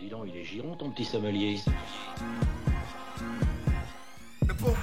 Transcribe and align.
Dis 0.00 0.08
donc, 0.08 0.24
il 0.28 0.36
est 0.36 0.44
giron 0.44 0.74
ton 0.76 0.90
petit 0.90 1.04
sommelier. 1.04 1.60
Le 4.46 4.54
bon. 4.54 4.74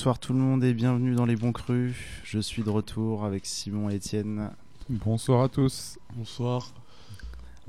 Bonsoir 0.00 0.18
tout 0.18 0.32
le 0.32 0.38
monde 0.38 0.64
et 0.64 0.72
bienvenue 0.72 1.14
dans 1.14 1.26
les 1.26 1.36
bons 1.36 1.52
crus. 1.52 1.94
Je 2.24 2.38
suis 2.38 2.62
de 2.62 2.70
retour 2.70 3.26
avec 3.26 3.44
Simon 3.44 3.90
et 3.90 3.96
Étienne. 3.96 4.50
Bonsoir 4.88 5.42
à 5.42 5.50
tous. 5.50 5.98
Bonsoir. 6.16 6.72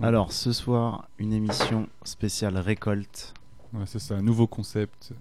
Alors 0.01 0.31
ce 0.31 0.53
soir, 0.53 1.09
une 1.19 1.33
émission 1.33 1.89
spéciale 2.05 2.57
récolte. 2.57 3.33
Ouais, 3.73 3.83
c'est 3.85 3.99
ça, 3.99 4.15
un 4.15 4.21
nouveau 4.21 4.47
concept. 4.47 5.11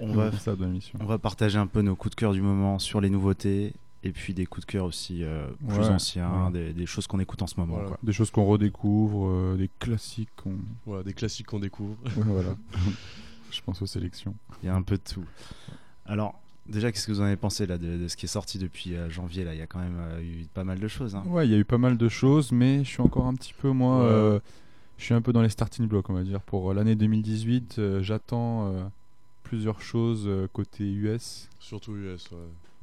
On 0.00 0.14
va, 0.14 0.32
ça 0.32 0.56
de 0.56 0.64
l'émission. 0.64 0.98
on 1.02 1.04
va 1.04 1.18
partager 1.18 1.58
un 1.58 1.66
peu 1.66 1.82
nos 1.82 1.96
coups 1.96 2.12
de 2.16 2.20
cœur 2.20 2.32
du 2.32 2.40
moment 2.40 2.78
sur 2.78 3.02
les 3.02 3.10
nouveautés 3.10 3.74
et 4.02 4.12
puis 4.12 4.32
des 4.32 4.46
coups 4.46 4.64
de 4.66 4.72
cœur 4.72 4.86
aussi 4.86 5.24
euh, 5.24 5.46
plus 5.68 5.80
Ouais, 5.80 5.88
anciens, 5.90 6.46
ouais. 6.46 6.50
Des, 6.52 6.72
des 6.72 6.86
choses 6.86 7.06
qu'on 7.06 7.20
écoute 7.20 7.42
en 7.42 7.46
ce 7.46 7.60
moment. 7.60 7.74
Voilà. 7.74 7.88
quoi. 7.88 7.98
Des 8.02 8.14
choses 8.14 8.30
qu'on 8.30 8.46
redécouvre, 8.46 9.26
euh, 9.28 9.56
des 9.58 9.68
classiques 9.78 10.30
qu'on. 10.42 10.56
Voilà, 10.86 11.02
des 11.02 11.12
classiques 11.12 11.48
qu'on 11.48 11.60
découvre. 11.60 11.98
Ouais, 12.06 12.24
voilà. 12.24 12.56
Je 13.50 13.60
pense 13.60 13.82
aux 13.82 13.86
sélections. 13.86 14.34
Il 14.62 14.66
y 14.66 14.70
a 14.70 14.74
un 14.74 14.80
peu 14.80 14.96
de 14.96 15.02
tout. 15.02 15.26
Alors 16.06 16.34
déjà, 16.66 16.90
qu'est-ce 16.92 17.06
que 17.06 17.12
vous 17.12 17.20
en 17.20 17.24
avez 17.24 17.36
pensé 17.36 17.66
là 17.66 17.78
de, 17.78 17.96
de 17.98 18.08
ce 18.08 18.16
qui 18.16 18.26
est 18.26 18.28
sorti 18.28 18.58
depuis 18.58 18.94
euh, 18.94 19.08
janvier 19.10 19.44
là? 19.44 19.54
Il 19.54 19.58
y 19.58 19.62
a 19.62 19.66
quand 19.66 19.78
même 19.80 19.98
euh, 20.00 20.20
eu 20.20 20.46
pas 20.52 20.64
mal 20.64 20.78
de 20.78 20.88
choses. 20.88 21.14
hein. 21.14 21.22
Ouais, 21.26 21.46
il 21.46 21.50
y 21.50 21.54
a 21.54 21.58
eu 21.58 21.64
pas 21.64 21.78
mal 21.78 21.96
de 21.96 22.08
choses, 22.08 22.52
mais 22.52 22.84
je 22.84 22.88
suis 22.88 23.00
encore 23.02 23.26
un 23.26 23.34
petit 23.34 23.54
peu, 23.54 23.70
moi. 23.70 23.98
Ouais. 23.98 24.10
euh, 24.10 24.40
je 24.98 25.04
suis 25.04 25.14
un 25.14 25.22
peu 25.22 25.32
dans 25.32 25.42
les 25.42 25.48
starting 25.48 25.86
blocks, 25.88 26.08
on 26.10 26.14
va 26.14 26.22
dire. 26.22 26.40
Pour 26.42 26.72
l'année 26.74 26.94
2018, 26.94 27.78
euh, 27.78 28.02
j'attends 28.02 28.66
euh, 28.68 28.84
plusieurs 29.42 29.80
choses 29.80 30.24
euh, 30.26 30.46
côté 30.52 30.84
US. 30.92 31.48
Surtout 31.58 31.96
US, 31.96 32.30
ouais. 32.30 32.38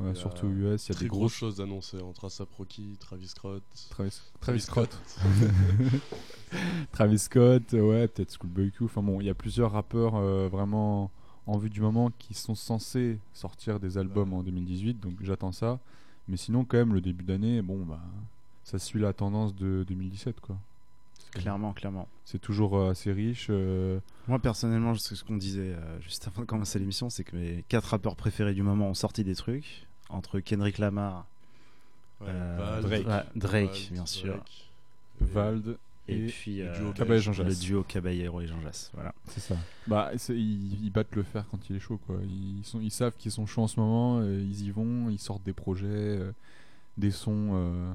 Ouais, 0.05 0.15
surtout 0.15 0.47
US, 0.47 0.85
il 0.87 0.89
y 0.89 0.91
a 0.91 0.95
Très 0.95 1.03
des 1.05 1.09
grosses 1.09 1.33
choses 1.33 1.59
annoncées 1.59 2.01
entre 2.01 2.25
ASAP 2.25 2.47
Rocky, 2.57 2.95
Travis 3.01 3.27
Scott. 3.27 3.61
Travis, 3.89 4.21
Travis 4.39 4.61
Scott. 4.61 4.97
Travis 6.93 7.19
Scott, 7.19 7.73
ouais, 7.73 8.07
peut-être 8.07 8.33
Schoolboy 8.33 8.71
Q. 8.71 8.85
Enfin 8.85 9.01
bon, 9.01 9.19
il 9.21 9.27
y 9.27 9.29
a 9.29 9.33
plusieurs 9.33 9.71
rappeurs 9.73 10.15
euh, 10.15 10.47
vraiment 10.49 11.11
en 11.49 11.57
vue 11.57 11.69
du 11.69 11.81
moment 11.81 12.11
qui 12.19 12.33
sont 12.33 12.55
censés 12.55 13.17
sortir 13.33 13.79
des 13.79 13.97
albums 13.97 14.33
en 14.33 14.43
2018, 14.43 14.99
donc 14.99 15.13
j'attends 15.21 15.51
ça. 15.51 15.79
Mais 16.27 16.37
sinon, 16.37 16.63
quand 16.63 16.77
même, 16.77 16.93
le 16.93 17.01
début 17.01 17.23
d'année, 17.23 17.61
bon, 17.61 17.83
bah, 17.85 17.99
ça 18.63 18.77
suit 18.79 18.99
la 18.99 19.13
tendance 19.13 19.55
de 19.55 19.83
2017, 19.87 20.39
quoi. 20.41 20.57
C'est- 21.17 21.39
Clairement, 21.41 21.73
clairement. 21.73 22.07
C'est 22.25 22.39
toujours 22.39 22.77
euh, 22.77 22.91
assez 22.91 23.11
riche. 23.11 23.47
euh, 23.49 23.99
Moi 24.27 24.39
personnellement, 24.39 24.95
c'est 24.95 25.15
ce 25.15 25.23
qu'on 25.23 25.37
disait 25.37 25.73
euh, 25.75 25.99
juste 26.01 26.27
avant 26.27 26.41
de 26.41 26.45
commencer 26.47 26.77
l'émission, 26.79 27.09
c'est 27.09 27.23
que 27.23 27.35
mes 27.35 27.63
quatre 27.67 27.85
rappeurs 27.85 28.15
préférés 28.15 28.53
du 28.53 28.63
moment 28.63 28.87
ont 28.89 28.93
sorti 28.95 29.23
des 29.23 29.35
trucs. 29.35 29.87
Entre 30.09 30.39
Kendrick 30.39 30.77
Lamar, 30.79 31.25
Ouais, 32.21 32.27
euh, 32.29 32.81
Drake. 33.35 33.89
bien 33.91 34.05
sûr, 34.05 34.33
Drake. 34.35 34.69
Vald, 35.21 35.77
et, 36.11 36.25
et 36.25 36.27
puis 36.27 36.57
le 36.57 36.69
euh, 36.69 36.77
duo 36.79 36.91
Caballé 36.93 37.19
Jean 37.19 37.31
le 37.43 37.55
duo 37.55 37.83
Caballero 37.83 38.41
et 38.41 38.47
Jean 38.47 38.59
Jass. 38.61 38.91
Voilà. 38.93 39.13
C'est 39.27 39.39
ça. 39.39 39.55
Bah, 39.87 40.11
ils, 40.29 40.83
ils 40.85 40.89
battent 40.91 41.15
le 41.15 41.23
fer 41.23 41.45
quand 41.51 41.69
il 41.69 41.75
est 41.75 41.79
chaud, 41.79 41.99
quoi. 42.05 42.17
Ils, 42.23 42.63
sont, 42.65 42.79
ils 42.81 42.91
savent 42.91 43.13
qu'ils 43.17 43.31
sont 43.31 43.45
chauds 43.45 43.63
en 43.63 43.67
ce 43.67 43.79
moment, 43.79 44.19
euh, 44.19 44.41
ils 44.41 44.65
y 44.65 44.71
vont, 44.71 45.09
ils 45.09 45.19
sortent 45.19 45.43
des 45.43 45.53
projets, 45.53 45.87
euh, 45.87 46.31
des 46.97 47.11
sons 47.11 47.51
euh, 47.53 47.91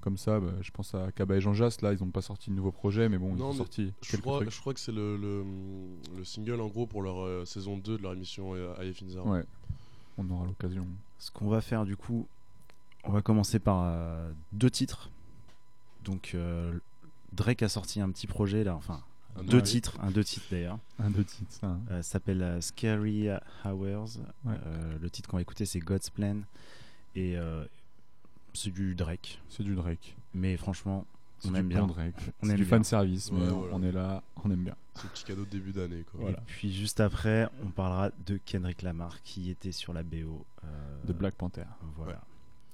comme 0.00 0.16
ça. 0.16 0.40
Bah, 0.40 0.52
je 0.60 0.70
pense 0.70 0.94
à 0.94 1.10
Kaba 1.12 1.36
et 1.36 1.40
Jean 1.40 1.54
Jass, 1.54 1.80
là, 1.82 1.92
ils 1.92 2.00
n'ont 2.00 2.10
pas 2.10 2.22
sorti 2.22 2.50
de 2.50 2.54
nouveau 2.56 2.72
projet, 2.72 3.08
mais 3.08 3.18
bon, 3.18 3.32
ils 3.34 3.38
Non, 3.38 3.48
ont 3.48 3.52
sorti 3.52 3.92
Je 4.02 4.16
crois, 4.16 4.38
trucs. 4.40 4.50
je 4.50 4.60
crois 4.60 4.74
que 4.74 4.80
c'est 4.80 4.92
le, 4.92 5.16
le, 5.16 5.44
le 6.16 6.24
single 6.24 6.60
en 6.60 6.68
gros 6.68 6.86
pour 6.86 7.02
leur 7.02 7.24
euh, 7.24 7.44
saison 7.44 7.76
2 7.78 7.98
de 7.98 8.02
leur 8.02 8.12
émission 8.12 8.54
Inzar. 8.80 9.26
Ouais, 9.26 9.44
on 10.18 10.28
aura 10.30 10.46
l'occasion. 10.46 10.86
Ce 11.18 11.30
qu'on 11.30 11.48
va 11.48 11.60
faire 11.60 11.84
du 11.84 11.96
coup, 11.96 12.26
on 13.04 13.12
va 13.12 13.22
commencer 13.22 13.58
par 13.58 13.82
euh, 13.84 14.30
deux 14.52 14.70
titres. 14.70 15.10
Donc 16.04 16.32
euh, 16.34 16.72
Drake 17.34 17.62
a 17.62 17.68
sorti 17.68 18.00
un 18.00 18.10
petit 18.10 18.26
projet 18.26 18.64
là, 18.64 18.74
enfin 18.74 19.02
Un 19.36 19.42
deux 19.44 19.62
titres, 19.62 19.98
un 20.00 20.10
deux 20.10 20.24
titres 20.24 20.46
d'ailleurs. 20.50 20.78
Un 20.98 21.10
deux 21.10 21.24
titres, 21.24 21.50
ça. 21.52 21.66
hein. 21.68 21.80
Euh, 21.90 22.02
s'appelle 22.02 22.42
euh, 22.42 22.60
Scary 22.60 23.28
Hours. 23.64 24.18
Ouais. 24.44 24.54
Euh, 24.66 24.98
le 25.00 25.10
titre 25.10 25.28
qu'on 25.28 25.36
va 25.38 25.42
écouter 25.42 25.66
c'est 25.66 25.80
God's 25.80 26.10
Plan 26.10 26.38
et 27.16 27.36
euh, 27.36 27.64
c'est 28.52 28.70
du 28.72 28.94
Drake. 28.94 29.40
C'est 29.48 29.62
du 29.64 29.74
Drake. 29.74 30.16
Mais 30.34 30.56
franchement, 30.56 31.04
C'est 31.40 31.48
on 31.48 31.52
du 31.52 31.58
aime 31.58 31.68
bien. 31.68 31.86
Drake. 31.86 32.14
On 32.42 32.46
C'est 32.46 32.50
aime 32.52 32.56
du 32.56 32.62
bien. 32.62 32.70
fan 32.70 32.84
service, 32.84 33.32
mais 33.32 33.40
Ouais, 33.40 33.48
on- 33.50 33.58
voilà. 33.60 33.74
on 33.74 33.82
est 33.82 33.92
là, 33.92 34.22
on 34.44 34.50
aime 34.50 34.62
bien. 34.64 34.76
C'est 34.94 35.04
le 35.04 35.08
petit 35.10 35.24
cadeau 35.24 35.44
de 35.44 35.50
début 35.50 35.72
d'année 35.72 36.04
quoi. 36.10 36.20
Voilà. 36.20 36.38
Et 36.38 36.42
puis 36.46 36.72
juste 36.72 37.00
après, 37.00 37.48
on 37.64 37.70
parlera 37.70 38.10
de 38.26 38.38
Kendrick 38.44 38.82
Lamar 38.82 39.22
qui 39.22 39.50
était 39.50 39.72
sur 39.72 39.92
la 39.92 40.04
BO 40.04 40.44
euh, 40.64 40.66
De 41.06 41.12
Black 41.12 41.34
Panther. 41.34 41.64
Voilà. 41.96 42.20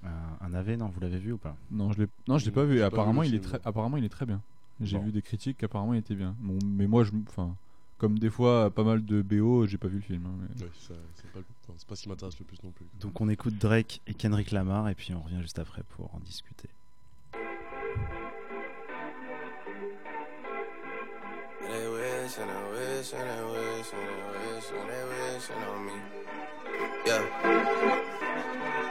Un, 0.04 0.46
un 0.46 0.54
AV, 0.54 0.76
non 0.76 0.88
Vous 0.88 1.00
l'avez 1.00 1.18
vu 1.18 1.32
ou 1.32 1.36
pas? 1.38 1.56
Non, 1.70 1.92
je 1.92 2.00
l'ai, 2.02 2.08
non, 2.28 2.38
je 2.38 2.46
l'ai 2.46 2.50
pas 2.50 2.64
vu. 2.64 2.82
Apparemment, 2.82 3.22
il 3.22 3.34
est 3.34 3.40
très, 3.40 3.60
apparemment, 3.64 3.96
il 3.98 4.04
est 4.04 4.08
très 4.10 4.26
bien. 4.26 4.40
J'ai 4.80 4.96
Bon. 4.96 5.04
vu 5.04 5.12
des 5.12 5.20
critiques 5.20 5.58
qu'apparemment 5.58 5.92
il 5.92 5.98
était 5.98 6.14
bien. 6.14 6.34
Bon, 6.40 6.56
mais 6.64 6.86
moi, 6.86 7.04
je, 7.04 7.10
enfin, 7.28 7.54
comme 7.98 8.18
des 8.18 8.30
fois, 8.30 8.70
pas 8.70 8.82
mal 8.82 9.04
de 9.04 9.20
BO, 9.20 9.66
j'ai 9.66 9.76
pas 9.76 9.88
vu 9.88 9.96
le 9.96 10.00
film. 10.02 10.24
hein, 10.24 10.30
mais- 10.56 10.62
Ouais, 10.64 10.70
ça- 10.80 10.94
c'est 11.16 11.30
pas, 11.32 11.40
ce 11.94 12.02
qui 12.02 12.08
m'intéresse 12.08 12.38
le 12.38 12.46
plus 12.46 12.56
non 12.64 12.70
plus. 12.70 12.86
Donc 13.00 13.20
on 13.20 13.28
écoute 13.28 13.58
Drake 13.58 14.00
et 14.06 14.14
Kendrick 14.14 14.50
Lamar 14.52 14.88
et 14.88 14.94
puis 14.94 15.12
on 15.14 15.20
revient 15.20 15.42
juste 15.42 15.58
après 15.58 15.82
pour 15.96 16.14
en 16.14 16.20
discuter. 16.20 16.68
They 21.60 21.86
wish 21.88 22.38
and 22.38 22.48
they 22.48 22.64
wish 22.72 23.12
and 23.12 23.28
they 23.28 23.42
wish 23.52 23.92
and 23.92 24.08
they 24.08 24.54
wish 24.54 24.70
and 24.72 24.88
they 24.88 25.04
wishing 25.04 25.62
on 25.68 25.84
me. 25.84 25.92
Yeah. 27.06 28.19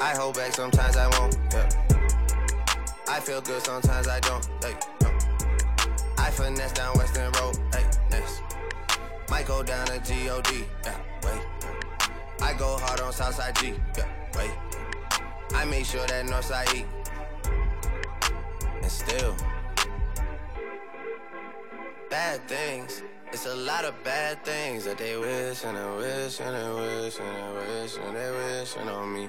I 0.00 0.14
hold 0.16 0.34
back, 0.34 0.52
sometimes 0.52 0.96
I 0.96 1.06
won't. 1.18 1.36
Yeah. 1.52 1.68
I 3.08 3.20
feel 3.20 3.40
good, 3.40 3.62
sometimes 3.62 4.08
I 4.08 4.18
don't. 4.20 4.44
Hey, 4.62 4.74
no. 5.02 5.10
I 6.18 6.30
finesse 6.30 6.72
down 6.72 6.96
Western 6.96 7.30
Road. 7.32 7.56
Hey, 7.72 7.84
next. 8.10 8.42
Might 9.30 9.46
go 9.46 9.62
down 9.62 9.86
to 9.86 9.98
God. 9.98 10.48
Yeah, 10.84 10.96
wait. 11.22 11.42
I 12.40 12.54
go 12.54 12.76
hard 12.78 13.00
on 13.00 13.12
Southside 13.12 13.56
G. 13.56 13.74
Yeah, 13.96 14.08
wait. 14.36 14.50
I 15.54 15.64
make 15.64 15.84
sure 15.84 16.06
that 16.06 16.26
Northside 16.26 16.74
E. 16.74 16.84
And 18.82 18.90
still 18.90 19.36
bad 22.10 22.46
things. 22.48 23.02
It's 23.32 23.46
a 23.46 23.54
lot 23.54 23.84
of 23.84 23.94
bad 24.04 24.44
things 24.44 24.84
that 24.84 24.98
they 24.98 25.16
wish 25.16 25.64
and 25.64 25.76
they 25.76 25.96
wish 25.96 26.40
and 26.40 26.54
they 26.54 26.70
wish 26.80 27.18
and 27.18 27.36
they 27.36 27.80
wish 27.80 27.96
and 27.96 28.16
they 28.16 28.30
wishing 28.30 28.88
on 28.88 29.12
me. 29.12 29.28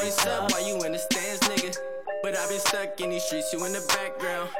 Points 0.00 0.24
while 0.24 0.66
you 0.66 0.82
in 0.84 0.92
the 0.92 0.98
stands, 0.98 1.40
nigga. 1.48 1.76
But 2.22 2.36
I've 2.36 2.48
been 2.48 2.60
stuck 2.60 3.00
in 3.00 3.10
these 3.10 3.24
streets, 3.24 3.52
you 3.52 3.64
in 3.64 3.72
the 3.72 3.84
background. 3.88 4.50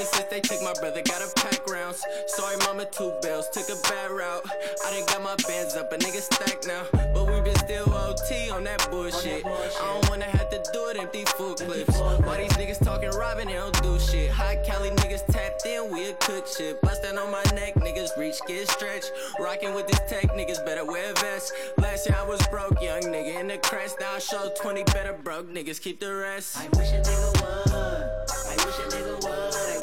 Ever 0.00 0.08
since 0.08 0.28
they 0.30 0.40
took 0.40 0.62
my 0.62 0.72
brother, 0.80 1.02
got 1.02 1.20
a 1.20 1.30
pack 1.36 1.68
rounds. 1.68 2.02
Sorry, 2.28 2.56
mama, 2.64 2.86
two 2.86 3.12
bills, 3.20 3.50
took 3.50 3.68
a 3.68 3.76
bad 3.82 4.10
route. 4.10 4.42
I 4.86 4.96
done 4.96 5.04
got 5.04 5.22
my 5.22 5.36
bands 5.46 5.76
up, 5.76 5.92
a 5.92 5.98
nigga 5.98 6.22
stacked 6.22 6.66
now. 6.66 6.86
But 7.12 7.26
we 7.26 7.38
been 7.42 7.54
still 7.56 7.92
OT 7.92 8.48
on 8.48 8.64
that 8.64 8.90
bullshit. 8.90 9.44
I 9.44 9.68
don't 9.76 10.08
wanna 10.08 10.24
have 10.24 10.48
to 10.48 10.62
do 10.72 10.88
it 10.88 10.96
empty 10.96 11.26
full 11.36 11.54
clips. 11.54 11.98
Why 11.98 12.38
these 12.38 12.52
niggas 12.52 12.82
talking 12.82 13.10
robbing, 13.10 13.48
they 13.48 13.60
don't 13.60 13.82
do 13.82 13.98
shit. 13.98 14.30
High 14.30 14.56
Cali 14.64 14.88
niggas 14.88 15.26
tapped 15.26 15.66
in, 15.66 15.92
we 15.92 16.08
a 16.08 16.14
cook 16.14 16.46
shit. 16.46 16.80
Bustin' 16.80 17.18
on 17.18 17.30
my 17.30 17.44
neck, 17.52 17.74
niggas 17.74 18.16
reach, 18.16 18.40
get 18.48 18.70
stretched. 18.70 19.12
Rockin' 19.38 19.74
with 19.74 19.86
this 19.86 20.00
tech, 20.08 20.32
niggas 20.32 20.64
better 20.64 20.86
wear 20.86 21.12
vests. 21.16 21.52
Last 21.76 22.08
year 22.08 22.16
I 22.18 22.26
was 22.26 22.40
broke, 22.46 22.80
young 22.80 23.02
nigga 23.02 23.38
in 23.38 23.48
the 23.48 23.58
crest. 23.58 24.00
Now 24.00 24.14
I 24.14 24.18
show 24.18 24.50
20 24.62 24.82
better 24.84 25.12
broke 25.12 25.50
niggas, 25.50 25.78
keep 25.78 26.00
the 26.00 26.14
rest. 26.14 26.56
I 26.56 26.68
wish 26.78 26.88
a 26.88 27.02
nigga 27.02 27.32
would. 27.42 27.72
I 28.48 28.64
wish 28.64 28.78
a 28.78 28.96
nigga 28.96 29.74
would. 29.74 29.79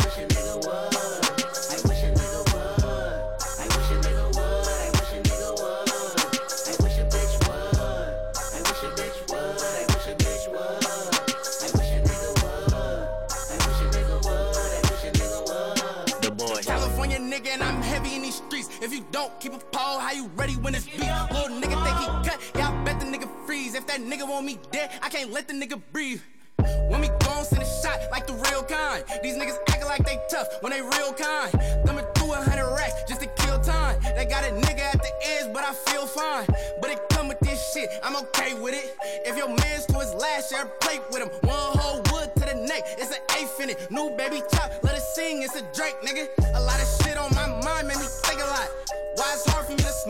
Don't 19.18 19.40
keep 19.40 19.52
a 19.52 19.58
pole, 19.58 19.98
how 19.98 20.12
you 20.12 20.30
ready 20.36 20.54
when 20.54 20.76
it's 20.76 20.86
beat? 20.86 21.00
Little 21.32 21.58
nigga 21.58 21.78
think 21.84 21.98
he 21.98 22.30
cut, 22.30 22.40
yeah, 22.54 22.70
I 22.70 22.84
bet 22.84 23.00
the 23.00 23.08
nigga 23.08 23.28
freeze. 23.48 23.74
If 23.74 23.88
that 23.88 24.00
nigga 24.00 24.30
want 24.30 24.46
me 24.46 24.60
dead, 24.70 24.92
I 25.02 25.10
can't 25.10 25.32
let 25.34 25.48
the 25.48 25.56
nigga 25.56 25.82
breathe. 25.92 26.22
When 26.90 27.02
we 27.02 27.08
gon' 27.26 27.44
send 27.44 27.64
a 27.64 27.66
shot 27.82 27.98
like 28.12 28.28
the 28.28 28.34
real 28.34 28.62
kind. 28.62 29.04
These 29.24 29.38
niggas 29.38 29.58
acting 29.70 29.88
like 29.88 30.06
they 30.06 30.20
tough 30.30 30.48
when 30.62 30.72
they 30.72 30.82
real 30.82 31.14
kind. 31.14 31.52
Thumbing 31.84 32.06
through 32.14 32.34
a 32.34 32.42
hundred 32.44 32.70
racks 32.76 32.94
just 33.10 33.22
to 33.22 33.28
kill 33.42 33.60
time. 33.62 34.00
They 34.16 34.26
got 34.26 34.44
a 34.44 34.52
nigga 34.52 34.86
at 34.94 35.02
the 35.02 35.12
edge, 35.34 35.52
but 35.52 35.64
I 35.64 35.74
feel 35.74 36.06
fine. 36.06 36.46
But 36.80 36.92
it 36.92 37.00
come 37.10 37.28
with 37.28 37.40
this 37.40 37.74
shit, 37.74 37.90
I'm 38.04 38.16
okay 38.18 38.54
with 38.54 38.76
it. 38.76 38.96
If 39.26 39.36
your 39.36 39.50
man's 39.50 39.88
to 39.88 39.98
his 39.98 40.14
last 40.14 40.52
year, 40.52 40.66
plate 40.82 41.02
with 41.10 41.24
him. 41.24 41.30
One 41.42 41.78
whole 41.82 42.02
wood 42.12 42.30
to 42.36 42.46
the 42.46 42.56
neck, 42.70 42.84
it's 43.00 43.12
an 43.12 43.24
eighth 43.40 43.60
in 43.62 43.72
it. 43.72 43.90
New 43.90 44.16
baby 44.16 44.44
chop, 44.52 44.72
let 44.84 44.96
it 44.96 45.02
sing, 45.02 45.42
it's 45.42 45.56
a 45.56 45.64
Drake, 45.74 45.98
nigga. 46.06 46.28
A 46.54 46.62
lot 46.62 46.80
of 46.80 46.88
shit 47.02 47.07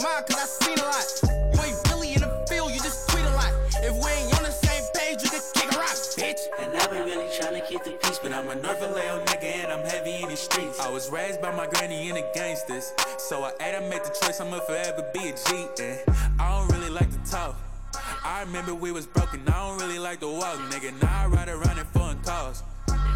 hard 0.02 0.28
for 0.28 0.38
me 0.38 0.38
to 0.38 0.38
smile, 0.38 0.38
cause 0.38 0.38
I 0.38 0.46
seen 0.46 0.80
a 0.80 0.88
lot. 0.88 1.54
You 1.54 1.62
ain't 1.64 1.90
really 1.90 2.14
in 2.14 2.22
the 2.22 2.46
field, 2.50 2.72
you 2.72 2.80
just 2.80 3.10
tweet 3.10 3.24
a 3.26 3.32
lot. 3.32 3.52
If 3.84 3.94
we 3.94 4.10
ain't 4.12 4.38
on 4.38 4.44
the 4.44 4.52
same 4.52 4.84
page, 4.94 5.24
you 5.24 5.30
can 5.30 5.42
kick 5.54 5.72
a 5.74 5.78
rock, 5.78 5.98
bitch. 6.18 6.42
And 6.60 6.78
I've 6.78 6.90
been 6.90 7.06
really 7.06 7.30
trying 7.38 7.54
to 7.60 7.68
keep 7.68 7.84
the 7.84 7.92
peace, 7.92 8.20
but 8.20 8.34
I'm 8.34 8.50
a 8.50 8.56
North 8.56 8.80
Vallejo 8.80 9.26
nigga 9.26 9.64
and 9.64 9.72
I'm 9.72 9.86
heavy 9.86 10.24
in 10.24 10.30
the 10.30 10.38
streets. 10.38 10.80
I 10.80 10.90
was 10.90 11.10
raised 11.10 11.42
by 11.42 11.56
my 11.56 11.68
granny 11.68 12.10
and 12.10 12.18
the 12.18 12.26
gangsters. 12.34 12.94
So 13.18 13.44
I 13.44 13.52
had 13.60 13.80
to 13.80 13.90
make 13.90 14.04
the 14.04 14.16
choice, 14.22 14.40
I'ma 14.42 14.60
forever 14.60 15.10
be 15.14 15.30
a 15.30 15.34
G. 15.34 15.68
And 15.80 16.00
I 16.40 16.60
don't 16.60 16.72
really 16.72 16.90
like 16.90 17.12
to 17.12 17.32
talk. 17.32 17.56
I 18.24 18.42
remember 18.42 18.74
we 18.76 18.92
was 18.92 19.08
broken, 19.08 19.42
I 19.48 19.52
don't 19.52 19.80
really 19.80 20.00
like 20.00 20.20
to 20.20 20.28
walk, 20.28 20.58
nigga. 20.72 21.02
Now 21.02 21.24
I 21.24 21.28
ride 21.28 21.50
around 21.50 21.80
in 21.80 21.86
foreign 21.86 22.22
cars. 22.22 22.64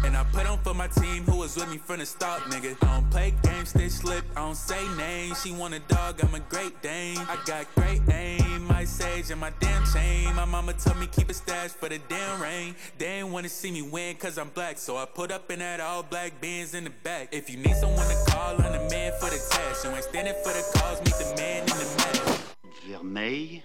And 0.04 0.16
I 0.16 0.24
put 0.32 0.46
on 0.46 0.58
for 0.58 0.74
my 0.74 0.88
team 0.88 1.24
who 1.24 1.36
was 1.38 1.56
with 1.56 1.70
me 1.70 1.78
from 1.78 1.98
the 1.98 2.06
start, 2.06 2.42
nigga. 2.50 2.76
I 2.82 2.94
don't 2.94 3.10
play 3.10 3.34
games, 3.42 3.70
stay 3.70 3.88
slip, 3.88 4.24
I 4.36 4.40
don't 4.40 4.56
say 4.56 4.82
names. 4.96 5.42
She 5.42 5.52
want 5.52 5.74
a 5.74 5.80
dog, 5.80 6.20
I'm 6.22 6.34
a 6.34 6.40
great 6.40 6.80
Dane. 6.82 7.18
I 7.18 7.38
got 7.46 7.66
great 7.74 8.02
aim, 8.10 8.66
my 8.66 8.84
sage 8.84 9.30
and 9.30 9.40
my 9.40 9.52
damn 9.60 9.84
chain. 9.86 10.34
My 10.34 10.44
mama 10.44 10.72
told 10.74 10.98
me 10.98 11.06
keep 11.06 11.30
a 11.30 11.34
stash 11.34 11.70
for 11.70 11.88
the 11.88 11.98
damn 12.08 12.40
rain. 12.40 12.74
They 12.98 13.20
ain't 13.20 13.28
wanna 13.28 13.48
see 13.48 13.70
me 13.70 13.82
win 13.82 14.16
cause 14.16 14.38
I'm 14.38 14.48
black, 14.50 14.78
so 14.78 14.96
I 14.96 15.04
put 15.04 15.30
up 15.30 15.50
in 15.50 15.60
that 15.60 15.80
all 15.80 16.02
black 16.02 16.40
Benz 16.40 16.74
in 16.74 16.84
the 16.84 16.90
back. 16.90 17.28
If 17.32 17.48
you 17.48 17.56
need 17.56 17.76
someone 17.76 18.06
to 18.08 18.32
call, 18.32 18.56
I'm 18.56 18.72
the 18.72 18.88
man 18.90 19.12
for 19.20 19.30
the 19.30 19.40
task. 19.50 19.84
You 19.84 19.90
ain't 19.90 20.04
standing 20.04 20.34
for 20.42 20.52
the 20.52 20.64
cause, 20.78 20.98
meet 21.00 21.14
the 21.14 21.34
man 21.36 21.62
in 21.62 21.66
the 21.66 21.94
match. 21.96 22.38
Vermeil, 22.86 23.62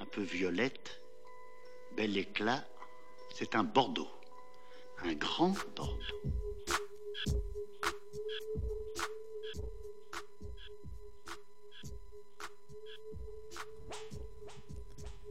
un 0.00 0.06
peu 0.06 0.22
violette, 0.22 0.90
bel 1.96 2.16
éclat, 2.16 2.64
c'est 3.34 3.54
un 3.54 3.64
Bordeaux. 3.64 4.13
Un 5.04 5.14
grand. 5.14 5.54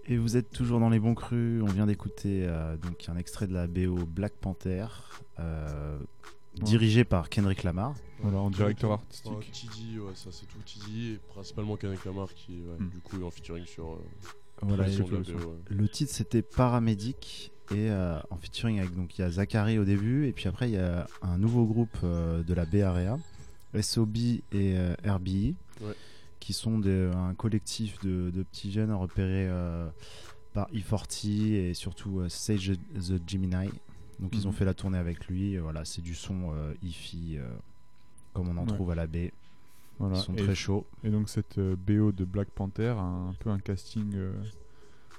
Et 0.06 0.18
vous 0.18 0.36
êtes 0.36 0.50
toujours 0.52 0.80
dans 0.80 0.90
les 0.90 1.00
bons 1.00 1.16
crus. 1.16 1.62
On 1.64 1.68
vient 1.68 1.86
d'écouter 1.86 2.46
euh, 2.46 2.76
donc 2.78 3.06
un 3.08 3.16
extrait 3.18 3.48
de 3.48 3.54
la 3.54 3.68
BO 3.68 4.06
Black 4.06 4.34
Panther, 4.34 4.86
euh, 5.40 5.98
dirigé 6.56 7.06
par 7.06 7.30
Kendrick 7.30 7.64
Lamar. 7.64 7.96
Voilà, 8.20 8.40
en 8.40 8.50
directeur 8.50 8.90
Ouais, 8.90 8.96
artistique. 8.98 9.52
Tidy, 9.52 10.00
ouais, 10.00 10.12
ça 10.14 10.30
c'est 10.32 10.46
tout 10.46 10.58
Tidy, 10.66 11.14
et 11.14 11.18
principalement 11.30 11.78
Kendrick 11.78 12.04
Lamar 12.04 12.34
qui, 12.34 12.62
ouais, 12.62 12.78
Hmm. 12.80 12.90
du 12.90 13.00
coup, 13.00 13.20
est 13.22 13.24
en 13.24 13.32
featuring 13.32 13.66
sur. 13.66 13.94
euh, 13.94 13.98
Voilà, 14.62 14.88
le. 14.88 15.24
Le 15.70 15.88
titre 15.90 16.12
c'était 16.12 16.42
Paramédic 16.42 17.52
et 17.74 17.90
euh, 17.90 18.20
en 18.30 18.38
featuring 18.38 18.80
avec 18.80 18.96
donc 18.96 19.18
il 19.18 19.22
y 19.22 19.24
a 19.24 19.30
Zachary 19.30 19.78
au 19.80 19.86
début 19.86 20.28
et 20.28 20.32
puis 20.34 20.48
après 20.48 20.70
il 20.70 20.74
y 20.74 20.78
a 20.78 21.08
un 21.22 21.38
nouveau 21.38 21.66
groupe 21.66 21.98
euh, 22.04 22.44
de 22.44 22.54
la 22.54 22.66
Bay 22.66 22.82
Area, 22.82 23.18
SOB 23.80 24.18
et 24.18 24.42
euh, 24.54 24.96
RBI, 25.06 25.56
Ouais. 25.82 25.94
qui 26.40 26.54
sont 26.54 26.78
des- 26.80 27.12
un 27.16 27.34
collectif 27.34 28.00
de, 28.04 28.30
de 28.30 28.44
petits 28.44 28.72
jeunes 28.72 28.92
repérés 28.94 29.48
euh, 29.50 29.90
par 30.54 30.68
E40 30.72 31.54
et 31.56 31.74
surtout 31.74 32.22
Sage 32.30 32.74
the 32.96 33.20
Gemini. 33.28 33.70
Donc 34.20 34.32
ils 34.36 34.46
ont 34.48 34.52
Mhm. 34.52 34.56
fait 34.56 34.66
la 34.66 34.74
tournée 34.76 34.98
avec 35.00 35.26
lui. 35.28 35.58
voilà, 35.58 35.84
c'est 35.86 36.02
du 36.02 36.14
son 36.16 36.54
hi-fi 36.84 37.38
comme 38.34 38.50
on 38.50 38.58
en 38.58 38.62
Ouais. 38.62 38.68
trouve 38.68 38.92
à 38.92 38.96
la 38.96 39.08
baie. 39.08 39.34
Voilà. 40.00 40.18
Ils 40.18 40.22
sont 40.22 40.34
Et- 40.36 40.44
très 40.44 40.56
chauds. 40.56 40.86
Et 41.04 41.10
donc 41.10 41.30
cette 41.30 41.60
BO 41.60 42.12
de 42.12 42.24
Black 42.26 42.50
Panther 42.50 42.90
a 42.98 43.02
un 43.02 43.34
peu 43.40 43.50
un 43.50 43.60
casting 43.60 44.12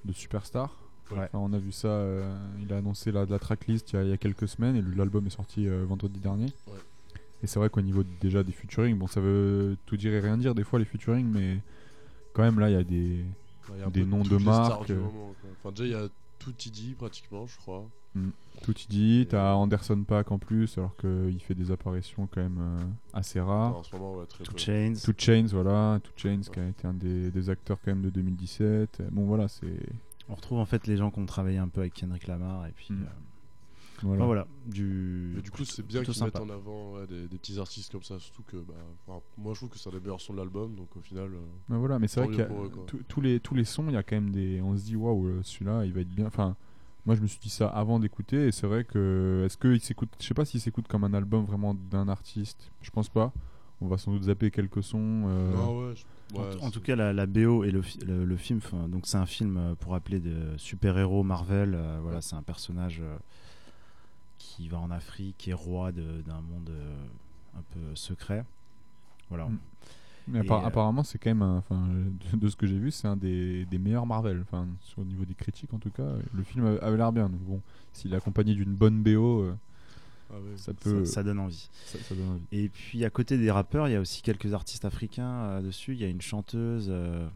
de 0.04 0.12
superstar. 0.12 0.76
Ouais. 1.10 1.18
Enfin, 1.32 1.38
on 1.38 1.52
a 1.52 1.58
vu 1.58 1.70
ça, 1.72 1.88
euh, 1.88 2.34
il 2.62 2.72
a 2.72 2.78
annoncé 2.78 3.12
la, 3.12 3.24
la 3.26 3.38
tracklist 3.38 3.92
il 3.92 3.96
y, 3.96 3.98
a, 3.98 4.02
il 4.04 4.08
y 4.10 4.12
a 4.12 4.16
quelques 4.16 4.48
semaines 4.48 4.76
et 4.76 4.82
l'album 4.96 5.26
est 5.26 5.30
sorti 5.30 5.68
euh, 5.68 5.84
vendredi 5.86 6.18
dernier. 6.20 6.46
Ouais. 6.66 6.78
Et 7.42 7.46
c'est 7.46 7.58
vrai 7.58 7.68
qu'au 7.68 7.82
niveau 7.82 8.02
déjà 8.20 8.42
des 8.42 8.52
featuring, 8.52 8.96
bon 8.98 9.06
ça 9.06 9.20
veut 9.20 9.76
tout 9.86 9.96
dire 9.98 10.12
et 10.14 10.20
rien 10.20 10.38
dire 10.38 10.54
des 10.54 10.64
fois 10.64 10.78
les 10.78 10.84
featuring, 10.86 11.26
mais 11.26 11.58
quand 12.32 12.42
même 12.42 12.58
là 12.58 12.70
il 12.70 12.72
y 12.72 12.76
a 12.76 12.84
des, 12.84 13.24
Ouais, 13.70 13.78
y 13.78 13.82
a 13.82 13.86
un 13.86 13.90
des 13.90 14.04
noms 14.04 14.22
de 14.22 14.36
marques. 14.38 14.90
euh, 14.90 14.96
moment. 15.00 15.34
Enfin, 15.62 15.70
déjà, 15.72 15.84
il 15.84 15.90
y 15.90 15.94
a 15.94 16.08
tout 16.38 16.52
Tidy 16.52 16.94
pratiquement, 16.94 17.46
je 17.46 17.56
crois. 17.58 17.84
tout 18.62 18.74
y 18.78 18.86
dit, 18.88 19.26
t'as 19.28 19.54
Anderson 19.54 20.04
Paak 20.06 20.30
en 20.32 20.38
plus 20.38 20.76
alors 20.78 20.94
qu'il 20.96 21.40
fait 21.40 21.54
des 21.54 21.70
apparitions 21.70 22.26
quand 22.26 22.42
même 22.42 22.58
euh, 22.60 22.84
assez 23.14 23.40
rares. 23.40 23.70
Enfin, 23.70 23.78
en 23.78 23.82
ce 23.82 23.96
moment, 23.96 24.14
ouais, 24.16 24.26
très 24.26 24.44
Two 24.44 24.52
peu. 24.52 24.58
Chains. 24.58 24.94
Two 25.02 25.14
Chains, 25.16 25.46
voilà, 25.52 25.98
Two 26.02 26.12
Chains 26.16 26.40
qui 26.52 26.60
a 26.60 26.68
été 26.68 26.86
un 26.86 26.92
des, 26.94 27.30
des 27.30 27.48
acteurs 27.50 27.78
quand 27.82 27.90
même 27.92 28.02
de 28.02 28.10
2017. 28.10 29.00
Euh, 29.00 29.08
Bon 29.12 29.24
voilà, 29.24 29.48
c'est 29.48 29.66
On 30.28 30.34
retrouve 30.34 30.58
en 30.58 30.64
fait 30.66 30.86
les 30.86 30.96
gens 30.96 31.10
qui 31.10 31.18
ont 31.20 31.26
travaillé 31.26 31.58
un 31.58 31.68
peu 31.68 31.80
avec 31.80 31.94
Kendrick 31.94 32.26
Lamar 32.26 32.66
et 32.66 32.72
puis 32.72 32.88
Mm. 32.90 33.02
euh, 33.02 33.06
voilà. 34.02 34.16
enfin, 34.16 34.26
voilà 34.26 34.46
du 34.66 35.32
Mais 35.36 35.42
du 35.42 35.50
coup, 35.50 35.64
c'est 35.64 35.86
bien 35.86 36.02
qu'ils 36.02 36.22
mettent 36.24 36.36
en 36.40 36.48
avant 36.50 36.94
ouais, 36.94 37.06
des, 37.06 37.28
des 37.28 37.38
petits 37.38 37.58
artistes 37.58 37.92
comme 37.92 38.02
ça, 38.02 38.18
surtout 38.18 38.42
que 38.42 38.56
bah, 38.56 38.74
enfin, 39.06 39.20
moi 39.38 39.52
je 39.54 39.60
trouve 39.60 39.68
que 39.70 39.78
c'est 39.78 39.88
un 39.88 39.92
des 39.92 40.00
meilleurs 40.00 40.20
sons 40.20 40.32
de 40.32 40.38
l'album, 40.38 40.74
donc 40.74 40.88
au 40.96 41.00
final. 41.00 41.30
euh, 41.34 41.38
Mais 41.68 41.76
voilà, 41.78 41.98
mais 41.98 42.08
c'est 42.08 42.20
vrai 42.20 42.34
qu'il 42.34 42.44
quoi. 42.46 42.68
tous- 43.08 43.20
les 43.20 43.38
tous 43.40 43.54
les 43.54 43.64
sons, 43.64 43.86
il 43.88 43.92
y 43.94 43.96
a 43.96 44.02
quand 44.02 44.16
même 44.16 44.30
des 44.30 44.60
on 44.62 44.76
se 44.76 44.84
dit 44.84 44.96
waouh, 44.96 45.26
euh, 45.26 45.40
celui-là, 45.42 45.84
il 45.84 45.92
va 45.92 46.00
être 46.00 46.10
bien. 46.10 46.26
Enfin, 46.26 46.56
moi 47.06 47.14
je 47.14 47.20
me 47.20 47.26
suis 47.26 47.38
dit 47.38 47.50
ça 47.50 47.68
avant 47.68 47.98
d'écouter 48.00 48.48
et 48.48 48.52
c'est 48.52 48.66
vrai 48.66 48.84
que 48.84 49.42
est-ce 49.46 49.56
que 49.58 49.68
il 49.74 49.80
s'écoute 49.80 50.08
je 50.18 50.24
sais 50.26 50.34
pas 50.34 50.44
s'il 50.46 50.60
s'écoute 50.60 50.88
comme 50.88 51.04
un 51.04 51.12
album 51.14 51.44
vraiment 51.44 51.74
d'un 51.74 52.08
artiste. 52.08 52.72
Je 52.82 52.90
pense 52.90 53.08
pas. 53.08 53.32
On 53.84 53.88
va 53.88 53.98
sans 53.98 54.12
doute 54.12 54.22
zapper 54.24 54.50
quelques 54.50 54.82
sons 54.82 55.24
euh, 55.26 55.50
ouais, 55.90 55.94
je- 55.94 56.36
En, 56.36 56.40
ouais, 56.40 56.46
en 56.62 56.66
c'est- 56.66 56.70
tout 56.70 56.80
cas, 56.80 56.96
la, 56.96 57.12
la 57.12 57.26
BO 57.26 57.64
et 57.64 57.70
le, 57.70 57.82
fi- 57.82 57.98
le, 57.98 58.24
le 58.24 58.36
film, 58.36 58.60
donc 58.88 59.06
c'est 59.06 59.18
un 59.18 59.26
film 59.26 59.56
euh, 59.58 59.74
pour 59.74 59.94
appeler 59.94 60.20
de 60.20 60.56
super-héros 60.56 61.22
Marvel. 61.22 61.74
euh, 61.74 61.98
voilà, 62.02 62.20
c'est 62.22 62.34
un 62.34 62.42
personnage 62.42 63.00
euh, 63.02 63.16
qui 64.38 64.68
va 64.68 64.78
en 64.78 64.90
Afrique, 64.90 65.46
est 65.48 65.52
roi 65.52 65.92
de- 65.92 66.22
d'un 66.26 66.40
monde 66.40 66.70
euh, 66.70 66.94
un 67.58 67.62
peu 67.72 67.94
secret. 67.94 68.44
Voilà. 69.28 69.46
Mm. 69.46 69.58
Mais 70.26 70.38
euh, 70.50 70.54
apparemment, 70.64 71.02
c'est 71.02 71.18
quand 71.18 71.28
même, 71.30 71.42
un- 71.42 71.58
enfin, 71.58 71.86
de, 72.32 72.38
de 72.38 72.48
ce 72.48 72.56
que 72.56 72.66
j'ai 72.66 72.78
vu, 72.78 72.90
c'est 72.90 73.06
un 73.06 73.16
des, 73.16 73.66
des 73.66 73.78
meilleurs 73.78 74.06
Marvel. 74.06 74.40
Enfin, 74.42 74.66
sur 74.80 75.02
le 75.02 75.08
niveau 75.08 75.24
des 75.26 75.34
critiques, 75.34 75.72
en 75.74 75.78
tout 75.78 75.90
cas, 75.90 76.08
le 76.32 76.42
film 76.42 76.64
avait 76.64 76.80
avait 76.80 76.96
l'air 76.96 77.12
bien. 77.12 77.28
Donc 77.28 77.40
bon, 77.40 77.60
s'il 77.92 78.12
est 78.14 78.16
accompagné 78.16 78.54
d'une 78.54 78.74
bonne 78.74 79.02
BO, 79.02 79.42
euh, 79.42 79.54
Ah 80.34 80.40
ouais. 80.40 80.56
ça 80.56 80.72
peut, 80.74 81.04
Ça, 81.04 81.12
ça 81.14 81.22
donne 81.22 81.38
envie. 81.38 81.68
ça- 81.86 81.98
ça 81.98 82.14
donne 82.14 82.28
envie. 82.28 82.42
Et 82.52 82.68
puis 82.68 83.04
à 83.04 83.10
côté 83.10 83.38
des 83.38 83.50
rappeurs, 83.50 83.88
il 83.88 83.92
y 83.92 83.96
a 83.96 84.00
aussi 84.00 84.22
quelques 84.22 84.52
artistes 84.52 84.84
africains 84.84 85.30
euh, 85.44 85.62
dessus. 85.62 85.92
Il 85.92 86.00
y 86.00 86.04
a 86.04 86.08
une 86.08 86.20
chanteuse. 86.22 86.88
euh, 86.90 87.26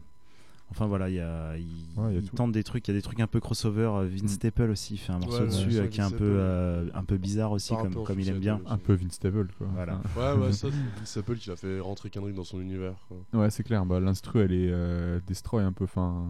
Enfin 0.71 0.85
voilà, 0.85 1.09
il 1.09 1.15
y 1.15 1.19
a, 1.19 1.57
il, 1.57 1.63
Ouais, 1.99 2.09
il 2.11 2.13
y 2.13 2.17
a 2.17 2.19
il 2.19 2.29
tout. 2.29 2.35
tente 2.35 2.51
des 2.51 2.63
trucs. 2.63 2.87
Il 2.87 2.91
y 2.91 2.93
a 2.93 2.97
des 2.97 3.01
trucs 3.01 3.19
un 3.19 3.25
peu 3.25 3.39
crossover. 3.39 3.89
euh, 3.91 4.07
Vince 4.07 4.21
Mm. 4.21 4.27
Staple 4.27 4.69
aussi 4.69 4.93
il 4.93 4.97
fait 4.97 5.11
un 5.11 5.17
morceau 5.17 5.39
Ouais, 5.39 5.45
dessus 5.47 5.79
ouais, 5.79 5.89
qui 5.89 5.99
est 5.99 6.03
un 6.03 6.11
peu, 6.11 6.17
Staple. 6.17 6.23
euh, 6.27 6.89
un 6.93 7.03
peu 7.03 7.17
bizarre 7.17 7.51
aussi, 7.53 7.73
comme, 8.05 8.19
il 8.19 8.29
aime 8.29 8.37
bien. 8.37 8.61
Un 8.67 8.77
peu 8.77 8.93
Vince 8.93 9.13
Stable, 9.13 9.49
quoi. 9.57 9.65
Voilà. 9.73 9.99
Ouais, 10.15 10.33
ouais, 10.45 10.51
ça, 10.51 10.67
c'est 10.69 10.99
Vince 10.99 11.09
Staple 11.09 11.37
qui 11.37 11.49
a 11.49 11.55
fait 11.55 11.79
rentrer 11.79 12.11
Kendrick 12.11 12.35
dans 12.35 12.43
son 12.43 12.61
univers. 12.61 12.93
quoi. 13.07 13.17
ouais, 13.41 13.49
c'est 13.49 13.63
clair. 13.63 13.83
Bah, 13.83 13.99
l'instru, 13.99 14.41
elle 14.41 14.51
est 14.53 14.69
euh, 14.69 15.19
destroy 15.25 15.63
un 15.63 15.71
peu. 15.71 15.85
Enfin, 15.85 16.23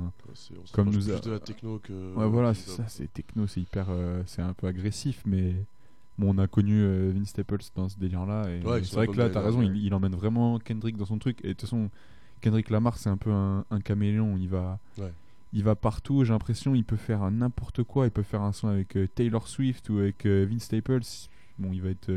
Comme 0.72 0.90
nous 0.90 1.10
a- 1.10 1.16
plus 1.20 1.22
de 1.26 1.32
la 1.32 1.40
techno 1.42 1.80
que. 1.80 2.14
ouais, 2.16 2.28
voilà, 2.30 2.54
c'est 2.54 2.70
ça. 2.70 2.86
C'est 2.88 3.12
techno, 3.12 3.46
c'est 3.46 3.60
hyper, 3.60 3.88
euh, 3.90 4.24
c'est 4.26 4.42
un 4.42 4.54
peu 4.54 4.68
agressif, 4.68 5.22
mais 5.26 5.54
bon, 6.20 6.36
on 6.36 6.38
a 6.38 6.48
connu 6.48 6.82
euh, 6.82 7.12
Vince 7.16 7.30
Staples 7.30 7.64
dans 7.76 7.90
ce 7.90 7.98
délire-là. 7.98 8.50
Et 8.50 8.64
Ouais, 8.64 8.84
c'est 8.84 8.96
vrai 8.96 9.08
que 9.08 9.18
là, 9.18 9.30
t'as 9.30 9.42
raison, 9.42 9.62
il, 9.62 9.94
emmène 9.94 10.14
vraiment 10.16 10.60
Kendrick 10.60 10.98
dans 10.98 11.06
son 11.06 11.18
truc. 11.18 11.40
Et 11.44 11.48
de 11.48 11.54
toute 11.54 11.62
façon, 11.62 11.90
Kendrick 12.42 12.70
Lamar, 12.70 12.98
c'est 12.98 13.10
un 13.10 13.18
peu 13.18 13.32
un, 13.32 13.66
un 13.72 13.80
caméléon. 13.80 14.38
Il 14.38 14.50
va, 14.50 14.78
Ouais. 14.98 15.12
il 15.54 15.64
va 15.64 15.76
partout. 15.76 16.24
J'ai 16.26 16.34
l'impression, 16.34 16.76
il 16.76 16.84
peut 16.84 16.98
faire 16.98 17.30
n'importe 17.32 17.84
quoi. 17.84 18.06
Il 18.06 18.12
peut 18.12 18.24
faire 18.24 18.42
un 18.42 18.52
son 18.52 18.68
avec 18.68 18.96
euh, 18.98 19.08
Taylor 19.08 19.48
Swift 19.48 19.90
ou 19.90 19.98
avec 19.98 20.26
euh, 20.26 20.46
Vince 20.50 20.64
Staples. 20.64 21.02
Bon, 21.58 21.72
il 21.74 21.82
va 21.82 21.90
être, 21.90 22.12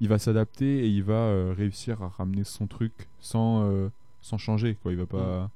il 0.00 0.08
va 0.08 0.18
s'adapter 0.18 0.84
et 0.84 0.88
il 0.88 1.02
va 1.02 1.52
réussir 1.54 2.02
à 2.02 2.08
ramener 2.08 2.44
son 2.44 2.66
truc 2.66 2.92
sans, 3.20 3.70
sans 4.20 4.38
changer. 4.38 4.76
Quoi. 4.82 4.90
Il 4.90 4.98
va 4.98 5.06
pas, 5.06 5.50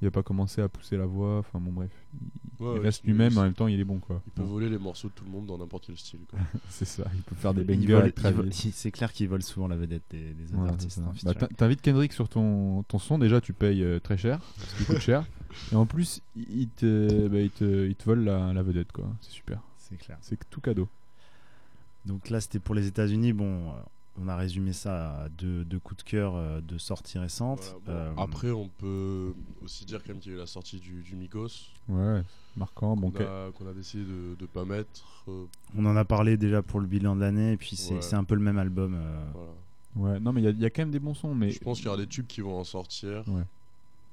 il 0.00 0.04
va 0.06 0.10
pas 0.10 0.22
commencer 0.22 0.60
à 0.62 0.68
pousser 0.68 0.96
la 0.96 1.06
voix. 1.06 1.38
Enfin 1.38 1.58
bon, 1.60 1.72
bref, 1.72 1.90
il, 2.14 2.64
Ouais, 2.64 2.72
il 2.74 2.78
ouais, 2.78 2.84
reste 2.86 3.04
lui-même. 3.04 3.36
En 3.38 3.42
même 3.42 3.52
temps, 3.54 3.68
il 3.68 3.78
est 3.78 3.84
bon, 3.84 3.98
quoi. 3.98 4.20
Il 4.26 4.32
peut 4.32 4.42
Bon, 4.42 4.48
voler 4.48 4.68
les 4.68 4.78
morceaux 4.78 5.08
de 5.08 5.12
tout 5.12 5.24
le 5.24 5.30
monde 5.30 5.46
dans 5.46 5.58
n'importe 5.58 5.86
quel 5.86 5.96
style. 5.96 6.20
Quoi. 6.28 6.38
c'est 6.68 6.84
ça. 6.84 7.04
Il 7.14 7.22
peut 7.22 7.36
faire 7.36 7.54
des 7.54 7.62
bangers. 7.64 8.12
C'est 8.72 8.90
clair 8.90 9.12
qu'il 9.12 9.28
vole 9.28 9.42
souvent 9.42 9.68
la 9.68 9.76
vedette 9.76 10.02
des, 10.10 10.32
des 10.32 10.52
autres 10.54 10.68
artistes. 10.68 10.98
en 10.98 11.12
Bah, 11.24 11.34
T'invites 11.56 11.82
Kendrick 11.82 12.12
sur 12.12 12.28
ton, 12.28 12.82
ton 12.84 12.98
son, 12.98 13.18
déjà 13.18 13.40
tu 13.40 13.52
payes 13.52 13.82
euh, 13.84 14.00
très 14.00 14.16
cher, 14.16 14.40
parce 14.40 14.74
qu'il 14.74 14.86
coûte 14.86 14.98
cher. 14.98 15.24
Et 15.72 15.76
en 15.76 15.86
plus, 15.86 16.20
il 16.36 16.62
il 16.62 16.68
te, 16.68 17.28
bah, 17.28 17.40
il 17.40 17.50
te, 17.50 17.86
il 17.88 17.94
te 17.94 18.04
vole 18.04 18.24
la, 18.24 18.52
la 18.52 18.62
vedette, 18.62 18.92
quoi. 18.92 19.06
C'est 19.20 19.32
super. 19.32 19.60
c'est 19.78 19.96
clair. 19.96 20.18
C'est 20.20 20.38
tout 20.50 20.60
cadeau. 20.60 20.88
Donc 22.06 22.30
là, 22.30 22.40
c'était 22.40 22.58
pour 22.58 22.74
les 22.74 22.86
États-Unis. 22.86 23.32
Bon, 23.32 23.70
euh, 23.70 23.72
on 24.20 24.28
a 24.28 24.36
résumé 24.36 24.72
ça 24.72 25.22
à 25.22 25.28
deux, 25.28 25.64
deux 25.64 25.78
coups 25.78 26.04
de 26.04 26.08
cœur 26.10 26.34
euh, 26.34 26.60
de 26.60 26.76
sorties 26.78 27.18
récentes. 27.18 27.76
Voilà, 27.84 28.10
bon, 28.10 28.20
Euh, 28.20 28.24
Après, 28.24 28.50
on 28.50 28.68
peut 28.68 29.32
aussi 29.62 29.84
dire 29.84 30.02
quand 30.02 30.10
même 30.12 30.18
qu'il 30.20 30.32
y 30.32 30.34
a 30.34 30.38
eu 30.38 30.40
la 30.40 30.46
sortie 30.46 30.78
du, 30.80 31.02
du 31.02 31.14
Migos. 31.16 31.48
Ouais, 31.88 32.22
marquant. 32.56 32.96
Bon, 32.96 33.10
qu'on 33.10 33.24
a, 33.24 33.50
qu'on 33.52 33.68
a 33.68 33.72
décidé 33.72 34.04
de 34.04 34.36
ne 34.40 34.46
pas 34.46 34.64
mettre. 34.64 35.24
euh, 35.28 35.44
on 35.76 35.84
en 35.86 35.96
a 35.96 36.04
parlé 36.04 36.36
déjà 36.36 36.62
pour 36.62 36.80
le 36.80 36.86
bilan 36.86 37.14
de 37.16 37.20
l'année, 37.20 37.52
et 37.52 37.56
puis 37.56 37.76
c'est 37.76 37.94
Ouais. 37.94 38.02
c'est 38.02 38.16
un 38.16 38.24
peu 38.24 38.34
le 38.34 38.40
même 38.42 38.58
album. 38.58 38.94
euh, 38.94 39.24
voilà. 39.94 40.14
ouais, 40.14 40.20
non, 40.20 40.32
mais 40.32 40.40
il 40.40 40.44
y, 40.44 40.48
a- 40.48 40.50
il 40.50 40.60
y 40.60 40.64
a 40.66 40.70
quand 40.70 40.82
même 40.82 40.90
des 40.90 40.98
bons 41.00 41.14
sons. 41.14 41.34
Mais 41.34 41.50
Je 41.50 41.60
pense 41.60 41.78
qu'il 41.78 41.86
y 41.86 41.88
aura 41.88 41.96
des 41.98 42.06
tubes 42.06 42.26
qui 42.26 42.40
vont 42.40 42.58
en 42.58 42.64
sortir. 42.64 43.22
Ouais. 43.28 43.42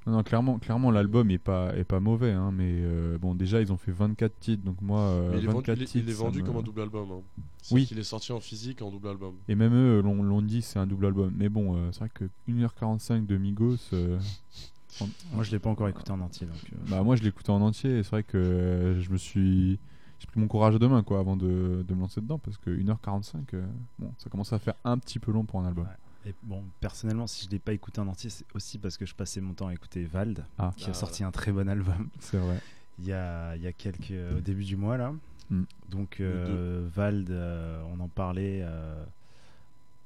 Non, 0.05 0.13
non, 0.13 0.23
clairement, 0.23 0.59
clairement 0.59 0.91
l'album 0.91 1.29
est 1.31 1.37
pas, 1.37 1.75
est 1.75 1.83
pas 1.83 1.99
mauvais. 1.99 2.31
Hein, 2.31 2.51
mais 2.53 2.69
euh, 2.69 3.17
bon, 3.17 3.33
déjà, 3.35 3.61
ils 3.61 3.71
ont 3.73 3.77
fait 3.77 3.91
24 3.91 4.39
titres. 4.39 4.63
Donc 4.63 4.81
moi, 4.81 4.99
euh, 4.99 5.31
Mais 5.31 5.37
il 5.39 5.43
est 5.43 5.47
vendu, 5.47 5.57
24 5.57 5.77
il 5.77 5.81
est- 5.81 5.85
titres. 5.85 6.05
il 6.07 6.09
est 6.11 6.13
ça 6.15 6.23
vendu 6.23 6.41
me- 6.41 6.47
comme 6.47 6.57
un 6.57 6.61
double 6.61 6.81
album. 6.81 7.07
Hein. 7.11 7.41
Oui. 7.71 7.87
Il 7.91 7.97
est 7.99 8.03
sorti 8.03 8.31
en 8.31 8.39
physique 8.39 8.81
en 8.81 8.91
double 8.91 9.07
album. 9.07 9.33
Et 9.47 9.55
même 9.55 9.73
eux 9.73 10.01
l'ont 10.01 10.21
l'ont 10.21 10.41
dit, 10.41 10.61
c'est 10.61 10.77
un 10.79 10.85
double 10.87 11.07
album. 11.07 11.33
Mais 11.35 11.49
bon, 11.49 11.75
euh, 11.75 11.89
c'est 11.91 11.99
vrai 11.99 12.09
que 12.13 12.25
1h45 12.47 13.25
de 13.25 13.37
Migos. 13.37 13.77
euh, 13.93 14.19
Moi, 15.33 15.43
je 15.43 15.51
l'ai 15.51 15.59
pas 15.59 15.69
encore 15.69 15.89
écouté 15.89 16.11
en 16.11 16.21
entier. 16.21 16.47
Donc, 16.47 16.55
euh, 16.71 16.77
Bah 16.89 17.03
moi 17.03 17.15
je 17.17 17.23
l'écoutais 17.23 17.49
en 17.49 17.59
entier 17.61 17.97
et 17.99 18.03
c'est 18.03 18.11
vrai 18.11 18.23
que 18.23 18.37
euh, 18.37 19.01
je 19.01 19.09
me 19.11 19.17
suis 19.17 19.77
j'ai 20.19 20.27
pris 20.27 20.39
mon 20.39 20.47
courage 20.47 20.75
à 20.75 20.79
deux 20.79 20.87
mains 20.87 21.03
quoi 21.03 21.19
avant 21.19 21.35
de, 21.35 21.83
de 21.85 21.93
me 21.93 21.99
lancer 21.99 22.21
dedans 22.21 22.39
parce 22.39 22.55
que 22.57 22.69
1h45 22.69 23.33
euh, 23.55 23.65
bon 23.99 24.13
ça 24.17 24.29
commence 24.29 24.53
à 24.53 24.59
faire 24.59 24.75
un 24.85 24.97
petit 24.97 25.19
peu 25.19 25.33
long 25.33 25.43
pour 25.43 25.59
un 25.59 25.65
album. 25.65 25.85
Et 26.25 26.33
bon, 26.43 26.63
personnellement, 26.79 27.27
si 27.27 27.45
je 27.45 27.51
l'ai 27.51 27.59
pas 27.59 27.73
écouté 27.73 28.01
en 28.01 28.07
entier, 28.07 28.29
c'est 28.29 28.45
aussi 28.55 28.77
parce 28.79 28.97
que 28.97 29.05
je 29.05 29.13
passais 29.13 29.41
mon 29.41 29.53
temps 29.53 29.67
à 29.67 29.73
écouter 29.73 30.03
Vald, 30.05 30.45
Ah. 30.57 30.73
qui 30.75 30.85
a 30.85 30.89
Ah, 30.89 30.93
sorti 30.93 31.23
un 31.23 31.31
très 31.31 31.51
bon 31.51 31.69
album. 31.69 32.09
C'est 32.19 32.37
vrai. 32.37 32.59
Il 32.99 33.05
y 33.05 33.13
a, 33.13 33.55
il 33.55 33.61
y 33.61 33.67
a 33.67 33.73
quelques 33.73 34.13
au 34.35 34.39
début 34.39 34.63
du 34.63 34.75
mois 34.77 34.97
là. 34.97 35.13
Mm. 35.49 35.63
Donc 35.89 36.19
euh, 36.21 36.87
Vald, 36.93 37.29
euh, 37.29 37.83
on 37.93 37.99
en 37.99 38.07
parlait 38.07 38.61
euh, 38.63 39.03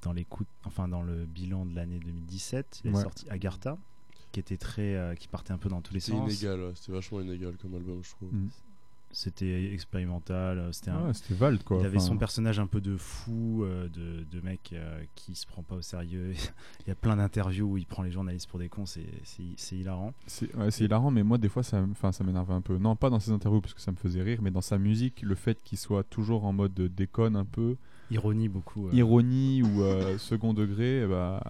dans 0.02 0.12
l'écoute, 0.12 0.48
enfin 0.66 0.88
dans 0.88 1.04
le 1.04 1.26
bilan 1.26 1.66
de 1.66 1.76
l'année 1.76 2.00
2017. 2.00 2.82
Il 2.84 2.92
Ouais. 2.92 3.00
est 3.00 3.04
sorti 3.04 3.30
Agartha, 3.30 3.78
qui 4.34 4.40
était 4.42 4.58
très, 4.58 4.96
euh, 4.96 5.16
qui 5.16 5.28
partait 5.30 5.54
un 5.54 5.58
peu 5.58 5.70
dans 5.70 5.82
tous 5.82 5.94
les 5.94 6.00
C'était 6.02 6.18
sens. 6.18 6.32
inégal, 6.42 6.60
ouais, 6.62 6.72
c'était 6.76 6.92
vachement 6.92 7.22
inégal 7.22 7.54
comme 7.62 7.76
album, 7.76 8.02
je 8.04 8.10
trouve. 8.10 8.34
Mm. 8.34 8.50
C'était 9.12 9.74
expérimental. 9.74 10.60
euh, 10.60 10.72
C'était 10.72 10.92
un- 10.92 11.08
Ouais, 11.08 11.14
c'était 11.14 11.34
Vald, 11.34 11.64
quoi, 11.64 11.78
Il 11.80 11.86
avait 11.86 11.98
enfin. 11.98 12.06
son 12.08 12.18
personnage 12.18 12.60
un 12.60 12.68
peu 12.68 12.80
de 12.80 12.96
fou, 12.96 13.64
euh, 13.64 13.88
de, 13.90 14.24
de 14.32 14.42
mec 14.46 14.72
euh, 14.74 15.02
qui 15.16 15.34
se 15.36 15.48
prend 15.48 15.64
pas 15.64 15.76
au 15.76 15.82
sérieux. 15.82 16.34
il 16.86 16.88
y 16.90 16.92
a 16.92 16.96
plein 16.96 17.16
d'interviews 17.16 17.66
où 17.72 17.78
il 17.78 17.86
prend 17.88 18.04
les 18.04 18.12
journalistes 18.12 18.48
pour 18.50 18.60
des 18.60 18.70
cons. 18.70 18.86
C'est 18.86 19.06
hilarant. 19.72 20.14
C'est 20.28 20.54
ouais, 20.56 20.70
hilarant, 20.70 21.10
mais 21.12 21.24
moi, 21.24 21.38
des 21.40 21.50
fois, 21.50 21.64
ça, 21.64 21.84
ça 22.12 22.24
m'énervait 22.24 22.54
un 22.54 22.62
peu. 22.62 22.78
Non, 22.78 22.96
pas 22.96 23.10
dans 23.10 23.20
ses 23.20 23.32
interviews, 23.32 23.62
parce 23.62 23.74
que 23.74 23.82
ça 23.82 23.92
me 23.92 23.98
faisait 23.98 24.22
rire, 24.22 24.40
mais 24.42 24.52
dans 24.52 24.62
sa 24.62 24.78
musique, 24.78 25.22
le 25.24 25.36
fait 25.36 25.62
qu'il 25.64 25.78
soit 25.78 26.04
toujours 26.04 26.46
en 26.46 26.54
mode 26.54 26.74
déconne 26.74 27.36
un 27.36 27.46
peu. 27.46 27.76
Ironie 28.12 28.48
beaucoup. 28.50 28.88
euh. 28.88 28.94
Ironie 28.94 29.62
ou 29.64 29.82
euh, 29.84 30.18
second 30.20 30.54
degré, 30.54 31.06
bah, 31.08 31.42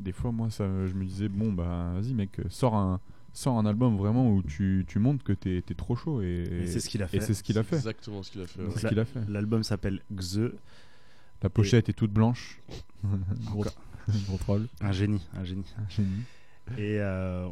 des 0.00 0.12
fois, 0.12 0.32
moi, 0.32 0.50
ça, 0.50 0.64
je 0.86 0.94
me 0.94 1.04
disais, 1.04 1.28
bon, 1.28 1.52
bah, 1.52 1.92
vas-y, 1.94 2.14
mec, 2.14 2.40
sors 2.48 2.74
un, 2.76 3.00
sors 3.32 3.56
un 3.58 3.66
album 3.66 3.96
vraiment 3.96 4.28
où 4.30 4.42
tu, 4.42 4.84
tu 4.88 4.98
montres 4.98 5.22
que 5.24 5.32
t'es 5.32 5.58
es 5.58 5.74
trop 5.74 5.96
chaud. 5.96 6.20
Et, 6.22 6.42
Et 6.62 6.66
c'est 6.66 6.80
ce 6.80 6.88
qu'il 6.88 7.02
a 7.02 7.06
Et 7.06 7.08
fait. 7.08 7.20
c'est 7.20 7.34
ce 7.34 7.42
qu'il 7.42 7.58
a 7.58 7.62
fait. 7.62 7.76
exactement 7.76 8.22
ce 8.22 8.30
qu'il 8.30 8.40
a 8.42 8.46
fait, 8.46 8.62
Donc 8.62 8.72
C'est 8.74 8.78
ce 8.80 8.84
la- 8.84 8.88
qu'il 8.90 8.98
a 9.00 9.04
fait. 9.04 9.20
L'album 9.28 9.62
s'appelle 9.62 10.00
Xe. 10.14 10.50
La 11.42 11.48
pochette 11.48 11.88
est 11.88 11.92
toute 11.94 12.12
blanche. 12.12 12.60
gros, 13.46 13.64
troll. 14.38 14.66
Un 14.80 14.92
génie, 14.92 15.26
un 15.34 15.44
génie. 15.44 15.64
Un 15.78 15.88
génie. 15.88 16.22
Et 16.78 16.98
euh, 17.00 17.48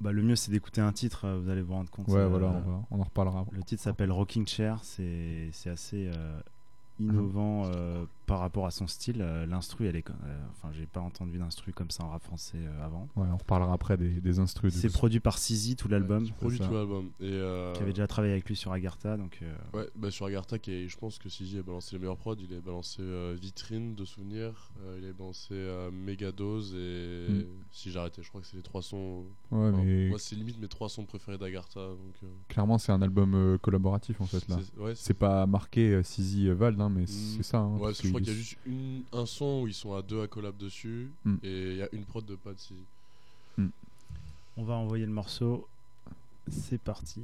bah, 0.00 0.12
le 0.12 0.22
mieux, 0.22 0.36
c'est 0.36 0.50
d'écouter 0.50 0.80
un 0.80 0.92
titre. 0.92 1.24
euh, 1.26 1.38
Vous 1.42 1.48
allez 1.50 1.62
vous 1.62 1.72
rendre 1.74 1.90
compte. 1.90 2.08
Ouais, 2.08 2.18
euh, 2.20 2.28
voilà, 2.28 2.46
on, 2.48 2.60
va- 2.60 2.82
on 2.90 3.00
en 3.00 3.04
reparlera. 3.04 3.46
Le 3.52 3.62
titre 3.62 3.82
s'appelle 3.82 4.12
Rocking 4.12 4.46
Chair. 4.46 4.78
C'est 4.82 5.48
c'est 5.52 5.70
assez 5.70 6.10
euh, 6.14 6.40
innovant 6.98 7.64
euh, 7.66 8.04
par 8.30 8.38
rapport 8.38 8.64
à 8.66 8.70
son 8.70 8.86
style. 8.86 9.18
Euh, 9.20 9.44
L'instru, 9.46 9.86
elle 9.88 9.96
est. 9.96 10.08
euh, 10.08 10.12
Enfin, 10.52 10.68
j'ai 10.72 10.86
pas 10.86 11.00
entendu 11.00 11.36
d'instru 11.38 11.72
comme 11.72 11.90
ça 11.90 12.04
en 12.04 12.10
rap 12.10 12.22
français 12.22 12.58
euh, 12.58 12.84
avant. 12.86 13.08
Ouais, 13.16 13.26
on 13.32 13.36
reparlera 13.36 13.72
après 13.72 13.96
des, 13.96 14.20
des 14.20 14.38
instrus. 14.38 14.72
C'est 14.72 14.92
produit 14.92 15.18
par 15.20 15.36
Sizi, 15.38 15.74
tout 15.74 15.88
l'album. 15.88 16.28
Produit 16.38 16.58
tout 16.60 16.72
l'album. 16.72 17.06
Et 17.20 17.24
euh, 17.32 17.72
Qui 17.74 17.82
avait 17.82 17.92
déjà 17.92 18.06
travaillé 18.06 18.32
avec 18.32 18.46
lui 18.48 18.54
sur 18.54 18.70
Agartha. 18.72 19.16
Donc, 19.16 19.40
euh, 19.42 19.52
Ouais, 19.74 19.88
bah 19.96 20.10
sur 20.12 20.26
Agartha, 20.26 20.58
qui 20.60 20.70
est- 20.72 20.88
je 20.88 20.96
pense 20.96 21.18
que 21.18 21.28
Siji 21.28 21.58
a 21.58 21.62
balancé 21.62 21.96
les 21.96 21.98
meilleurs 21.98 22.16
prods. 22.18 22.36
Il 22.38 22.54
a 22.56 22.60
balancé 22.60 22.98
euh, 23.00 23.36
Vitrine 23.40 23.94
de 23.96 24.04
souvenirs, 24.04 24.70
euh, 24.84 24.98
il 25.02 25.08
a 25.08 25.12
balancé 25.12 25.48
euh, 25.54 25.90
Megadose 25.90 26.74
et 26.74 27.26
Mm. 27.32 27.44
si 27.72 27.90
j'arrêtais, 27.90 28.22
je 28.22 28.28
crois 28.28 28.40
que 28.40 28.46
c'est 28.46 28.56
les 28.56 28.62
trois 28.62 28.82
sons. 28.82 29.24
Ouais, 29.50 29.68
Enfin, 29.70 29.82
mais- 29.84 30.08
Moi, 30.08 30.18
c'est 30.20 30.36
limite 30.36 30.60
mes 30.60 30.68
trois 30.68 30.88
sons 30.88 31.04
préférés 31.04 31.38
d'Agartha. 31.38 31.80
Donc, 31.80 32.14
euh, 32.22 32.26
Clairement, 32.48 32.78
c'est 32.78 32.92
un 32.92 33.02
album 33.02 33.34
euh, 33.34 33.58
collaboratif 33.58 34.20
en 34.20 34.26
fait 34.26 34.46
là. 34.48 34.58
C'est- 34.94 35.10
ouais, 35.10 35.14
pas 35.18 35.46
marqué 35.46 36.02
Sizi 36.04 36.48
Vald, 36.50 36.80
hein, 36.80 36.88
mais 36.88 37.06
c'est 37.06 37.42
ça. 37.42 37.58
hein, 37.58 37.76
ouais, 37.78 37.92
crois 38.22 38.24
qu'il 38.24 38.32
y 38.32 38.36
a 38.36 38.38
juste 38.38 38.56
une- 38.66 39.02
un 39.12 39.26
son 39.26 39.62
où 39.62 39.66
ils 39.68 39.74
sont 39.74 39.94
à 39.94 40.02
deux 40.02 40.22
à 40.22 40.26
collab 40.26 40.56
dessus 40.56 41.10
Mm. 41.24 41.36
et 41.42 41.70
il 41.70 41.76
y 41.76 41.82
a 41.82 41.88
une 41.92 42.04
prod 42.04 42.24
de 42.24 42.34
de 42.34 42.58
Siji. 42.58 42.74
on 44.56 44.64
va 44.64 44.74
envoyer 44.74 45.06
le 45.06 45.12
morceau. 45.12 45.66
C'est 46.50 46.80
parti. 46.80 47.22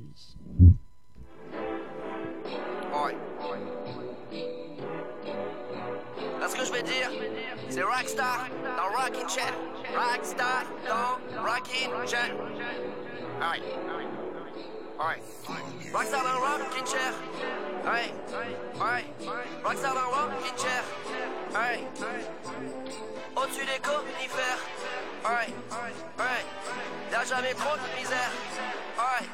Là, 6.41 6.49
ce 6.49 6.57
que 6.57 6.65
je 6.65 6.73
vais 6.73 6.83
dire, 6.83 7.11
c'est 7.69 7.83
Rockstar 7.83 8.47
dans 8.63 9.03
Rockin' 9.03 9.29
Chair. 9.29 9.53
Rockstar 9.95 10.65
dans 10.87 11.43
Rockin' 11.43 12.07
Chair. 12.07 12.35
Ouais. 13.41 13.61
Ouais. 14.99 15.21
Rockstar 15.93 16.23
dans 16.25 16.41
Rockin' 16.41 16.87
Chair. 16.87 17.13
Ouais. 17.85 18.13
Ouais. 18.81 19.05
Rockstar 19.63 19.95
dans 19.95 20.09
Rockin' 20.09 20.57
Chair. 20.57 20.83
Ouais. 21.53 21.85
Au-dessus 23.37 23.67
des 23.67 23.81
conifères. 23.83 24.63
Ouais. 25.25 25.53
Ouais. 26.19 26.45
Y'a 27.13 27.25
jamais 27.25 27.55
trop 27.55 27.77
de 27.77 28.01
misère. 28.01 28.31
Ouais. 28.97 29.27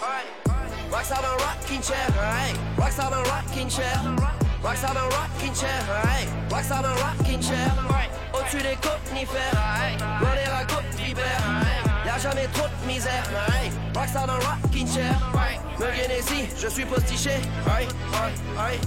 Ouais. 0.00 0.24
Rockstar 0.90 1.22
dans 1.22 1.36
Rockin' 1.44 1.82
Chair. 1.82 2.08
Ouais. 2.10 2.82
Rockstar 2.82 3.10
dans 3.10 3.22
Rockin' 3.22 3.70
Chair. 3.70 4.00
Rockstar 4.62 4.94
dans 4.94 5.04
Rockin' 5.04 5.54
Chair. 5.54 5.84
Ouais. 5.88 6.26
Rockstar 6.50 6.82
dans 6.82 6.94
Rockin' 6.94 7.42
Chair. 7.42 7.70
Ouais. 7.88 8.10
Au-dessus 8.34 8.58
des 8.58 8.76
conifères. 8.76 9.52
Ouais. 9.54 9.96
Loin 10.20 10.34
des 10.34 10.50
racontes 10.50 10.90
d'hiver. 10.96 11.40
Y'a 12.04 12.18
jamais 12.18 12.48
trop 12.48 12.66
de 12.66 12.86
misère. 12.86 13.24
Rockstar 13.96 14.26
dans 14.26 14.34
Rockin' 14.34 14.86
Chair. 14.86 15.14
Me 15.78 15.86
Guinnessy, 15.92 16.46
je 16.60 16.68
suis 16.68 16.84
postiché. 16.84 17.30
Ouais. 17.66 17.86
Ouais. 18.12 18.34
Ouais. 18.56 18.80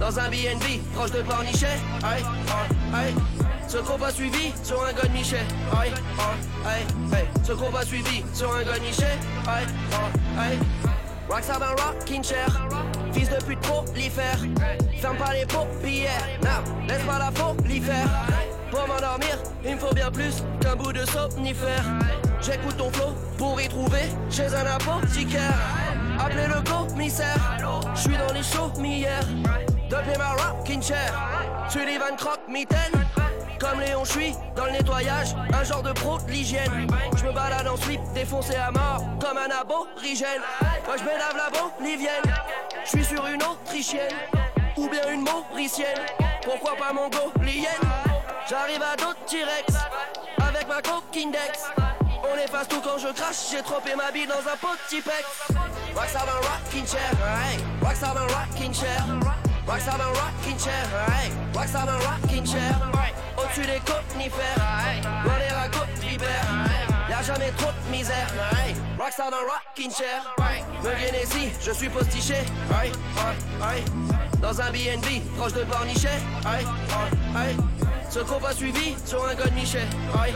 Dans 0.00 0.18
un 0.18 0.28
BNB, 0.28 0.82
proche 0.94 1.12
de 1.12 1.22
Pornichet. 1.22 1.78
Ouais. 2.02 2.22
Ouais. 2.22 2.98
Ouais. 2.98 3.14
Ce 3.68 3.78
pas 3.78 4.10
suivi 4.10 4.52
sur 4.64 4.82
un 4.84 4.92
god 4.92 5.12
Michel. 5.12 5.46
Aïe, 5.78 5.92
aïe, 6.66 6.86
aïe. 7.12 7.24
Ce 7.44 7.52
suivi 7.84 8.24
sur 8.32 8.52
un 8.52 8.62
god 8.64 8.80
Michel. 8.82 9.18
Aïe, 9.46 9.66
aïe. 10.38 10.58
Rocking 11.76 12.24
chair. 12.24 12.48
Fils 13.12 13.28
de 13.28 13.36
pute 13.44 13.60
prolifère. 13.60 14.38
Ferme 15.00 15.18
pas 15.18 15.34
les 15.34 15.46
paupières. 15.46 16.26
Non, 16.42 16.86
laisse 16.88 17.02
pas 17.02 17.18
la 17.18 17.30
folie 17.30 17.80
faire. 17.80 18.08
Pour 18.70 18.88
m'endormir, 18.88 19.38
il 19.64 19.74
me 19.74 19.78
faut 19.78 19.94
bien 19.94 20.10
plus 20.10 20.42
qu'un 20.60 20.74
bout 20.74 20.92
de 20.92 21.04
somnifère. 21.04 21.84
J'écoute 22.40 22.76
ton 22.76 22.90
flow 22.92 23.14
pour 23.36 23.60
y 23.60 23.68
trouver 23.68 24.04
chez 24.30 24.46
un 24.54 24.66
apothicaire. 24.66 25.58
Appelez 26.18 26.46
le 26.46 26.62
commissaire. 26.62 27.36
Je 27.94 28.00
suis 28.00 28.16
dans 28.16 28.32
les 28.32 28.42
chaumières. 28.42 29.26
Depuis 29.90 30.18
ma 30.18 30.34
rocking 30.34 30.82
chair. 30.82 31.12
Tu 31.70 31.84
les 31.84 31.98
vannes 31.98 32.16
croque-mitaine. 32.16 32.92
Comme 33.58 33.80
Léon, 33.80 34.04
je 34.04 34.12
suis 34.12 34.34
dans 34.54 34.66
le 34.66 34.72
nettoyage, 34.72 35.34
un 35.52 35.64
genre 35.64 35.82
de 35.82 35.92
pro 35.92 36.18
de 36.18 36.30
l'hygiène. 36.30 36.86
Je 37.16 37.24
me 37.24 37.32
balade 37.32 37.66
en 37.66 37.76
slip, 37.76 38.00
défoncé 38.14 38.54
à 38.54 38.70
mort, 38.70 39.02
comme 39.20 39.36
un 39.36 39.50
aborigène. 39.50 40.42
Moi 40.86 40.96
je 40.96 41.02
m'élave 41.02 41.36
la 41.36 41.50
bolivienne, 41.50 42.22
je 42.84 42.88
suis 42.88 43.04
sur 43.04 43.26
une 43.26 43.42
autrichienne, 43.42 44.14
ou 44.76 44.88
bien 44.88 45.10
une 45.12 45.22
mauricienne. 45.22 45.98
Pourquoi 46.44 46.76
pas 46.76 46.92
mongolienne? 46.92 47.66
J'arrive 48.48 48.82
à 48.82 48.94
d'autres 48.96 49.24
T-Rex, 49.26 49.74
avec 50.38 50.68
ma 50.68 50.80
coquindex. 50.80 51.66
On 52.30 52.36
efface 52.36 52.68
tout 52.68 52.80
quand 52.82 52.98
je 52.98 53.08
crache, 53.08 53.50
j'ai 53.50 53.62
trempé 53.62 53.94
ma 53.96 54.10
bille 54.10 54.26
dans 54.26 54.40
un 54.40 54.56
pot 54.56 54.74
de 54.74 54.88
Tipex. 54.88 55.24
Rockstar 55.94 56.26
dans 56.26 56.40
rocking 56.46 56.86
chair, 56.86 57.12
hey. 57.24 57.58
Rockstar 57.80 58.14
dans 58.14 58.26
rocking 58.26 58.74
chair. 58.74 59.04
Rockstar 59.66 59.98
dans 59.98 60.12
rocking 60.12 60.58
chair, 60.58 60.86
hey. 61.08 61.32
Rockstar 61.54 61.86
dans 61.86 61.98
rocking 61.98 62.46
chair. 62.46 62.78
Au-dessus 63.36 63.66
des 63.66 63.80
conifères, 63.80 64.62
hey. 64.86 65.00
Loin 65.24 65.38
des 65.38 65.54
racontes 65.54 65.94
d'hiver, 66.00 66.44
Y'a 67.18 67.24
jamais 67.24 67.50
trop 67.56 67.70
de 67.72 67.90
misère, 67.90 68.28
hey. 68.52 68.76
Rockstar 68.96 69.28
dans 69.28 69.38
rocking 69.38 69.90
chair. 69.90 70.22
Me 70.84 70.94
Guinnessy, 70.94 71.50
je 71.60 71.72
suis 71.72 71.88
postiché. 71.88 72.36
Dans 74.40 74.60
un 74.60 74.70
BNB, 74.70 75.24
proche 75.36 75.52
de 75.52 75.64
Pornichet, 75.64 76.20
hey. 76.46 76.64
Hey. 77.36 77.56
Ce 78.08 78.20
pas 78.20 78.52
suivi 78.52 78.94
sur 79.04 79.26
un 79.26 79.34
god 79.34 79.52
Michel, 79.52 79.88
hey. 80.14 80.32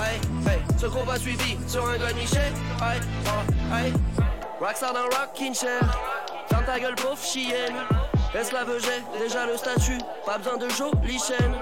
Hey. 0.00 0.58
Ce 0.80 0.86
pas 0.86 1.16
suivi 1.16 1.56
sur 1.68 1.88
un 1.88 1.96
god 1.96 2.16
Michel, 2.16 2.52
hey. 2.82 3.00
Hey. 3.72 3.92
Rockstar 4.58 4.92
dans 4.92 5.16
rocking 5.16 5.54
chair. 5.54 5.80
Ferme 6.48 6.64
ta 6.64 6.80
gueule, 6.80 6.96
pauvre 6.96 7.22
chienne. 7.22 7.86
Esclave, 8.34 8.72
j'ai 8.80 9.18
déjà 9.24 9.46
le 9.46 9.56
statut. 9.56 9.98
Pas 10.26 10.38
besoin 10.38 10.56
de 10.56 10.68
jolies 10.70 11.20
chaînes. 11.20 11.54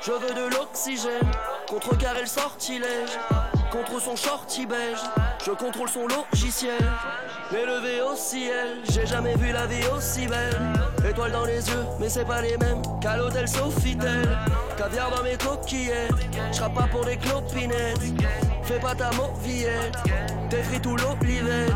Je 0.00 0.12
veux 0.12 0.34
de 0.34 0.54
l'oxygène. 0.54 1.32
Contrecarrer 1.68 2.20
le 2.20 2.26
sortilège. 2.26 3.18
Contre 3.76 4.00
son 4.00 4.16
shorty 4.16 4.64
beige. 4.64 5.02
Je 5.44 5.50
contrôle 5.50 5.90
son 5.90 6.06
logiciel. 6.08 6.80
M'élever 7.52 8.00
au 8.00 8.16
ciel. 8.16 8.78
J'ai 8.90 9.04
jamais 9.04 9.34
vu 9.36 9.52
la 9.52 9.66
vie 9.66 9.86
aussi 9.94 10.26
belle. 10.26 10.58
Étoiles 11.06 11.32
dans 11.32 11.44
les 11.44 11.68
yeux, 11.68 11.84
mais 12.00 12.08
c'est 12.08 12.24
pas 12.24 12.40
les 12.40 12.56
mêmes 12.56 12.80
qu'à 13.02 13.18
l'hôtel 13.18 13.46
Sofitel. 13.46 14.26
Caviar 14.78 15.10
dans 15.10 15.22
mes 15.22 15.36
coquillettes. 15.36 16.10
J'rappe 16.52 16.72
pas 16.72 16.86
pour 16.90 17.04
des 17.04 17.18
clopinettes. 17.18 18.00
Fais 18.62 18.80
pas 18.80 18.94
ta 18.94 19.10
mauvillette. 19.12 19.94
T'es 20.48 20.62
frites 20.62 20.86
ou 20.86 20.96
l'olivette. 20.96 21.74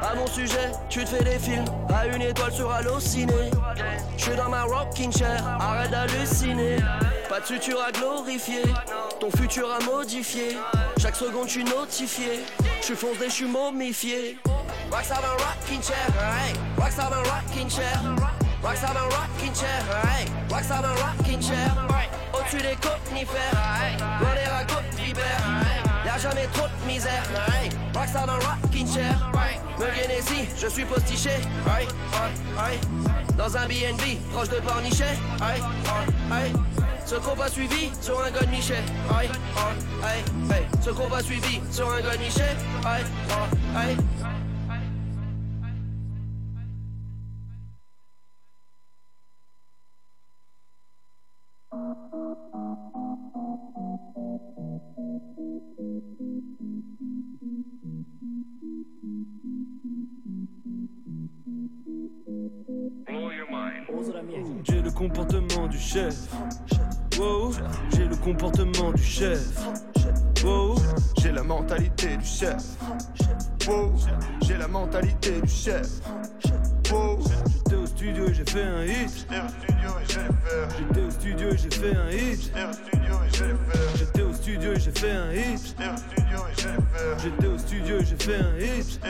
À 0.00 0.14
mon 0.14 0.26
sujet, 0.28 0.70
tu 0.88 1.04
te 1.04 1.10
fais 1.10 1.24
des 1.24 1.38
films 1.40 1.64
à 1.92 2.06
une 2.06 2.22
étoile 2.22 2.52
sur 2.52 2.70
Allociné. 2.70 3.50
Je 4.16 4.22
suis 4.22 4.36
dans 4.36 4.48
ma 4.48 4.62
rocking 4.62 5.12
chair, 5.12 5.42
arrête 5.60 5.90
d'halluciner. 5.90 6.76
Pas 7.28 7.40
de 7.40 7.44
futur 7.44 7.82
à 7.82 7.90
glorifier, 7.92 8.62
ton 9.22 9.30
futur 9.30 9.68
à 9.72 9.78
modifier. 9.84 10.56
Chaque 11.00 11.14
seconde, 11.14 11.46
je 11.46 11.52
suis 11.52 11.64
notifié. 11.64 12.40
Je 12.80 12.86
suis 12.86 12.96
foncé, 12.96 13.26
je 13.26 13.30
suis 13.30 13.46
momifié. 13.46 14.36
Rockstar 14.90 15.22
dans 15.22 15.44
rocking 15.44 15.80
chair, 15.80 16.08
hey. 16.18 16.52
Rockstar 16.76 17.08
dans 17.08 17.22
rocking 17.30 17.70
chair. 17.70 18.00
Rockstar 18.64 18.94
dans 18.94 19.08
rocking 19.16 19.54
chair, 19.54 19.84
hey. 20.02 20.26
Rockstar 20.50 20.82
dans 20.82 20.94
rocking 20.94 21.40
chair. 21.40 21.70
Au-dessus 22.34 22.62
des 22.62 22.76
conifères, 22.82 24.00
loin 24.20 24.34
des 24.34 24.50
racontes 24.50 24.90
d'hiver. 24.96 25.40
Y'a 26.04 26.12
Y'a 26.12 26.18
jamais 26.18 26.48
trop 26.52 26.66
de 26.66 26.92
misère. 26.92 27.22
Hey, 27.46 27.70
rockstar 27.94 28.26
dans 28.26 28.38
le 28.38 28.44
rocking 28.44 28.92
chair. 28.92 29.30
Hey, 29.34 29.60
me 29.78 29.88
viens 29.92 30.18
ici, 30.18 30.48
je 30.60 30.66
suis 30.66 30.84
postiché. 30.84 31.30
Hey, 31.30 31.86
hey, 31.86 32.72
hey. 32.72 32.80
Dans 33.38 33.56
un 33.56 33.66
BNB, 33.68 34.18
proche 34.32 34.48
de 34.48 34.56
Pornichet. 34.56 35.16
Hey, 35.40 35.60
hey, 35.60 36.48
hey. 36.48 36.91
Ce 37.04 37.16
combat 37.16 37.48
suivi 37.48 37.90
sur 38.00 38.18
un 38.20 38.30
gun 38.30 38.46
Michel. 38.50 38.82
Hey, 39.10 39.28
hey, 40.02 40.22
hey. 40.50 40.64
Ce 40.80 40.90
combat 40.90 41.22
suivi 41.22 41.60
sur 41.70 41.90
un 41.92 42.00
gun 42.00 42.16
Michel. 42.18 42.56
Hey, 42.86 43.04
hey. 43.76 43.96
J'ai 64.64 64.80
le 64.80 64.90
comportement 64.90 65.66
du 65.66 65.78
chef. 65.78 66.28
Chef. 69.22 70.44
Wow, 70.44 70.74
J'ai 71.20 71.30
la 71.30 71.44
mentalité 71.44 72.16
du 72.16 72.26
chef. 72.26 72.62
Wow, 73.68 73.92
j'ai 74.42 74.56
la 74.56 74.66
mentalité 74.66 75.40
du 75.40 75.48
chef. 75.48 75.86
Wow, 76.90 77.20
j'étais 77.46 77.76
au 77.76 77.86
studio 77.86 78.28
et 78.28 78.34
j'ai 78.34 78.44
fait 78.44 78.64
un 78.64 78.84
hit. 78.84 79.26
J'étais 80.08 81.02
au 81.02 81.10
studio 81.10 81.50
et 81.50 81.56
j'ai 81.56 81.70
fait 81.70 81.96
un 81.96 82.10
hit. 82.10 82.52
J'étais 82.52 82.64
au 82.64 82.72
studio 82.72 83.22
et 83.24 83.28
j'ai 83.28 84.06
fait 84.06 84.16
un 84.16 84.20
hit. 84.20 84.21
J'étais 84.44 84.66
au 87.46 87.58
studio 87.58 87.98
et 87.98 88.04
j'ai 88.04 88.16
fait 88.16 88.36
un 88.36 88.58
hit. 88.58 89.00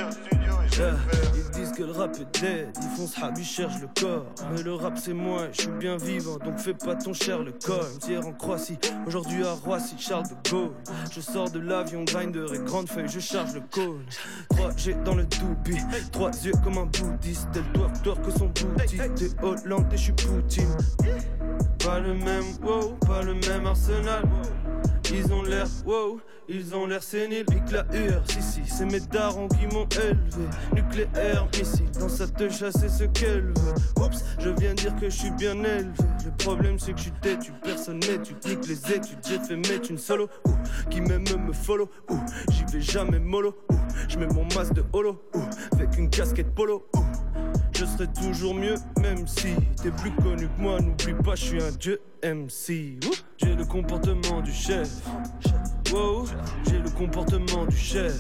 Yeah. 0.78 0.94
Ils 1.34 1.50
disent 1.50 1.72
que 1.72 1.82
le 1.82 1.92
rap 1.92 2.16
est 2.16 2.40
dead, 2.40 2.68
ils 2.76 2.96
font 2.96 3.06
ce 3.06 3.20
rap, 3.20 3.34
ils 3.36 3.44
cherchent 3.44 3.80
le 3.80 3.88
corps. 3.98 4.24
Mais 4.52 4.62
le 4.62 4.74
rap 4.74 4.98
c'est 4.98 5.12
moi, 5.12 5.48
je 5.52 5.62
suis 5.62 5.70
bien 5.70 5.96
vivant, 5.96 6.38
donc 6.38 6.58
fais 6.58 6.74
pas 6.74 6.96
ton 6.96 7.12
cher 7.12 7.40
le 7.40 7.52
corps. 7.52 7.86
Hier 8.06 8.26
en 8.26 8.32
Croatie, 8.32 8.78
aujourd'hui 9.06 9.44
à 9.44 9.52
Roissy, 9.52 9.96
Charles 9.98 10.28
de 10.28 10.50
Gaulle. 10.50 10.72
Je 11.10 11.20
sors 11.20 11.50
de 11.50 11.60
l'avion, 11.60 12.04
grinder 12.04 12.46
et 12.54 12.58
grande 12.58 12.88
feuille, 12.88 13.08
je 13.08 13.20
charge 13.20 13.54
le 13.54 13.62
cône. 13.70 14.04
3G 14.52 15.02
dans 15.02 15.14
le 15.14 15.24
doobie, 15.24 15.80
trois 16.10 16.30
yeux 16.44 16.52
comme 16.62 16.78
un 16.78 16.86
bouddhiste. 16.86 17.48
Elle 17.54 17.64
doit 18.02 18.16
que 18.16 18.30
son 18.30 18.46
boutique. 18.46 19.14
T'es 19.14 19.30
hollandais, 19.42 19.96
je 19.96 20.02
suis 20.02 20.12
Poutine. 20.12 20.76
Pas 21.84 21.98
le 21.98 22.14
même, 22.14 22.44
wow, 22.62 22.94
pas 23.06 23.22
le 23.22 23.34
même 23.34 23.66
arsenal. 23.66 24.22
Ils 25.12 25.32
ont 25.32 25.42
l'air, 25.42 25.66
wow, 25.84 26.20
ils 26.48 26.74
ont 26.76 26.86
l'air 26.86 27.02
séniles. 27.02 27.44
Pique 27.44 27.72
la 27.72 27.84
UR, 27.92 28.22
si, 28.28 28.40
si, 28.40 28.60
c'est 28.66 28.84
mes 28.84 29.00
darons 29.00 29.48
qui 29.48 29.66
m'ont 29.74 29.88
élevé. 29.88 30.48
Nucléaire, 30.74 31.48
missile, 31.58 31.90
dans 31.98 32.08
sa 32.08 32.28
te 32.28 32.48
chasser 32.48 32.88
ce 32.88 33.04
qu'elle 33.04 33.46
veut. 33.46 33.74
Oups, 34.00 34.24
je 34.38 34.50
viens 34.50 34.74
dire 34.74 34.94
que 34.94 35.10
je 35.10 35.16
suis 35.16 35.30
bien 35.32 35.54
élevé. 35.64 35.92
Le 36.24 36.30
problème, 36.38 36.78
c'est 36.78 36.92
que 36.92 36.98
je 36.98 37.02
suis 37.02 37.12
têtu, 37.20 37.52
personne 37.64 37.98
tu 38.00 38.34
niques 38.48 38.66
les 38.68 38.92
études. 38.92 39.18
J'ai 39.26 39.40
fait 39.40 39.56
mettre 39.56 39.90
une 39.90 39.98
solo, 39.98 40.28
qui 40.88 41.00
même 41.00 41.24
me 41.46 41.52
follow, 41.52 41.90
ouh, 42.10 42.20
j'y 42.50 42.64
vais 42.72 42.80
jamais 42.80 43.18
mollo, 43.18 43.56
ouh, 43.70 43.76
je 44.08 44.18
mets 44.18 44.28
mon 44.28 44.44
masque 44.54 44.74
de 44.74 44.84
holo, 44.92 45.20
ouh, 45.34 45.40
avec 45.72 45.98
une 45.98 46.08
casquette 46.08 46.54
polo. 46.54 46.86
Je 47.82 47.86
serai 47.86 48.06
toujours 48.12 48.54
mieux, 48.54 48.76
même 49.00 49.26
si 49.26 49.56
t'es 49.82 49.90
plus 49.90 50.12
connu 50.12 50.46
que 50.46 50.62
moi. 50.62 50.80
N'oublie 50.80 51.20
pas, 51.24 51.34
je 51.34 51.42
suis 51.42 51.60
un 51.60 51.72
dieu 51.72 52.00
MC. 52.22 53.00
J'ai 53.38 53.56
le 53.56 53.64
comportement 53.64 54.40
du 54.40 54.52
chef. 54.52 54.88
Wow. 55.92 56.26
J'ai 56.68 56.78
le 56.78 56.90
comportement 56.90 57.66
du 57.66 57.76
chef. 57.76 58.14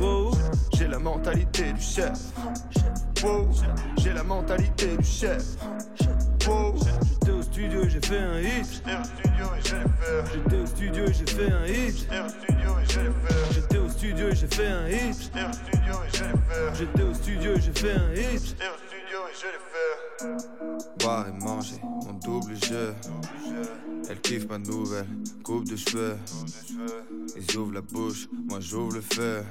Wow. 0.00 0.30
j'ai 0.72 0.88
la 0.88 0.98
mentalité 0.98 1.74
du 1.74 1.82
chef. 1.82 2.18
Wow, 3.22 3.50
j'ai 3.98 4.14
la 4.14 4.22
mentalité 4.22 4.96
du 4.96 5.04
chef. 5.04 5.44
Wow, 6.48 6.74
studio 7.54 7.84
et 7.84 7.88
j'ai 7.88 8.00
fait 8.00 8.18
un 8.18 8.40
hit. 8.40 8.82
J'étais 10.32 10.56
au 10.56 10.66
studio 10.66 11.04
et 11.04 11.12
j'ai 11.12 11.26
fait 11.26 11.52
un 11.52 11.66
hit. 11.66 12.08
J'étais 13.52 13.78
au 13.78 13.88
studio 13.88 14.28
et 14.28 14.34
j'ai 14.34 14.46
fait 14.48 14.66
un 14.66 14.88
hit. 14.88 15.30
J'étais 16.76 17.02
au 17.02 17.14
studio 17.14 17.54
et 17.54 17.60
j'ai 17.60 17.72
fait 17.72 17.92
un 17.92 18.12
hit. 18.12 18.56
Boire 20.98 21.28
et 21.28 21.44
manger, 21.44 21.80
mon 21.82 22.14
double 22.14 22.56
jeu. 22.56 22.92
Elle 24.10 24.20
kiffe 24.20 24.48
ma 24.48 24.58
nouvelle 24.58 25.06
coupe 25.44 25.68
de 25.68 25.76
cheveux. 25.76 26.16
Ils 27.36 27.56
ouvrent 27.56 27.74
la 27.74 27.82
bouche, 27.82 28.26
moi 28.32 28.58
j'ouvre 28.58 28.94
le 28.94 29.00
feu. 29.00 29.44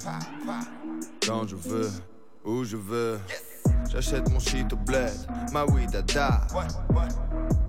Quand 1.26 1.48
je 1.48 1.56
veux, 1.56 1.90
où 2.44 2.66
je 2.66 2.76
veux. 2.76 3.18
J'achète 3.90 4.30
mon 4.30 4.40
shit 4.40 4.74
au 4.74 4.76
bled, 4.76 5.14
ma 5.54 5.64
oui 5.66 5.88
dada. 5.88 6.48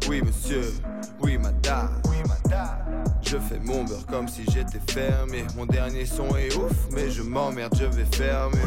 Oui 0.08 0.20
monsieur, 0.22 0.74
oui 1.20 1.38
madame. 1.38 2.00
Je 3.22 3.38
fais 3.38 3.58
mon 3.58 3.84
beurre 3.84 4.06
comme 4.06 4.28
si 4.28 4.44
j'étais 4.50 4.80
fermé. 4.92 5.44
Mon 5.56 5.66
dernier 5.66 6.04
son 6.04 6.36
est 6.36 6.54
ouf, 6.56 6.72
mais 6.92 7.10
je 7.10 7.22
m'emmerde, 7.22 7.74
je 7.78 7.86
vais 7.86 8.04
fermer. 8.04 8.58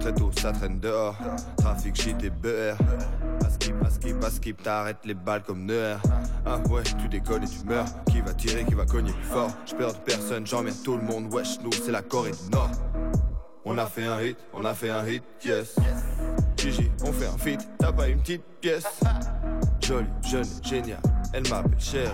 Très 0.00 0.12
tôt, 0.12 0.30
ça 0.38 0.52
traîne 0.52 0.78
dehors. 0.80 1.16
Trafic, 1.56 1.94
shit 2.00 2.22
et 2.22 2.30
beurre. 2.30 2.76
Pas 3.40 3.50
skip, 3.50 3.78
pas 3.78 3.90
skip, 3.90 4.20
pas 4.20 4.30
skip, 4.30 4.62
t'arrêtes 4.62 5.04
les 5.04 5.14
balles 5.14 5.42
comme 5.42 5.64
Neuer. 5.64 5.96
Ah 6.44 6.58
ouais, 6.68 6.82
tu 6.82 7.08
déconnes 7.08 7.44
et 7.44 7.48
tu 7.48 7.64
meurs. 7.64 7.86
Qui 8.10 8.20
va 8.20 8.34
tirer, 8.34 8.64
qui 8.64 8.74
va 8.74 8.84
cogner 8.84 9.12
plus 9.12 9.28
fort? 9.28 9.50
Je 9.66 9.74
perds 9.74 9.94
de 9.94 9.98
personne, 9.98 10.46
j'emmerde 10.46 10.76
tout 10.84 10.96
le 10.96 11.02
monde. 11.02 11.32
Wesh, 11.32 11.60
nous, 11.62 11.72
c'est 11.72 11.92
la 11.92 12.02
Corée 12.02 12.32
du 12.32 12.50
Nord. 12.50 12.70
On 13.64 13.78
a 13.78 13.86
fait 13.86 14.06
un 14.06 14.20
hit, 14.20 14.36
on 14.52 14.64
a 14.64 14.74
fait 14.74 14.90
un 14.90 15.06
hit, 15.06 15.22
yes. 15.44 15.76
Gigi, 16.56 16.90
on 17.02 17.12
fait 17.12 17.26
un 17.26 17.38
feat, 17.38 17.66
t'as 17.78 17.92
pas 17.92 18.08
une 18.08 18.20
petite 18.20 18.44
pièce. 18.60 19.00
Jolie, 19.86 20.06
jeune, 20.28 20.44
génial, 20.64 20.98
elle 21.32 21.48
m'appelle 21.48 21.78
chérie. 21.78 22.10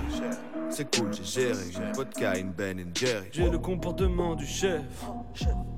C'est 0.68 0.94
cool, 0.94 1.08
j'ai 1.14 1.24
géré, 1.24 1.58
une 1.74 1.92
vodka, 1.94 2.36
une 2.36 2.52
Ben 2.52 2.78
and 2.78 2.90
Jerry. 2.94 3.28
J'ai 3.32 3.48
le 3.48 3.58
comportement 3.58 4.34
du 4.34 4.44
chef. 4.44 4.82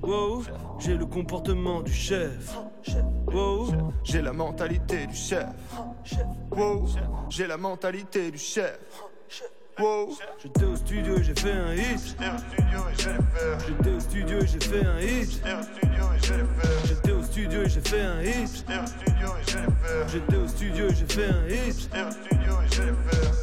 Wow, 0.02 0.42
j'ai 0.80 0.96
le 0.96 1.06
comportement 1.06 1.82
du 1.82 1.92
chef. 1.92 2.56
Wow, 3.28 3.68
j'ai 4.02 4.22
la 4.22 4.32
mentalité 4.32 5.06
du 5.06 5.14
chef. 5.14 5.46
Wow, 6.50 6.84
j'ai 7.28 7.46
la 7.46 7.56
mentalité 7.56 8.32
du 8.32 8.38
chef. 8.38 8.80
Wow, 9.78 10.16
j'étais 10.40 10.64
au 10.64 10.76
studio 10.76 11.18
et 11.18 11.24
j'ai 11.24 11.34
fait 11.34 11.52
un 11.52 11.74
hit. 11.74 12.16
J'étais 13.66 13.90
au 13.90 14.00
studio 14.00 14.38
et 14.40 14.46
j'ai 14.46 14.60
fait 14.60 14.86
un 14.86 15.00
hit. 15.00 15.42
J'étais 16.86 17.12
au 17.12 17.22
studio 17.22 17.62
et 17.62 17.68
j'ai 17.68 17.80
fait 17.80 18.02
un 18.02 18.22
hit. 18.22 18.64
J'étais 20.12 20.36
au 20.36 20.48
studio 20.48 20.88
et 20.88 20.94
j'ai 20.94 21.06
fait 21.06 21.26
un 21.26 21.48
hit. 21.48 21.90
Et 21.92 23.33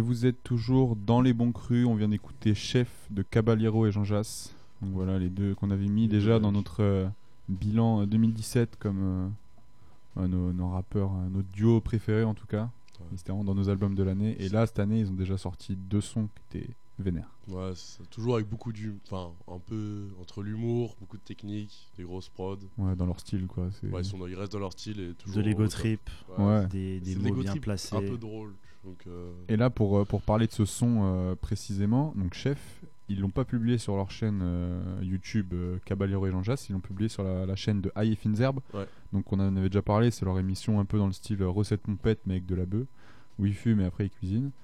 vous 0.00 0.26
êtes 0.26 0.42
toujours 0.42 0.96
dans 0.96 1.20
les 1.20 1.32
bons 1.32 1.52
crus. 1.52 1.86
On 1.86 1.94
vient 1.94 2.08
d'écouter 2.08 2.54
Chef 2.54 2.88
de 3.10 3.22
Caballero 3.22 3.86
et 3.86 3.92
Jean 3.92 4.04
Jass. 4.04 4.54
Donc 4.82 4.92
voilà 4.92 5.18
les 5.18 5.30
deux 5.30 5.54
qu'on 5.54 5.70
avait 5.70 5.86
mis 5.88 6.08
déjà 6.08 6.38
dans 6.38 6.52
notre 6.52 6.82
euh, 6.82 7.06
bilan 7.48 8.02
euh, 8.02 8.06
2017 8.06 8.76
comme 8.78 8.98
euh, 10.16 10.20
ouais, 10.20 10.28
nos, 10.28 10.52
nos 10.52 10.68
rappeurs, 10.70 11.12
euh, 11.12 11.28
notre 11.30 11.48
duo 11.48 11.80
préféré 11.80 12.24
en 12.24 12.34
tout 12.34 12.46
cas. 12.46 12.70
C'était 13.16 13.32
vraiment 13.32 13.44
dans 13.44 13.54
nos 13.54 13.68
albums 13.68 13.94
de 13.94 14.02
l'année. 14.02 14.36
Et 14.40 14.48
là, 14.48 14.66
cette 14.66 14.78
année, 14.78 15.00
ils 15.00 15.10
ont 15.10 15.14
déjà 15.14 15.36
sorti 15.36 15.76
deux 15.76 16.00
sons 16.00 16.28
qui 16.50 16.58
étaient 16.58 16.70
vénères. 16.98 17.28
Ouais, 17.48 17.72
toujours 18.10 18.36
avec 18.36 18.48
beaucoup 18.48 18.72
du. 18.72 18.94
Enfin, 19.04 19.30
un 19.48 19.58
peu 19.58 20.06
entre 20.20 20.42
l'humour, 20.42 20.96
beaucoup 21.00 21.16
de 21.18 21.22
technique, 21.22 21.90
des 21.98 22.04
grosses 22.04 22.28
prods. 22.30 22.56
Ouais, 22.78 22.96
dans 22.96 23.04
leur 23.06 23.20
style 23.20 23.46
quoi. 23.46 23.64
Ouais, 23.82 24.00
ils, 24.00 24.04
sont 24.04 24.16
dans- 24.18 24.26
ils 24.26 24.34
restent 24.36 24.52
dans 24.52 24.58
leur 24.60 24.72
style 24.72 25.00
et 25.00 25.12
toujours. 25.14 25.36
De 25.36 25.42
l'ego 25.42 25.66
trip, 25.68 26.00
Ouais. 26.38 26.66
des, 26.68 27.00
des 27.00 27.14
mots 27.16 27.24
l'ego 27.24 27.42
bien 27.42 27.56
placés. 27.56 27.94
Un 27.96 28.00
peu 28.00 28.16
drôle. 28.16 28.52
Donc, 28.84 29.04
euh, 29.06 29.32
Et 29.48 29.56
là, 29.56 29.70
pour, 29.70 29.98
euh, 29.98 30.04
pour 30.04 30.22
parler 30.22 30.46
de 30.46 30.52
ce 30.52 30.64
son 30.64 31.00
euh, 31.02 31.34
précisément, 31.34 32.12
donc 32.16 32.34
Chef, 32.34 32.58
ils 33.08 33.20
l'ont 33.20 33.30
pas 33.30 33.44
publié 33.44 33.78
sur 33.78 33.96
leur 33.96 34.10
chaîne 34.10 34.40
euh, 34.42 34.80
YouTube 35.02 35.52
euh, 35.52 35.78
Caballero 35.84 36.26
et 36.26 36.30
Jean 36.30 36.42
Jass, 36.42 36.68
ils 36.68 36.72
l'ont 36.72 36.80
publié 36.80 37.08
sur 37.08 37.22
la, 37.22 37.46
la 37.46 37.56
chaîne 37.56 37.80
de 37.80 37.90
Aïe 37.94 38.12
et 38.12 38.16
Finzerbe. 38.16 38.60
Ouais. 38.72 38.86
Donc 39.12 39.32
on 39.32 39.40
en 39.40 39.56
avait 39.56 39.68
déjà 39.68 39.82
parlé, 39.82 40.10
c'est 40.10 40.24
leur 40.24 40.38
émission 40.38 40.80
un 40.80 40.84
peu 40.84 40.98
dans 40.98 41.06
le 41.06 41.12
style 41.12 41.42
recette 41.44 41.82
pompette 41.82 42.20
mais 42.26 42.34
avec 42.34 42.46
de 42.46 42.54
la 42.54 42.66
bœuf, 42.66 42.86
où 43.38 43.46
ils 43.46 43.54
fument 43.54 43.80
et 43.80 43.84
après 43.86 44.06
ils 44.06 44.10
cuisinent. 44.10 44.50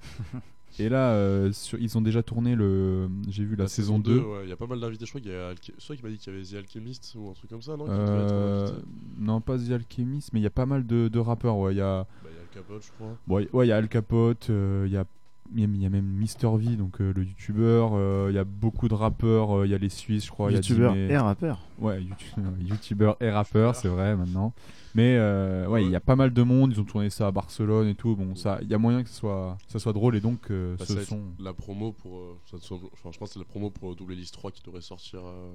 Et 0.79 0.89
là, 0.89 1.13
euh, 1.15 1.51
sur- 1.53 1.79
ils 1.81 1.99
ont 1.99 2.01
déjà 2.01 2.23
tourné 2.23 2.55
le. 2.55 3.09
J'ai 3.29 3.45
vu 3.45 3.57
la, 3.57 3.67
saison 3.67 3.99
2. 3.99 4.19
ouais, 4.21 4.45
Il 4.45 4.49
y 4.49 4.53
a 4.53 4.57
pas 4.57 4.69
mal 4.69 4.79
d'invités. 4.79 5.05
Je 5.05 5.11
crois 5.11 5.21
qu'il 5.21 5.33
y 5.33 5.35
a 5.35 5.53
qui 5.55 5.73
m'a 6.03 6.09
dit 6.11 6.19
qu'il 6.19 6.33
y 6.33 6.37
avait 6.37 6.45
The 6.45 6.55
Alchemist 6.55 7.15
ou 7.19 7.29
un 7.31 7.33
truc 7.33 7.51
comme 7.51 7.63
ça, 7.63 7.77
non 7.77 7.87
qui 7.87 8.73
non, 9.19 9.41
pas 9.41 9.59
The 9.59 9.73
Alchemist, 9.73 10.33
mais 10.33 10.41
il 10.41 10.43
y 10.45 10.47
a 10.47 10.51
pas 10.51 10.67
mal 10.67 10.87
de, 10.87 11.09
de 11.09 11.19
rappeurs. 11.19 11.59
Ouais, 11.59 11.75
il 11.75 11.79
y 11.79 11.81
a. 11.81 12.07
Bah, 12.23 12.30
Capote, 12.53 12.83
je 12.85 12.91
crois. 12.93 13.17
Bon, 13.27 13.47
ouais, 13.53 13.67
il 13.67 13.69
y 13.69 13.73
a 13.73 13.77
Al 13.77 13.89
Capote, 13.89 14.49
euh, 14.51 14.85
il 14.87 14.93
y 14.93 14.97
a. 14.97 15.05
Il 15.53 15.59
y 15.61 15.65
a- 15.65 15.67
il 15.67 15.83
y 15.83 15.87
a 15.87 15.91
même 15.91 16.07
Mr 16.07 16.57
V, 16.59 16.77
donc 16.77 17.01
euh, 17.01 17.13
le 17.13 17.25
youtubeur. 17.25 17.91
euh, 17.95 18.29
Il 18.31 18.37
y 18.37 18.39
a 18.39 18.45
beaucoup 18.45 18.87
de 18.87 18.95
rappeurs. 18.95 19.51
euh, 19.59 19.67
Il 19.67 19.71
y 19.73 19.75
a 19.75 19.79
les 19.79 19.89
Suisses, 19.89 20.27
je 20.27 20.31
crois. 20.31 20.53
Youtubeur 20.53 20.95
et 20.95 21.17
rappeur. 21.17 21.59
Ouais, 21.81 22.01
youtu- 22.01 22.37
youtubeur 22.69 23.17
et 23.21 23.31
rappeur, 23.31 23.75
c'est 23.75 23.89
vrai 23.89 24.15
maintenant. 24.15 24.53
Mais 24.95 25.17
euh, 25.17 25.67
ouais, 25.67 25.85
il 25.85 25.91
y 25.91 25.97
a 25.97 26.01
pas 26.01 26.15
mal 26.15 26.33
de 26.33 26.43
monde. 26.45 26.71
Ils 26.73 26.81
ont 26.81 26.85
tourné 26.85 27.11
ça 27.11 27.27
à 27.27 27.31
Barcelone 27.33 27.89
et 27.89 27.97
tout. 27.97 28.15
Bon, 28.15 28.37
ça, 28.37 28.61
il 28.63 28.69
y 28.69 28.75
a 28.75 28.79
moyen 28.79 29.03
que 29.03 29.09
ça 29.09 29.17
soit, 29.17 29.59
ça 29.67 29.81
soit 29.81 29.93
drôle 29.93 30.15
et 30.15 30.21
donc 30.21 30.53
euh, 30.53 30.77
Bah, 30.79 30.85
ce 30.85 30.93
ça 30.93 30.95
va 30.95 31.01
être 31.03 31.09
son. 31.09 31.23
la 31.41 31.53
promo 31.53 31.91
pour. 31.93 32.17
euh, 32.19 32.39
ça 32.47 32.57
enfin, 32.59 33.11
je 33.11 33.19
pense 33.19 33.29
que 33.31 33.33
c'est 33.33 33.39
la 33.41 33.45
promo 33.45 33.71
pour 33.71 33.97
Double 33.97 34.13
Elise 34.13 34.31
3 34.31 34.53
qui 34.53 34.63
devrait 34.63 34.81
sortir. 34.83 35.19
euh, 35.25 35.51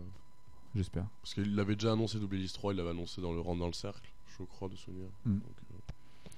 J'espère. 0.76 1.06
Parce 1.22 1.34
qu'il 1.36 1.56
l'avait 1.56 1.76
déjà 1.76 1.94
annoncé 1.94 2.20
Double 2.20 2.36
Elise 2.36 2.52
3, 2.52 2.74
il 2.74 2.78
l'avait 2.78 2.90
annoncé 2.90 3.22
dans 3.22 3.32
le 3.32 3.40
Rentre 3.40 3.60
dans 3.62 3.68
le 3.68 3.72
cercle, 3.74 4.10
je 4.38 4.44
crois, 4.44 4.68
de 4.68 4.76
souvenir. 4.76 5.08
Mm. 5.26 5.36
Donc, 5.36 5.42
euh, 5.46 5.65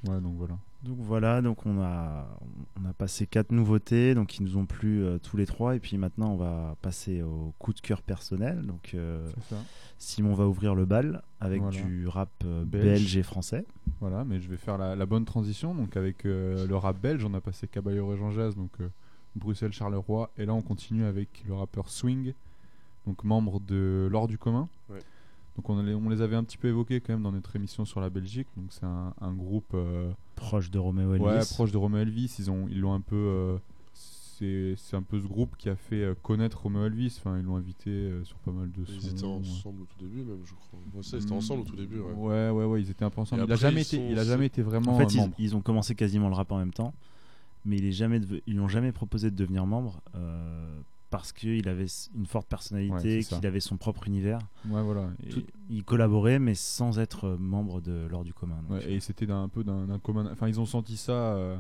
Ouais, 0.10 0.20
donc 0.22 0.36
voilà. 0.38 0.58
Donc 0.84 0.98
voilà, 1.00 1.42
donc 1.42 1.66
on 1.66 1.82
a, 1.82 2.28
on 2.82 2.88
a 2.88 2.94
passé 2.94 3.26
quatre 3.26 3.52
nouveautés, 3.52 4.14
donc 4.14 4.28
qui 4.28 4.44
nous 4.44 4.58
ont 4.58 4.66
plu 4.68 5.04
euh, 5.04 5.18
tous 5.18 5.36
les 5.36 5.46
trois, 5.48 5.76
et 5.76 5.80
puis 5.80 5.98
maintenant 5.98 6.34
on 6.34 6.38
va 6.38 6.76
passer 6.84 7.24
au 7.24 7.52
coup 7.58 7.74
de 7.74 7.82
cœur 7.82 8.02
personnel. 8.04 8.62
Donc 8.62 8.92
euh. 8.94 9.28
Simon 9.98 10.36
va 10.36 10.48
ouvrir 10.48 10.76
le 10.76 10.86
bal 10.86 11.24
avec 11.40 11.62
Voilà. 11.62 11.82
du 11.82 12.08
rap 12.08 12.30
euh, 12.46 12.64
Belge. 12.64 12.84
belge. 12.86 13.18
et 13.18 13.24
français. 13.24 13.66
Voilà, 14.00 14.24
mais 14.24 14.40
je 14.40 14.48
vais 14.48 14.58
faire 14.58 14.78
la, 14.78 14.96
la 14.96 15.06
bonne 15.08 15.26
transition. 15.26 15.74
Donc 15.74 15.98
avec 15.98 16.26
euh, 16.26 16.68
le 16.68 16.76
rap 16.78 17.00
belge, 17.02 17.26
on 17.26 17.34
a 17.34 17.42
passé 17.42 17.68
Caballero 17.68 18.14
et 18.14 18.18
Jean 18.18 18.30
Jazz, 18.32 18.56
donc 18.56 18.72
euh, 18.80 18.88
Bruxelles 19.36 19.74
Charleroi, 19.74 20.30
et 20.38 20.46
là 20.46 20.54
on 20.54 20.62
continue 20.62 21.06
avec 21.06 21.44
le 21.48 21.56
rappeur 21.56 21.90
Swing, 21.90 22.34
donc 23.08 23.24
membre 23.24 23.60
de 23.60 24.08
l'Or 24.12 24.28
du 24.28 24.38
commun. 24.38 24.70
Ouais. 24.90 25.00
Donc 25.58 25.70
on, 25.70 26.10
les 26.10 26.22
avait 26.22 26.36
un 26.36 26.44
petit 26.44 26.58
peu 26.58 26.68
évoqués 26.70 27.02
quand 27.02 27.14
même 27.14 27.24
dans 27.24 27.32
notre 27.32 27.56
émission 27.56 27.84
sur 27.84 28.00
la 28.00 28.10
Belgique. 28.10 28.48
Donc 28.56 28.68
c'est 28.70 28.86
un, 28.86 29.14
un 29.20 29.34
groupe 29.34 29.72
euh, 29.74 30.12
Proche 30.36 30.70
de 30.72 30.78
Roméo 30.80 31.16
Elvis. 31.16 31.26
Ouais, 31.26 31.40
proche 31.52 31.72
de 31.72 31.78
Romeo 31.78 31.98
Elvis. 31.98 32.36
Ils 32.40 32.52
ont, 32.52 32.68
ils 32.70 32.80
l'ont 32.80 32.94
un 32.94 33.02
peu. 33.02 33.16
euh, 33.16 33.58
c'est 33.94 34.76
c'est 34.78 34.96
un 34.96 35.02
peu 35.02 35.20
ce 35.20 35.26
groupe 35.26 35.58
qui 35.58 35.68
a 35.68 35.76
fait 35.76 36.04
euh, 36.04 36.14
connaître 36.22 36.62
Romeo 36.62 36.86
Elvis. 36.86 37.16
Enfin, 37.20 37.40
ils 37.40 37.44
l'ont 37.44 37.56
invité 37.56 37.90
euh, 37.90 38.24
sur 38.24 38.38
pas 38.38 38.52
mal 38.52 38.72
de 38.72 38.84
Ils 38.88 39.02
sons. 39.02 39.10
étaient 39.10 39.26
ensemble 39.26 39.82
au 39.82 39.86
tout 39.86 40.06
début, 40.06 40.22
même, 40.24 40.38
je 40.46 40.54
crois. 40.54 40.80
Ouais, 40.94 41.02
ça, 41.02 41.18
ils 41.18 41.24
étaient 41.24 41.32
ensemble 41.34 41.62
au 41.62 41.66
tout 41.66 41.76
début, 41.76 42.00
ouais. 42.00 42.14
Ouais, 42.14 42.50
ouais, 42.52 42.66
ouais, 42.66 42.82
ils 42.84 42.92
étaient 42.92 43.04
un 43.04 43.10
peu 43.10 43.22
ensemble. 43.22 43.42
Et 43.42 43.46
Il 43.46 43.52
a 43.52 43.56
après, 43.56 43.62
jamais 43.68 43.82
ils 43.82 43.88
été, 43.88 43.98
sont- 43.98 44.08
il 44.12 44.20
a 44.20 44.24
jamais 44.24 44.46
été 44.46 44.62
vraiment 44.62 44.94
En 44.94 44.98
fait, 45.00 45.12
ils, 45.16 45.32
ils 45.40 45.56
ont 45.56 45.62
commencé 45.62 45.96
quasiment 45.96 46.30
le 46.30 46.36
rap 46.36 46.52
en 46.52 46.60
même 46.60 46.72
temps, 46.74 46.94
mais 47.66 47.78
il 47.78 47.86
est 47.86 47.92
jamais 47.92 48.20
deve- 48.20 48.42
ils 48.46 48.56
n'ont 48.56 48.68
jamais 48.68 48.92
proposé 48.92 49.32
de 49.32 49.36
devenir 49.36 49.66
membre 49.66 50.02
euh, 50.14 50.80
parce 51.10 51.32
qu'il 51.32 51.68
avait 51.70 51.86
une 52.16 52.26
forte 52.26 52.48
personnalité, 52.48 53.20
qu'il 53.38 53.46
avait 53.48 53.60
son 53.62 53.78
propre 53.78 54.08
univers. 54.08 54.40
Ouais, 54.68 54.82
voilà. 54.84 55.10
Et- 55.26 55.30
Tout- 55.30 55.44
il 55.70 55.84
collaborait, 55.84 56.40
mais 56.40 56.56
sans 56.56 57.00
être 57.00 57.26
euh, 57.28 57.38
membre 57.38 57.80
de 57.82 58.08
l'ordre 58.10 58.26
du 58.26 58.34
commun. 58.34 58.58
donc. 58.68 58.80
Ouais, 58.80 58.92
et 58.92 59.00
c'était 59.00 59.30
un 59.32 59.48
peu 59.48 59.64
d'un 59.64 60.00
commun. 60.00 60.28
Enfin, 60.32 60.48
ils 60.50 60.60
ont 60.60 60.66
senti 60.66 60.98
ça 60.98 61.14
euh, 61.14 61.58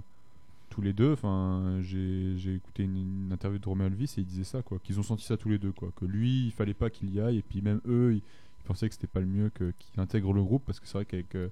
tous 0.69 0.81
les 0.81 0.91
deux. 0.93 1.13
Enfin, 1.13 1.79
j'ai 1.81 2.55
écouté 2.55 2.83
une, 2.83 2.97
une 2.97 3.31
interview 3.31 3.57
de 3.59 3.65
Romeo 3.69 3.85
Elvis 3.87 4.13
et 4.17 4.21
ils 4.21 4.25
disaient 4.25 4.43
ça, 4.43 4.61
quoi. 4.61 4.79
Qu'ils 4.79 4.99
ont 4.99 5.03
senti 5.03 5.23
ça 5.25 5.37
tous 5.37 5.49
les 5.49 5.57
deux, 5.59 5.71
quoi. 5.71 5.89
Que 5.95 6.05
lui, 6.05 6.47
il 6.47 6.51
fallait 6.51 6.73
pas 6.73 6.89
qu'il 6.89 7.13
y 7.13 7.21
aille, 7.21 7.37
et 7.37 7.41
puis 7.41 7.61
même 7.61 7.79
eux, 7.87 8.13
ils, 8.15 8.17
ils 8.17 8.63
pensaient 8.65 8.89
que 8.89 8.95
c'était 8.95 9.07
pas 9.07 9.21
le 9.21 9.27
mieux 9.27 9.49
qu'il 9.49 9.99
intègre 10.01 10.33
le 10.33 10.43
groupe 10.43 10.63
parce 10.65 10.79
que 10.81 10.87
c'est 10.87 10.97
vrai 10.97 11.05
qu'avec 11.05 11.33
euh, 11.35 11.47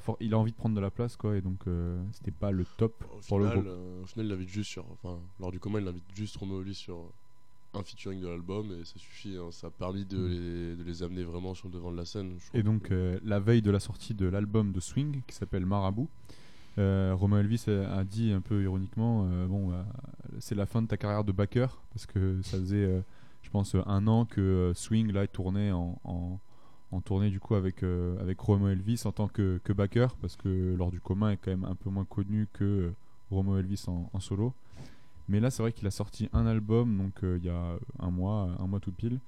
for- 0.00 0.16
il 0.20 0.34
a 0.34 0.38
envie 0.38 0.52
de 0.52 0.56
prendre 0.56 0.74
de 0.74 0.80
la 0.80 0.90
place, 0.90 1.16
quoi. 1.16 1.36
Et 1.36 1.40
donc, 1.40 1.66
euh, 1.66 2.00
c'était 2.12 2.30
pas 2.30 2.50
le 2.50 2.64
top 2.76 3.02
Au 3.04 3.20
pour 3.28 3.38
le 3.40 3.46
final, 3.48 3.62
groupe. 3.64 3.66
euh, 3.76 4.02
au 4.02 4.06
final, 4.06 4.26
il 4.26 4.30
l'invite 4.30 4.48
juste 4.48 4.70
sur. 4.70 4.84
Enfin, 4.92 5.18
lors 5.40 5.50
du 5.50 5.58
commun, 5.58 5.80
il 5.80 5.88
invite 5.88 6.04
juste 6.14 6.38
Elvis 6.42 6.74
sur 6.74 6.96
un 7.72 7.82
featuring 7.84 8.20
de 8.20 8.26
l'album 8.28 8.66
et 8.80 8.84
ça 8.84 8.98
suffit. 8.98 9.36
hein. 9.36 9.48
Ça 9.50 9.68
a 9.68 9.70
permis 9.70 10.04
de, 10.04 10.16
Mm. 10.18 10.28
les, 10.28 10.76
de 10.76 10.82
les 10.84 11.02
amener 11.02 11.22
vraiment 11.24 11.54
sur 11.54 11.68
le 11.68 11.74
devant 11.74 11.92
de 11.92 11.96
la 11.96 12.04
scène. 12.04 12.36
Et 12.54 12.62
donc, 12.62 12.90
euh, 12.90 13.18
la 13.24 13.38
veille 13.40 13.62
de 13.62 13.70
la 13.70 13.80
sortie 13.80 14.14
de 14.14 14.26
l'album 14.26 14.72
de 14.72 14.80
Swing, 14.80 15.22
qui 15.26 15.34
s'appelle 15.34 15.66
Marabout, 15.66 16.08
euh, 16.78 17.12
Romeo 17.14 17.38
Elvis 17.38 17.64
a, 17.68 17.96
a 17.98 18.04
dit 18.04 18.32
un 18.32 18.40
peu 18.40 18.62
ironiquement 18.62 19.24
Bon, 19.48 19.72
c'est 20.38 20.54
la 20.54 20.66
fin 20.66 20.82
de 20.82 20.86
ta 20.88 20.96
carrière 20.96 21.24
de 21.24 21.32
backer, 21.32 21.80
parce 21.92 22.06
que 22.06 22.40
ça 22.42 22.58
faisait, 22.58 23.02
je 23.42 23.50
pense, 23.50 23.74
un 23.86 24.06
an 24.06 24.24
que 24.24 24.72
Swing 24.74 25.10
là, 25.12 25.26
tournait 25.26 25.72
en, 25.72 25.98
en, 26.04 26.38
en 26.92 27.00
tournée 27.00 27.30
du 27.30 27.38
coup 27.40 27.54
avec, 27.54 27.82
euh, 27.82 28.20
avec 28.20 28.40
Romeo 28.40 28.68
Elvis 28.68 29.02
en 29.04 29.12
tant 29.12 29.28
que, 29.28 29.60
que 29.62 29.72
backer, 29.72 30.14
parce 30.16 30.36
que 30.36 30.74
lors 30.76 30.90
du 30.90 31.00
commun 31.00 31.30
est 31.30 31.36
quand 31.36 31.50
même 31.50 31.64
un 31.64 31.74
peu 31.74 31.90
moins 31.90 32.04
connu 32.04 32.48
que 32.52 32.64
euh, 32.64 32.94
Romeo 33.30 33.56
Elvis 33.58 33.84
en, 33.86 34.10
en 34.12 34.20
solo. 34.20 34.52
Mais 35.28 35.38
là, 35.38 35.50
c'est 35.50 35.62
vrai 35.62 35.72
qu'il 35.72 35.86
a 35.86 35.92
sorti 35.92 36.28
un 36.32 36.44
album, 36.46 36.98
donc 36.98 37.22
euh, 37.22 37.38
il 37.38 37.44
y 37.44 37.50
a 37.50 37.76
un 38.00 38.10
mois, 38.10 38.50
un 38.58 38.66
mois 38.66 38.80
tout 38.80 38.90
pile. 38.90 39.20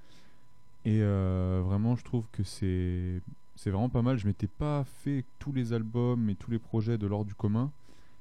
Et 0.83 0.99
euh, 1.01 1.61
vraiment, 1.65 1.95
je 1.95 2.03
trouve 2.03 2.25
que 2.33 2.43
c'est 2.43 3.21
c'est 3.55 3.69
vraiment 3.69 3.87
pas 3.87 4.01
mal. 4.01 4.17
Je 4.17 4.27
m'étais 4.27 4.47
pas 4.47 4.83
fait 4.83 5.23
tous 5.39 5.53
les 5.53 5.71
albums 5.71 6.29
et 6.29 6.35
tous 6.35 6.51
les 6.51 6.59
projets 6.59 6.97
de 6.97 7.07
l'ordre 7.07 7.27
du 7.27 7.35
commun, 7.35 7.71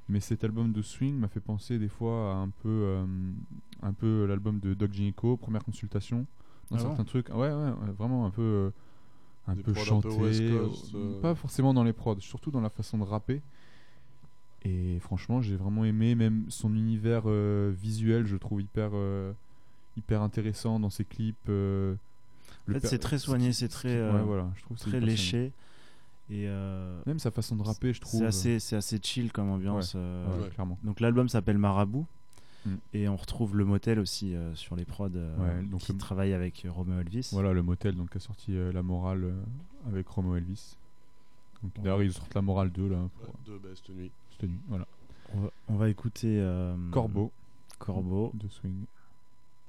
mais 0.08 0.20
cet 0.20 0.44
album 0.44 0.72
de 0.72 0.80
Swing 0.80 1.16
m'a 1.16 1.26
fait 1.26 1.40
penser 1.40 1.80
des 1.80 1.88
fois 1.88 2.34
à 2.34 2.36
un 2.36 2.50
peu 2.62 3.04
un 3.82 3.92
peu 3.92 4.26
l'album 4.26 4.60
de 4.60 4.74
Doc 4.74 4.92
Gynéco, 4.92 5.36
première 5.36 5.64
consultation, 5.64 6.26
dans 6.70 6.76
Ah 6.76 6.80
certains 6.80 6.96
bon 6.98 7.04
trucs. 7.04 7.30
Ouais, 7.30 7.50
vraiment 7.98 8.26
un 8.26 8.30
peu 8.30 8.70
un 9.48 9.54
Des 9.54 9.62
peu 9.62 9.72
un 9.72 9.74
chanté, 9.74 10.08
peu 10.08 10.14
West 10.14 10.42
Coast, 10.48 10.94
euh, 10.94 11.20
pas 11.20 11.34
forcément 11.34 11.74
dans 11.74 11.84
les 11.84 11.92
prods, 11.92 12.20
surtout 12.20 12.50
dans 12.50 12.60
la 12.60 12.70
façon 12.70 12.98
de 12.98 13.04
rapper. 13.04 13.42
Et 14.64 14.98
franchement, 15.00 15.40
j'ai 15.42 15.56
vraiment 15.56 15.84
aimé 15.84 16.14
même 16.14 16.44
son 16.48 16.74
univers 16.74 17.22
euh, 17.26 17.72
visuel, 17.76 18.26
je 18.26 18.36
trouve 18.36 18.60
hyper 18.62 18.90
euh, 18.94 19.32
hyper 19.96 20.22
intéressant 20.22 20.78
dans 20.78 20.90
ses 20.90 21.04
clips. 21.04 21.36
euh, 21.48 21.94
En 21.94 21.96
le 22.66 22.78
fait, 22.80 22.86
c'est 22.86 22.98
très 23.00 23.18
soigné, 23.18 23.52
c'est 23.52 23.68
très, 23.68 24.00
Ouais, 24.10 24.22
voilà, 24.22 24.48
je 24.56 24.62
trouve 24.62 24.78
très 24.78 25.00
léché. 25.00 25.52
Et 26.30 26.46
euh, 26.46 27.02
Même 27.06 27.18
sa 27.18 27.30
façon 27.32 27.56
de 27.56 27.62
rapper, 27.62 27.92
je 27.92 28.00
trouve. 28.00 28.20
C'est 28.20 28.26
assez, 28.26 28.58
c'est 28.60 28.76
assez 28.76 28.98
chill 29.02 29.32
comme 29.32 29.50
ambiance. 29.50 29.94
Ouais, 29.94 30.00
euh, 30.02 30.42
ouais, 30.44 30.48
clairement. 30.50 30.78
Donc 30.84 31.00
l'album 31.00 31.28
s'appelle 31.28 31.58
Marabout. 31.58 32.06
Mm. 32.64 32.74
Et 32.94 33.08
on 33.08 33.16
retrouve 33.16 33.56
le 33.56 33.64
motel 33.64 33.98
aussi 33.98 34.34
euh, 34.34 34.54
sur 34.54 34.76
les 34.76 34.84
prods 34.84 35.08
euh, 35.16 35.36
Ouais, 35.38 35.62
donc 35.64 35.80
qui 35.80 35.92
le- 35.92 35.98
travaille 35.98 36.32
avec 36.32 36.64
euh, 36.64 36.70
Romeo 36.70 37.00
Elvis. 37.00 37.28
Voilà, 37.32 37.52
le 37.52 37.62
motel 37.62 37.96
donc, 37.96 38.14
a 38.14 38.20
sorti 38.20 38.54
euh, 38.56 38.70
La 38.72 38.82
Morale 38.82 39.24
euh, 39.24 39.42
avec 39.88 40.06
Romo 40.08 40.36
Elvis. 40.36 40.76
Ouais. 41.62 41.70
D'ailleurs, 41.82 42.02
ils 42.02 42.12
sortent 42.12 42.34
La 42.34 42.42
Morale 42.42 42.70
2 42.70 42.88
là. 42.88 42.96
Pour, 43.20 43.28
Ouais, 43.28 43.34
de 43.46 43.58
bah, 43.58 43.68
cette 43.74 43.90
nuit. 43.96 44.10
cette 44.32 44.48
nuit, 44.48 44.58
voilà. 44.68 44.86
On 45.34 45.40
va, 45.40 45.50
on 45.68 45.76
va 45.76 45.88
écouter 45.88 46.38
euh, 46.40 46.76
Corbeau. 46.90 47.30
Corbeau. 47.78 48.30
De 48.34 48.48
Swing. 48.48 48.84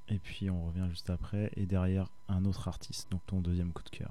Et 0.08 0.18
puis 0.18 0.50
on 0.50 0.66
revient 0.66 0.86
juste 0.90 1.08
après. 1.10 1.50
Et 1.56 1.66
derrière, 1.66 2.08
un 2.28 2.44
autre 2.44 2.68
artiste. 2.68 3.10
Donc 3.10 3.22
ton 3.26 3.40
deuxième 3.40 3.72
coup 3.72 3.82
de 3.82 3.88
cœur. 3.90 4.10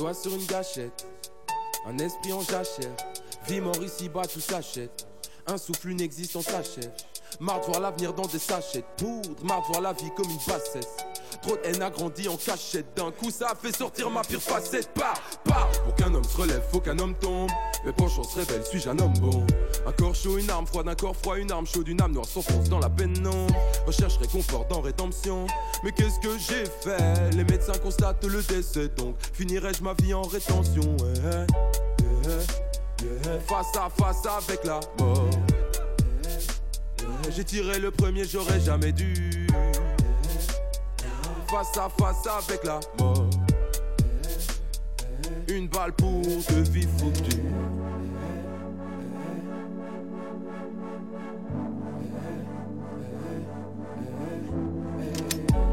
Doigt 0.00 0.14
sur 0.14 0.34
une 0.34 0.46
gâchette, 0.46 1.06
un 1.86 1.98
esprit 1.98 2.32
en 2.32 2.40
jachère. 2.40 2.96
Vie 3.46 3.60
mort 3.60 3.82
ici-bas, 3.82 4.22
tout 4.22 4.40
s'achète. 4.40 5.06
Un 5.46 5.58
souffle, 5.58 5.90
une 5.90 6.00
existence 6.00 6.46
s'achève. 6.46 6.90
Marre 7.38 7.60
de 7.60 7.66
voir 7.66 7.80
l'avenir 7.80 8.14
dans 8.14 8.26
des 8.26 8.38
sachets 8.38 8.84
poudre. 8.96 9.44
Marre 9.44 9.60
de 9.60 9.66
voir 9.66 9.82
la 9.82 9.92
vie 9.92 10.10
comme 10.16 10.30
une 10.30 10.38
bassesse. 10.46 10.96
Trop 11.42 11.56
de 11.56 11.60
haine 11.64 11.82
a 11.82 11.90
grandi 11.90 12.28
en 12.28 12.36
cachette. 12.36 12.96
D'un 12.96 13.10
coup, 13.10 13.30
ça 13.30 13.48
a 13.52 13.54
fait 13.54 13.74
sortir 13.74 14.10
ma 14.10 14.22
pire 14.22 14.42
facette. 14.42 14.92
Pas, 14.94 15.14
pas. 15.44 15.68
Pour 15.84 15.94
qu'un 15.94 16.12
homme 16.14 16.24
se 16.24 16.36
relève, 16.36 16.62
faut 16.70 16.80
qu'un 16.80 16.98
homme 16.98 17.14
tombe. 17.14 17.50
Mais 17.84 17.92
penchant 17.92 18.22
se 18.22 18.38
révèle, 18.38 18.64
suis-je 18.64 18.88
un 18.90 18.98
homme 18.98 19.14
bon? 19.18 19.46
Un 19.86 19.92
corps 19.92 20.14
chaud, 20.14 20.36
une 20.36 20.50
arme 20.50 20.66
froide, 20.66 20.88
un 20.88 20.94
corps 20.94 21.16
froid, 21.16 21.38
une 21.38 21.50
arme 21.50 21.66
chaude, 21.66 21.88
une 21.88 22.00
âme 22.02 22.12
noire 22.12 22.26
s'enfonce 22.26 22.68
dans 22.68 22.78
la 22.78 22.90
peine, 22.90 23.18
non. 23.20 23.46
Recherche 23.86 24.18
réconfort 24.18 24.66
dans 24.66 24.82
rédemption. 24.82 25.46
Mais 25.82 25.92
qu'est-ce 25.92 26.20
que 26.20 26.36
j'ai 26.38 26.64
fait? 26.66 27.30
Les 27.34 27.44
médecins 27.44 27.78
constatent 27.82 28.24
le 28.24 28.42
décès, 28.42 28.88
donc 28.88 29.16
finirai-je 29.32 29.82
ma 29.82 29.94
vie 29.94 30.12
en 30.12 30.22
rétention? 30.22 30.96
Ouais. 30.98 31.46
Yeah, 32.26 32.36
yeah. 33.02 33.40
Face 33.48 33.74
à 33.76 33.88
face 33.88 34.26
avec 34.26 34.62
la 34.64 34.80
mort. 34.98 35.30
J'ai 37.30 37.44
tiré 37.44 37.78
le 37.78 37.90
premier, 37.90 38.24
j'aurais 38.24 38.60
jamais 38.60 38.92
dû. 38.92 39.46
Face 41.50 41.76
à 41.78 41.88
face 41.88 42.26
avec 42.28 42.62
la 42.62 42.78
mort. 43.00 43.26
Une 45.48 45.66
balle 45.66 45.92
pour 45.94 46.22
te 46.22 46.52
vivre 46.70 46.90
foutu. 46.96 47.42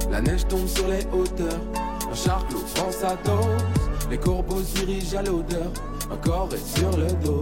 La 0.09 0.19
neige 0.21 0.47
tombe 0.47 0.65
sur 0.65 0.87
les 0.87 1.05
hauteurs. 1.13 1.47
Un 2.09 2.15
charclot 2.15 2.63
prend 2.73 2.91
sa 2.91 3.15
dose. 3.17 3.45
Les 4.09 4.17
corbeaux 4.17 4.63
se 4.63 4.83
dirigent 4.83 5.17
à 5.17 5.21
l'odeur. 5.21 5.71
Un 6.11 6.17
corps 6.17 6.49
est 6.53 6.77
sur 6.79 6.89
le 6.97 7.11
dos. 7.23 7.41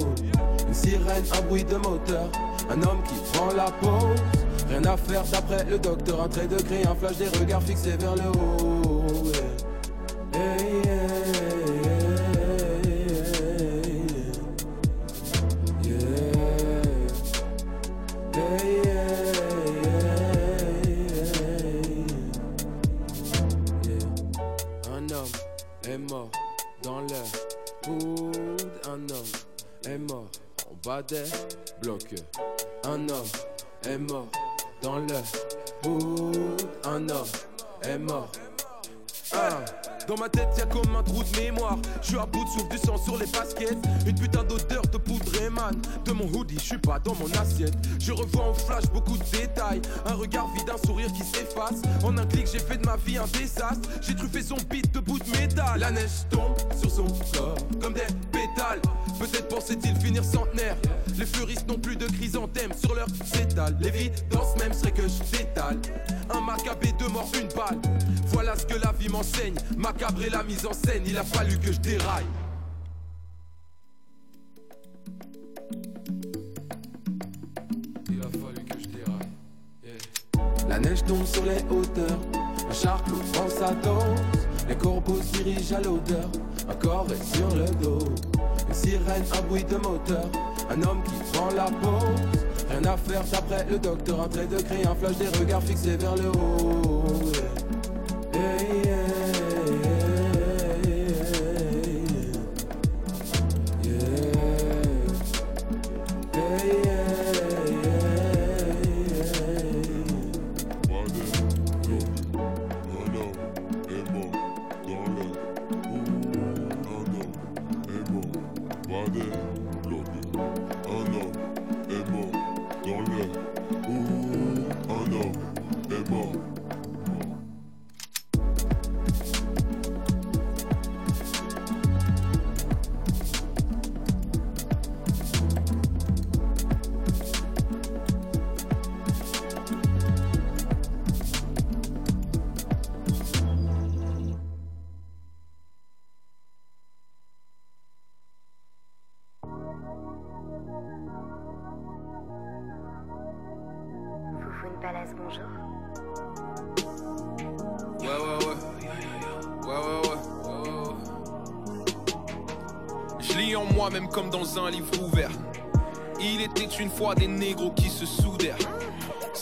Une 0.68 0.74
sirène, 0.74 1.24
un 1.38 1.42
bruit 1.44 1.64
de 1.64 1.78
moteur. 1.78 2.30
Un 2.70 2.82
homme 2.82 3.02
qui 3.08 3.16
prend 3.32 3.54
la 3.56 3.72
pause. 3.72 4.45
Rien 4.68 4.84
à 4.86 4.98
faire 4.98 5.24
d'après 5.24 5.64
le 5.66 5.78
docteur. 5.78 6.24
Un 6.24 6.28
trait 6.28 6.48
de 6.48 6.58
gris, 6.58 6.86
un 6.86 6.96
flash 6.96 7.18
des 7.18 7.28
regards 7.40 7.64
fixés 7.64 7.98
vers 7.98 8.16
le 8.16 8.30
haut. 8.30 9.32
Un 24.92 25.10
homme 25.12 25.32
est 25.88 25.98
mort 25.98 26.32
dans 26.84 27.02
le. 27.02 27.08
Un 28.88 29.10
homme 29.10 29.32
est 29.88 29.98
mort 29.98 30.30
en 30.70 30.88
bas 30.88 31.02
des 31.04 31.24
blocs. 31.82 32.16
Un 32.84 33.10
homme 33.10 33.26
est 33.88 33.98
mort 33.98 34.28
dans 34.82 34.98
le 34.98 35.88
hood. 35.88 36.68
Un 36.86 37.10
homme 37.10 37.26
est 37.84 37.98
mort. 37.98 38.32
Ah. 39.34 39.66
Dans 40.08 40.18
ma 40.18 40.30
tête 40.30 40.50
y'a 40.58 40.66
comme 40.66 40.96
un 40.96 41.02
trou 41.02 41.24
de 41.24 41.40
mémoire. 41.40 41.78
Je 42.02 42.10
suis 42.10 42.18
à 42.18 42.26
bout 42.28 42.44
de 42.44 42.50
souffle 42.50 42.70
du 42.70 42.78
sang 42.78 42.96
sur 42.98 43.18
les 43.18 43.26
baskets. 43.26 43.78
Une 44.06 44.16
putain 44.16 44.44
d'odeur 44.44 44.84
de 44.84 44.98
poudre 44.98 45.42
émane. 45.42 45.82
De 46.06 46.12
mon 46.12 46.26
hoodie, 46.26 46.58
je 46.60 46.64
suis 46.64 46.78
pas 46.78 47.00
dans 47.00 47.16
mon 47.16 47.32
assiette. 47.42 47.74
Je 48.00 48.12
revois 48.12 48.50
en 48.50 48.54
flash 48.54 48.86
beaucoup 48.94 49.18
de 49.18 49.24
détails. 49.24 49.82
Un 50.06 50.14
regard 50.14 50.48
vide, 50.54 50.70
un 50.70 50.86
sourire 50.86 51.12
qui 51.12 51.24
s'efface. 51.24 51.82
En 52.04 52.16
un 52.18 52.26
clic 52.28 52.48
j'ai 52.52 52.60
fait 52.60 52.78
de 52.78 52.86
ma 52.86 52.98
vie 52.98 53.18
un 53.18 53.26
désastre. 53.28 53.90
J'ai 54.02 54.16
truffé 54.16 54.44
son 54.44 54.58
beat 54.70 54.94
de 54.94 55.00
bout 55.00 55.18
de 55.18 55.30
métal. 55.32 55.80
La 55.80 55.92
neige 55.92 56.28
tombe 56.30 56.56
sur 56.80 56.92
son 56.92 57.08
corps 57.34 57.58
Comme 57.82 57.94
des 57.94 58.02
pétales 58.32 58.82
Peut-être 59.20 59.48
pensait-il 59.48 59.96
finir 59.96 60.24
centenaire. 60.24 60.76
Les 61.18 61.26
fleuristes 61.26 61.68
n'ont 61.68 61.80
plus 61.80 61.96
de 61.96 62.06
chrysanthèmes 62.06 62.74
sur 62.74 62.94
leur 62.94 63.08
cétale 63.24 63.78
L'évidence 63.80 64.58
même 64.60 64.74
serait 64.74 64.92
que 64.92 65.04
je 65.04 65.38
détale 65.38 65.80
Un 66.30 66.42
macabé, 66.42 66.94
deux 67.00 67.08
morts, 67.08 67.32
une 67.40 67.48
balle. 67.48 67.80
Voilà 68.28 68.56
ce 68.58 68.66
que 68.66 68.76
la 68.76 68.92
vie 68.92 69.08
m'enseigne. 69.10 69.56
Macabre 69.78 70.24
et 70.24 70.30
la 70.30 70.44
mise 70.44 70.66
en 70.66 70.74
scène, 70.74 71.04
il 71.06 71.18
a 71.18 71.24
fallu 71.24 71.58
que 71.58 71.72
je 71.72 71.80
déraille. 71.80 72.26
Il 78.10 78.20
a 78.20 78.24
fallu 78.24 78.66
que 78.66 78.80
je 78.80 78.88
déraille. 78.88 80.68
La 80.68 80.80
neige 80.80 81.04
tombe 81.06 81.26
sur 81.26 81.46
les 81.46 81.64
hauteurs. 81.70 82.20
Un 82.70 82.74
charcot 82.74 83.22
prend 83.32 83.48
sa 83.48 83.72
dose 83.76 84.20
Les 84.68 84.76
corbeaux 84.76 85.22
se 85.22 85.44
dirigent 85.44 85.76
à 85.76 85.82
l'odeur. 85.82 86.30
Un 86.68 86.76
corps 86.76 87.08
est 87.12 87.36
sur 87.36 87.56
le 87.56 87.66
dos 87.82 88.00
sirène, 88.76 89.24
un 89.38 89.42
bruit 89.48 89.64
de 89.64 89.78
moteur. 89.78 90.30
Un 90.70 90.82
homme 90.84 91.02
qui 91.04 91.14
prend 91.34 91.50
la 91.56 91.66
pause 91.66 92.22
Rien 92.70 92.84
à 92.86 92.98
faire 92.98 93.24
d'après 93.32 93.66
le 93.70 93.80
docteur. 93.80 94.22
Un 94.22 94.28
trait 94.28 94.48
de 94.48 94.58
craie, 94.58 94.86
un 94.86 94.96
flash 94.96 95.18
des 95.18 95.38
regards 95.40 95.64
fixés 95.64 95.98
vers 95.98 96.16
le 96.16 96.30
haut 96.30 97.06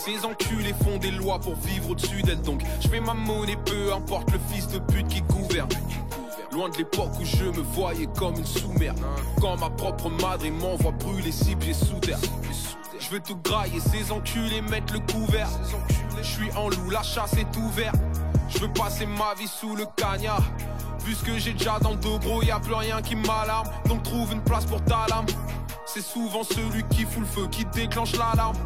Ces 0.05 0.25
enculés 0.25 0.75
font 0.83 0.97
des 0.97 1.11
lois 1.11 1.39
pour 1.39 1.55
vivre 1.55 1.91
au-dessus 1.91 2.23
d'elles. 2.23 2.41
Donc 2.41 2.61
je 2.81 2.89
fais 2.89 2.99
ma 2.99 3.13
monnaie, 3.13 3.55
peu 3.55 3.93
importe 3.93 4.31
le 4.31 4.39
fils 4.49 4.67
de 4.67 4.79
pute 4.79 5.07
qui 5.07 5.21
gouverne. 5.21 5.69
Loin 6.51 6.67
de 6.67 6.77
l'époque 6.77 7.11
où 7.21 7.23
je 7.23 7.45
me 7.45 7.61
voyais 7.61 8.09
comme 8.17 8.35
une 8.35 8.45
sous-merde. 8.45 8.99
Quand 9.39 9.55
ma 9.55 9.69
propre 9.69 10.09
madre 10.09 10.45
m'envoie 10.51 10.91
brûler 10.91 11.31
six 11.31 11.55
pieds 11.55 11.73
sous 11.73 11.99
terre. 12.01 12.19
Je 12.99 13.09
veux 13.11 13.21
tout 13.21 13.37
grailler, 13.37 13.79
ces 13.79 14.11
enculés 14.11 14.61
mettre 14.61 14.91
le 14.91 14.99
couvert. 14.99 15.47
Je 16.17 16.23
suis 16.23 16.51
en 16.51 16.67
loup, 16.67 16.89
la 16.89 17.01
chasse 17.01 17.37
est 17.37 17.57
ouverte. 17.57 17.95
Je 18.49 18.59
veux 18.59 18.73
passer 18.73 19.05
ma 19.05 19.33
vie 19.35 19.47
sous 19.47 19.73
le 19.73 19.85
cagnard. 19.95 20.43
Puisque 21.05 21.33
j'ai 21.37 21.53
déjà 21.53 21.79
dans 21.79 21.91
le 21.91 21.97
dos 21.97 22.19
gros, 22.19 22.43
y 22.43 22.51
a 22.51 22.59
plus 22.59 22.73
rien 22.73 23.01
qui 23.01 23.15
m'alarme. 23.15 23.69
Donc 23.87 24.03
trouve 24.03 24.33
une 24.33 24.43
place 24.43 24.65
pour 24.65 24.83
ta 24.83 25.05
lame. 25.09 25.27
C'est 25.85 26.03
souvent 26.03 26.43
celui 26.43 26.83
qui 26.89 27.03
fout 27.03 27.21
le 27.21 27.25
feu 27.25 27.47
qui 27.49 27.63
déclenche 27.63 28.11
l'alarme. 28.17 28.57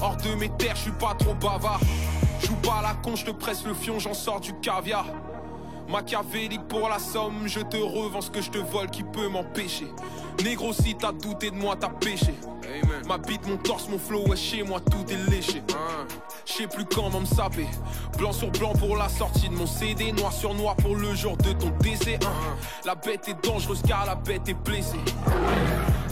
Hors 0.00 0.16
de 0.16 0.34
mes 0.34 0.50
terres, 0.50 0.76
je 0.76 0.82
suis 0.82 0.90
pas 0.92 1.14
trop 1.14 1.34
bavard. 1.34 1.80
Joue 2.44 2.54
pas 2.56 2.78
à 2.80 2.82
la 2.82 2.94
con, 2.94 3.16
je 3.16 3.24
te 3.24 3.30
presse 3.30 3.64
le 3.64 3.74
fion, 3.74 3.98
j'en 3.98 4.14
sors 4.14 4.40
du 4.40 4.52
caviar. 4.60 5.06
Machiavélique 5.88 6.66
pour 6.68 6.88
la 6.88 6.98
somme, 6.98 7.46
je 7.46 7.60
te 7.60 7.76
revends 7.76 8.20
ce 8.20 8.30
que 8.30 8.42
je 8.42 8.50
te 8.50 8.58
vole 8.58 8.90
qui 8.90 9.04
peut 9.04 9.28
m'empêcher? 9.28 9.86
Négro, 10.44 10.72
si 10.72 10.94
t'as 10.94 11.12
douté 11.12 11.50
de 11.50 11.56
moi, 11.56 11.76
t'as 11.78 11.88
péché. 11.88 12.34
Ma 13.06 13.18
bite, 13.18 13.46
mon 13.46 13.56
torse, 13.56 13.88
mon 13.88 13.98
flow, 13.98 14.26
ouais, 14.28 14.36
chez 14.36 14.62
moi 14.62 14.80
tout 14.80 15.04
est 15.10 15.30
léché. 15.30 15.62
Je 16.44 16.52
sais 16.52 16.66
plus 16.66 16.84
comment 16.84 17.20
me 17.20 17.26
saper. 17.26 17.66
Blanc 18.18 18.32
sur 18.32 18.50
blanc 18.50 18.72
pour 18.74 18.96
la 18.96 19.08
sortie 19.08 19.48
de 19.48 19.54
mon 19.54 19.66
CD, 19.66 20.12
noir 20.12 20.32
sur 20.32 20.54
noir 20.54 20.76
pour 20.76 20.94
le 20.96 21.14
jour 21.14 21.36
de 21.36 21.52
ton 21.52 21.70
décès. 21.80 22.18
hein. 22.22 22.56
La 22.84 22.94
bête 22.94 23.28
est 23.28 23.44
dangereuse 23.46 23.82
car 23.86 24.06
la 24.06 24.14
bête 24.14 24.48
est 24.48 24.54
blessée. 24.54 24.98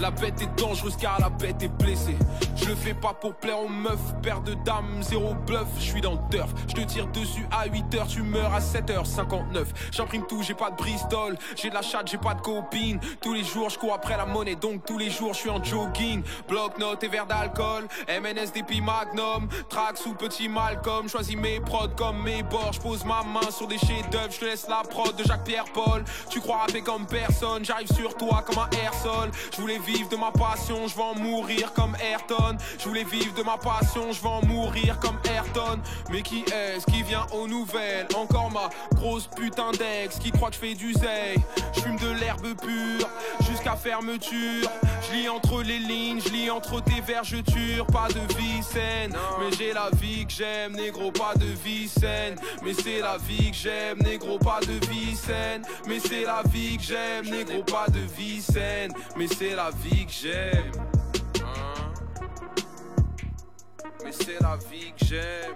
La 0.00 0.10
bête 0.10 0.40
est 0.42 0.60
dangereuse 0.60 0.96
car 0.96 1.20
la 1.20 1.28
bête 1.30 1.62
est 1.62 1.68
blessée. 1.68 2.16
Je 2.56 2.66
le 2.66 2.74
fais 2.74 2.94
pas 2.94 3.14
pour 3.14 3.34
plaire 3.34 3.58
aux 3.60 3.68
meufs, 3.68 4.14
paire 4.22 4.40
de 4.40 4.54
dames, 4.54 5.02
zéro 5.02 5.34
bluff, 5.46 5.66
je 5.78 5.82
suis 5.82 6.00
dans 6.00 6.12
le 6.12 6.18
turf. 6.30 6.50
Je 6.68 6.74
te 6.74 6.80
tire 6.80 7.06
dessus 7.08 7.46
à 7.50 7.68
8h, 7.68 8.06
tu 8.08 8.22
meurs 8.22 8.52
à 8.54 8.60
7h59. 8.60 9.64
J'imprime 9.92 10.26
tout, 10.26 10.42
j'ai 10.42 10.54
pas 10.54 10.70
de 10.70 10.76
Bristol, 10.76 11.37
j'ai 11.56 11.68
de 11.70 11.74
la 11.74 11.82
chatte, 11.82 12.08
j'ai 12.10 12.18
pas 12.18 12.34
de 12.34 12.40
copine. 12.40 12.98
Tous 13.20 13.34
les 13.34 13.44
jours 13.44 13.70
je 13.70 13.78
cours 13.78 13.94
après 13.94 14.13
la 14.16 14.27
monnaie, 14.27 14.55
donc 14.55 14.85
tous 14.85 14.98
les 14.98 15.11
jours 15.11 15.35
je 15.35 15.40
suis 15.40 15.50
en 15.50 15.62
jogging. 15.62 16.22
Bloc-notes 16.48 17.03
et 17.05 17.09
verre 17.09 17.27
d'alcool, 17.27 17.87
MNS 18.09 18.53
DP 18.55 18.83
Magnum, 18.83 19.48
track 19.68 19.96
sous 19.96 20.14
petit 20.14 20.48
Malcolm. 20.48 21.09
Choisis 21.09 21.37
mes 21.37 21.61
prods 21.61 21.88
comme 21.96 22.22
mes 22.22 22.42
bords, 22.42 22.72
je 22.72 22.81
pose 22.81 23.05
ma 23.05 23.22
main 23.22 23.50
sur 23.50 23.66
des 23.66 23.79
chefs-d'œuvre, 23.79 24.31
je 24.31 24.40
te 24.40 24.44
laisse 24.44 24.66
la 24.68 24.83
prod 24.88 25.14
de 25.16 25.24
Jacques-Pierre 25.24 25.66
Paul. 25.72 26.05
Tu 26.31 26.40
crois 26.40 26.59
rapper 26.59 26.83
comme 26.83 27.07
personne, 27.07 27.64
j'arrive 27.64 27.92
sur 27.92 28.16
toi 28.16 28.44
comme 28.46 28.59
un 28.59 28.70
airsoll. 28.85 29.31
Je 29.55 29.61
voulais 29.61 29.79
vivre 29.79 30.09
de 30.09 30.16
ma 30.16 30.31
passion, 30.31 30.87
je 30.87 30.94
vais 30.96 31.03
en 31.03 31.14
mourir 31.14 31.72
comme 31.72 31.96
Ayrton. 31.96 32.57
Je 32.79 32.85
voulais 32.85 33.05
vivre 33.05 33.35
de 33.35 33.42
ma 33.42 33.57
passion, 33.57 34.12
je 34.12 34.20
vais 34.20 34.29
en 34.29 34.44
mourir 34.44 34.98
comme 35.00 35.18
Ayrton. 35.31 35.81
Mais 36.11 36.22
qui 36.22 36.44
est-ce 36.53 36.87
qui 36.87 37.03
vient 37.03 37.27
aux 37.33 37.46
nouvelles? 37.46 38.09
Encore 38.16 38.50
ma 38.50 38.68
grosse 38.94 39.27
putain 39.27 39.72
d'ex 39.72 40.18
qui 40.18 40.31
croit 40.31 40.48
que 40.48 40.55
je 40.55 40.61
fais 40.61 40.74
du 40.74 40.92
zèle. 40.92 41.38
Je 41.74 41.81
fume 41.81 41.96
de 41.96 42.11
l'herbe 42.11 42.55
pure 42.61 43.09
jusqu'à 43.48 43.77
Je 44.06 45.12
lis 45.12 45.28
entre 45.30 45.62
les 45.62 45.78
lignes, 45.78 46.20
je 46.20 46.28
lis 46.28 46.50
entre 46.50 46.82
tes 46.82 47.00
vergetures. 47.00 47.86
Pas 47.86 48.08
de 48.08 48.20
vie 48.34 48.62
saine, 48.62 49.16
mais 49.38 49.50
j'ai 49.56 49.72
la 49.72 49.88
vie 49.90 50.26
que 50.26 50.32
j'aime, 50.32 50.72
négro, 50.72 51.10
pas 51.10 51.34
de 51.34 51.46
vie 51.46 51.88
saine. 51.88 52.36
Mais 52.62 52.74
c'est 52.74 53.00
la 53.00 53.16
vie 53.16 53.50
que 53.50 53.56
j'aime, 53.56 53.98
négro, 54.02 54.38
pas 54.38 54.60
de 54.60 54.86
vie 54.86 55.16
saine. 55.16 55.62
Mais 55.87 56.00
c'est 56.00 56.24
la 56.24 56.42
vie 56.42 56.76
que 56.76 56.83
j'aime, 56.83 57.24
négro, 57.31 57.62
pas 57.62 57.87
de 57.88 58.00
vie 58.00 58.42
saine. 58.42 58.92
Mais 59.16 59.26
c'est 59.26 59.54
la 59.54 59.70
vie 59.70 60.04
que 60.04 60.12
j'aime. 60.12 60.72
Mais 64.04 64.12
c'est 64.12 64.40
la 64.40 64.56
vie 64.56 64.92
que 64.98 65.04
j'aime. 65.04 65.54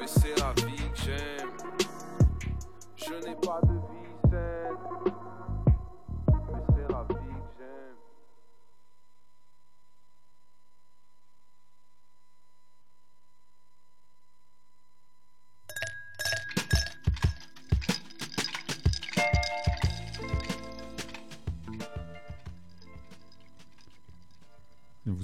Mais 0.00 0.06
c'est 0.06 0.40
la 0.40 0.52
vie 0.66 0.90
que 0.92 1.02
j'aime. 1.04 1.50
Je 2.96 3.14
n'ai 3.26 3.36
pas 3.36 3.60
de 3.62 3.74
vie 3.74 4.30
saine. 4.30 5.23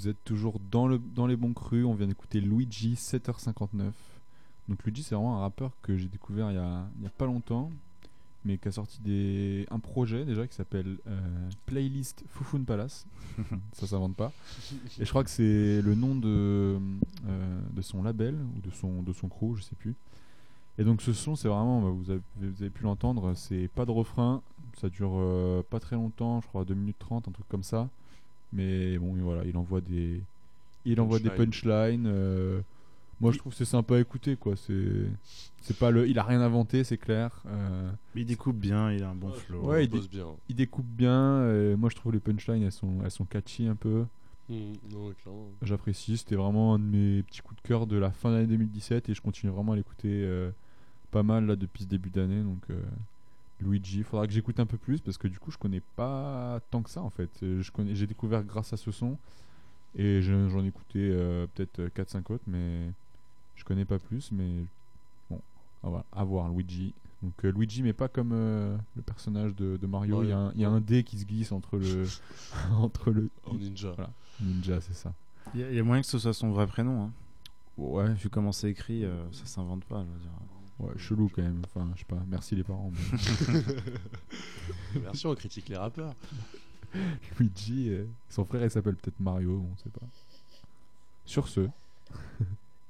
Vous 0.00 0.08
êtes 0.08 0.24
toujours 0.24 0.58
dans, 0.70 0.86
le, 0.86 0.98
dans 1.14 1.26
les 1.26 1.36
bons 1.36 1.52
crus. 1.52 1.84
On 1.84 1.92
vient 1.92 2.06
d'écouter 2.06 2.40
Luigi, 2.40 2.94
7h59. 2.94 3.90
Donc 4.66 4.82
Luigi, 4.82 5.02
c'est 5.02 5.14
vraiment 5.14 5.36
un 5.36 5.40
rappeur 5.40 5.72
que 5.82 5.94
j'ai 5.94 6.08
découvert 6.08 6.50
il 6.50 6.54
y 6.54 6.58
a, 6.58 6.86
il 6.98 7.04
y 7.04 7.06
a 7.06 7.10
pas 7.10 7.26
longtemps, 7.26 7.70
mais 8.46 8.56
qui 8.56 8.68
a 8.68 8.72
sorti 8.72 8.98
des, 9.02 9.66
un 9.70 9.78
projet 9.78 10.24
déjà 10.24 10.46
qui 10.46 10.54
s'appelle 10.54 10.96
euh, 11.06 11.50
Playlist 11.66 12.24
Foufoun 12.30 12.64
Palace. 12.64 13.04
Ça 13.74 13.86
s'invente 13.86 14.16
pas. 14.16 14.32
Et 14.98 15.04
je 15.04 15.10
crois 15.10 15.22
que 15.22 15.28
c'est 15.28 15.82
le 15.82 15.94
nom 15.94 16.14
de, 16.14 16.78
euh, 17.28 17.60
de 17.74 17.82
son 17.82 18.02
label 18.02 18.36
ou 18.56 18.60
de 18.62 18.70
son, 18.70 19.02
de 19.02 19.12
son 19.12 19.28
crew, 19.28 19.56
je 19.56 19.62
sais 19.64 19.76
plus. 19.76 19.94
Et 20.78 20.84
donc 20.84 21.02
ce 21.02 21.12
son, 21.12 21.36
c'est 21.36 21.48
vraiment, 21.48 21.82
bah, 21.82 21.90
vous 21.90 22.10
avez, 22.10 22.22
vous 22.36 22.62
avez 22.62 22.70
pu 22.70 22.84
l'entendre, 22.84 23.34
c'est 23.34 23.68
pas 23.74 23.84
de 23.84 23.90
refrain, 23.90 24.40
ça 24.80 24.88
dure 24.88 25.12
euh, 25.16 25.62
pas 25.68 25.78
très 25.78 25.96
longtemps, 25.96 26.40
je 26.40 26.46
crois 26.46 26.64
2 26.64 26.72
minutes 26.72 26.98
30, 27.00 27.28
un 27.28 27.32
truc 27.32 27.46
comme 27.50 27.64
ça. 27.64 27.90
Mais 28.52 28.98
bon, 28.98 29.14
voilà, 29.22 29.44
il 29.44 29.56
envoie 29.56 29.80
des, 29.80 30.20
il 30.84 31.00
envoie 31.00 31.18
des 31.18 31.30
punchlines. 31.36 32.06
euh, 32.06 32.60
moi, 33.20 33.32
je 33.32 33.38
trouve 33.38 33.52
que 33.52 33.58
c'est 33.58 33.64
sympa 33.66 33.96
à 33.96 34.00
écouter, 34.00 34.36
quoi. 34.36 34.56
C'est, 34.56 35.06
c'est 35.60 35.76
pas 35.76 35.90
le, 35.90 36.08
il 36.08 36.18
a 36.18 36.22
rien 36.22 36.40
inventé, 36.40 36.84
c'est 36.84 36.96
clair. 36.96 37.42
euh, 37.46 37.90
Mais 38.14 38.22
il 38.22 38.26
découpe 38.26 38.56
bien, 38.56 38.90
il 38.92 39.02
a 39.02 39.10
un 39.10 39.14
bon 39.14 39.30
flow. 39.30 39.60
Ouais, 39.60 39.84
il, 39.84 39.90
dé- 39.90 40.00
bien. 40.10 40.26
il 40.48 40.56
découpe 40.56 40.86
bien. 40.86 41.46
et 41.52 41.76
moi, 41.76 41.90
je 41.90 41.96
trouve 41.96 42.12
les 42.12 42.18
punchlines, 42.18 42.62
elles 42.62 42.72
sont, 42.72 42.98
elles 43.04 43.10
sont 43.10 43.26
catchy 43.26 43.66
un 43.66 43.74
peu. 43.76 44.04
Mm, 44.48 44.72
clairement. 45.22 45.46
J'apprécie. 45.62 46.16
C'était 46.16 46.34
vraiment 46.34 46.74
un 46.74 46.78
de 46.78 46.84
mes 46.84 47.22
petits 47.22 47.40
coups 47.42 47.62
de 47.62 47.68
cœur 47.68 47.86
de 47.86 47.96
la 47.98 48.10
fin 48.10 48.30
de 48.30 48.34
l'année 48.36 48.46
2017 48.48 49.08
et 49.10 49.14
je 49.14 49.20
continue 49.20 49.52
vraiment 49.52 49.72
à 49.72 49.76
l'écouter 49.76 50.08
euh, 50.24 50.50
pas 51.10 51.22
mal 51.22 51.44
là 51.46 51.56
depuis 51.56 51.84
ce 51.84 51.88
début 51.88 52.10
d'année. 52.10 52.42
Donc, 52.42 52.62
euh, 52.70 52.80
Luigi, 53.64 54.02
faudra 54.02 54.26
que 54.26 54.32
j'écoute 54.32 54.58
un 54.60 54.66
peu 54.66 54.76
plus 54.78 55.00
parce 55.00 55.18
que 55.18 55.28
du 55.28 55.38
coup, 55.38 55.50
je 55.50 55.58
connais 55.58 55.82
pas 55.96 56.60
tant 56.70 56.82
que 56.82 56.90
ça 56.90 57.02
en 57.02 57.10
fait. 57.10 57.30
Euh, 57.42 57.60
Je 57.62 57.70
connais, 57.70 57.94
j'ai 57.94 58.06
découvert 58.06 58.42
grâce 58.44 58.72
à 58.72 58.76
ce 58.76 58.90
son 58.90 59.16
et 59.96 60.22
je- 60.22 60.48
j'en 60.48 60.62
ai 60.64 60.68
écouté 60.68 60.98
euh, 61.12 61.46
peut-être 61.54 61.88
4-5 61.94 62.30
autres, 62.32 62.44
mais 62.46 62.90
je 63.56 63.64
connais 63.64 63.84
pas 63.84 63.98
plus. 63.98 64.30
Mais 64.32 64.64
bon, 65.30 65.40
à 65.84 65.88
voir, 65.88 66.04
à 66.12 66.24
voir 66.24 66.48
Luigi. 66.50 66.92
Donc 67.22 67.44
euh, 67.44 67.52
Luigi, 67.52 67.82
mais 67.82 67.92
pas 67.92 68.08
comme 68.08 68.30
euh, 68.32 68.76
le 68.96 69.02
personnage 69.02 69.54
de, 69.54 69.76
de 69.76 69.86
Mario. 69.86 70.22
Il 70.22 70.30
y, 70.30 70.32
a 70.32 70.38
un- 70.38 70.52
il 70.54 70.60
y 70.60 70.64
a 70.64 70.70
un 70.70 70.80
dé 70.80 71.04
qui 71.04 71.18
se 71.18 71.26
glisse 71.26 71.52
entre 71.52 71.76
le 71.76 72.04
entre 72.78 73.10
le 73.10 73.28
En 73.46 73.54
ninja. 73.54 73.92
Voilà, 73.94 74.10
ninja, 74.40 74.80
c'est 74.80 74.94
ça. 74.94 75.12
Il 75.54 75.60
y, 75.60 75.64
a- 75.64 75.70
il 75.70 75.76
y 75.76 75.78
a 75.78 75.82
moyen 75.84 76.00
que 76.02 76.08
ce 76.08 76.18
soit 76.18 76.32
son 76.32 76.50
vrai 76.50 76.66
prénom. 76.66 77.02
Hein. 77.04 77.10
Ouais. 77.76 78.12
Vu 78.14 78.28
comment 78.30 78.52
c'est 78.52 78.70
écrit, 78.70 79.04
euh, 79.04 79.22
ça 79.32 79.44
s'invente 79.44 79.84
pas. 79.84 80.00
Je 80.02 80.10
veux 80.12 80.18
dire. 80.20 80.30
Ouais, 80.80 80.92
chelou 80.98 81.30
quand 81.34 81.42
même. 81.42 81.60
Enfin, 81.66 81.88
je 81.94 82.00
sais 82.00 82.04
pas. 82.06 82.22
Merci 82.28 82.56
les 82.56 82.64
parents. 82.64 82.90
mais- 82.92 83.62
Merci, 85.02 85.26
on 85.26 85.34
critique 85.34 85.68
les 85.68 85.76
rappeurs. 85.76 86.14
Luigi, 87.38 87.90
euh, 87.90 88.04
son 88.28 88.44
frère, 88.44 88.64
il 88.64 88.70
s'appelle 88.70 88.96
peut-être 88.96 89.20
Mario, 89.20 89.64
on 89.72 89.76
sait 89.76 89.90
pas. 89.90 90.06
Sur 91.24 91.46
ce, 91.48 91.68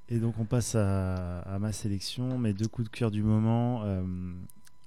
Et 0.09 0.17
donc 0.19 0.39
on 0.39 0.45
passe 0.45 0.73
à, 0.75 1.41
à 1.41 1.59
ma 1.59 1.71
sélection, 1.71 2.37
mes 2.39 2.53
deux 2.53 2.67
coups 2.67 2.89
de 2.89 2.95
cœur 2.95 3.11
du 3.11 3.21
moment. 3.23 3.83
euh, 3.83 4.03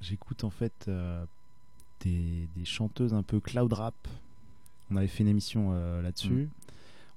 J'écoute 0.01 0.43
en 0.45 0.51
fait 0.51 0.87
euh, 0.89 1.25
des, 2.01 2.49
des 2.57 2.65
chanteuses 2.65 3.15
un 3.15 3.23
peu 3.23 3.39
cloud 3.41 3.73
rap. 3.73 3.95
On 4.91 4.97
avait 4.97 5.07
fait 5.09 5.23
une 5.23 5.29
émission 5.29 5.71
euh, 5.73 6.03
là-dessus. 6.03 6.49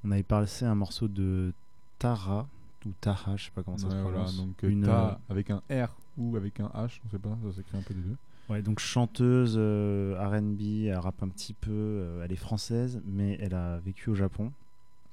On 0.04 0.12
avait 0.12 0.24
passé 0.24 0.64
un 0.66 0.76
morceau 0.76 1.08
de 1.08 1.54
Tara 2.00 2.48
ou 2.88 2.94
Taha, 3.02 3.36
je 3.36 3.46
sais 3.46 3.52
pas 3.52 3.64
comment 3.64 3.78
ça 3.78 3.90
se 3.90 3.96
ouais, 3.96 4.02
voilà, 4.02 4.18
prononce. 4.20 4.38
donc 4.38 4.64
euh, 4.64 4.70
Une, 4.70 4.84
t'as 4.84 5.12
euh, 5.12 5.16
avec 5.30 5.50
un 5.52 5.62
R 5.70 5.96
ou 6.18 6.36
avec 6.36 6.60
un 6.60 6.68
H, 6.68 7.00
on 7.06 7.10
sait 7.10 7.20
pas, 7.20 7.38
ça 7.46 7.56
s'écrit 7.56 7.78
un 7.78 7.82
peu 7.82 7.94
des 7.94 8.02
deux. 8.02 8.16
Ouais, 8.50 8.62
donc 8.62 8.80
chanteuse 8.80 9.56
euh, 9.58 10.16
R&B, 10.18 10.86
elle 10.88 10.98
rappe 10.98 11.22
un 11.22 11.28
petit 11.28 11.54
peu, 11.54 11.72
euh, 11.72 12.24
elle 12.24 12.32
est 12.32 12.38
française, 12.38 13.02
mais 13.06 13.38
elle 13.42 13.54
a 13.54 13.80
vécu 13.80 14.10
au 14.10 14.16
Japon. 14.16 14.54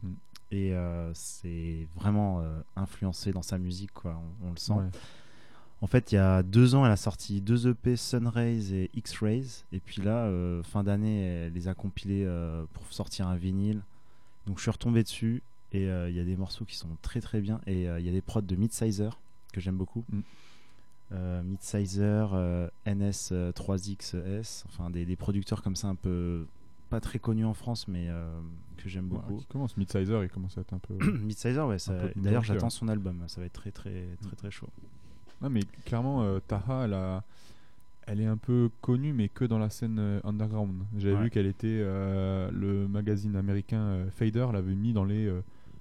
Mm. 0.02 0.08
Et 0.52 0.74
euh, 0.74 1.12
c'est 1.14 1.88
vraiment 1.96 2.44
influencé 2.76 3.32
dans 3.32 3.42
sa 3.42 3.58
musique, 3.58 3.92
quoi, 3.92 4.20
on, 4.42 4.48
on 4.48 4.50
le 4.52 4.56
sent. 4.56 4.72
Ouais. 4.72 4.84
En 5.80 5.88
fait, 5.88 6.12
il 6.12 6.14
y 6.14 6.18
a 6.18 6.42
deux 6.44 6.76
ans, 6.76 6.86
elle 6.86 6.92
a 6.92 6.96
sorti 6.96 7.40
deux 7.40 7.66
EP 7.66 7.96
Sunrays 7.96 8.72
et 8.72 8.90
X-Rays. 8.94 9.64
Et 9.72 9.80
puis 9.80 10.00
là, 10.00 10.30
fin 10.62 10.84
d'année, 10.84 11.24
elle 11.24 11.52
les 11.52 11.68
a 11.68 11.74
compilés 11.74 12.26
pour 12.72 12.84
sortir 12.90 13.26
un 13.26 13.36
vinyle. 13.36 13.82
Donc 14.46 14.58
je 14.58 14.62
suis 14.62 14.70
retombé 14.70 15.02
dessus. 15.02 15.42
Et 15.74 15.88
euh, 15.88 16.08
il 16.08 16.16
y 16.16 16.20
a 16.20 16.24
des 16.24 16.36
morceaux 16.36 16.64
qui 16.64 16.76
sont 16.76 16.88
très 17.02 17.20
très 17.20 17.40
bien. 17.40 17.60
Et 17.66 17.88
euh, 17.88 17.98
il 18.00 18.06
y 18.06 18.08
a 18.08 18.12
des 18.12 18.20
prods 18.22 18.40
de 18.40 18.56
Midsizer 18.56 19.18
que 19.52 19.60
j'aime 19.60 19.76
beaucoup. 19.76 20.04
Mm. 20.10 20.20
Euh, 21.12 21.42
Midsizer, 21.42 22.30
euh, 22.34 22.68
NS3XS, 22.86 24.64
enfin 24.66 24.90
des, 24.90 25.04
des 25.04 25.16
producteurs 25.16 25.62
comme 25.62 25.76
ça 25.76 25.88
un 25.88 25.94
peu 25.94 26.46
pas 26.90 27.00
très 27.00 27.18
connus 27.18 27.44
en 27.44 27.54
France, 27.54 27.88
mais 27.88 28.06
euh, 28.08 28.38
que 28.76 28.88
j'aime 28.88 29.10
Ouais, 29.10 29.18
beaucoup. 29.18 29.38
qui 29.40 29.46
commence 29.46 29.76
Midsizer, 29.76 30.22
il 30.22 30.28
commence 30.30 30.56
à 30.58 30.60
être 30.62 30.72
un 30.72 30.78
peu. 30.78 30.94
Midsizer, 31.18 31.66
ouais. 31.66 31.76
D'ailleurs, 32.16 32.44
j'attends 32.44 32.70
son 32.70 32.88
album. 32.88 33.22
Ça 33.26 33.40
va 33.40 33.46
être 33.46 33.52
très 33.52 33.70
très 33.70 34.06
très 34.22 34.36
très 34.36 34.50
chaud. 34.50 34.68
Non, 35.42 35.50
mais 35.50 35.62
clairement, 35.84 36.38
Taha, 36.46 36.84
elle, 36.84 36.94
a- 36.94 37.22
elle 38.06 38.20
est 38.20 38.26
un 38.26 38.36
peu 38.36 38.70
connue, 38.80 39.12
mais 39.12 39.28
que 39.28 39.44
dans 39.44 39.58
la 39.58 39.70
scène 39.70 40.20
underground. 40.24 40.74
J'avais 40.98 41.14
Ouais. 41.16 41.22
vu 41.24 41.30
qu'elle 41.30 41.46
était. 41.46 41.78
le 41.80 42.86
magazine 42.88 43.34
américain 43.36 44.04
Fader 44.16 44.46
l'avait 44.52 44.74
mis 44.74 44.92
dans 44.92 45.04
les 45.04 45.32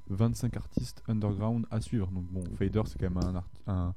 25 0.10 0.56
artistes 0.58 1.04
underground 1.08 1.66
à 1.72 1.80
suivre. 1.82 2.08
Donc, 2.08 2.26
bon, 2.26 2.44
Fader, 2.58 2.82
c'est 2.86 3.00
quand 3.00 3.10
même 3.10 3.24
un, 3.24 3.36
art- 3.36 3.44
un, 3.68 3.94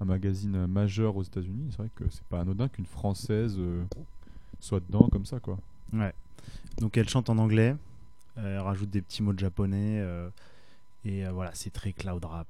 un 0.00 0.04
magazine 0.04 0.66
majeur 0.66 1.16
aux 1.16 1.22
États-Unis. 1.22 1.68
C'est 1.70 1.78
vrai 1.78 1.90
que 1.94 2.04
c'est 2.10 2.24
pas 2.24 2.40
anodin 2.40 2.68
qu'une 2.68 2.86
française 2.86 3.56
euh, 3.58 3.84
soit 4.60 4.80
dedans 4.80 5.08
comme 5.10 5.26
ça, 5.26 5.40
quoi. 5.40 5.58
Ouais. 5.92 6.12
Donc 6.78 6.96
elle 6.96 7.08
chante 7.08 7.30
en 7.30 7.38
anglais, 7.38 7.76
euh, 8.38 8.56
elle 8.56 8.60
rajoute 8.60 8.90
des 8.90 9.00
petits 9.02 9.22
mots 9.22 9.32
de 9.32 9.38
japonais, 9.38 10.00
euh, 10.00 10.28
et 11.04 11.24
euh, 11.26 11.30
voilà, 11.32 11.50
c'est 11.54 11.70
très 11.70 11.92
cloud 11.92 12.24
rap. 12.24 12.48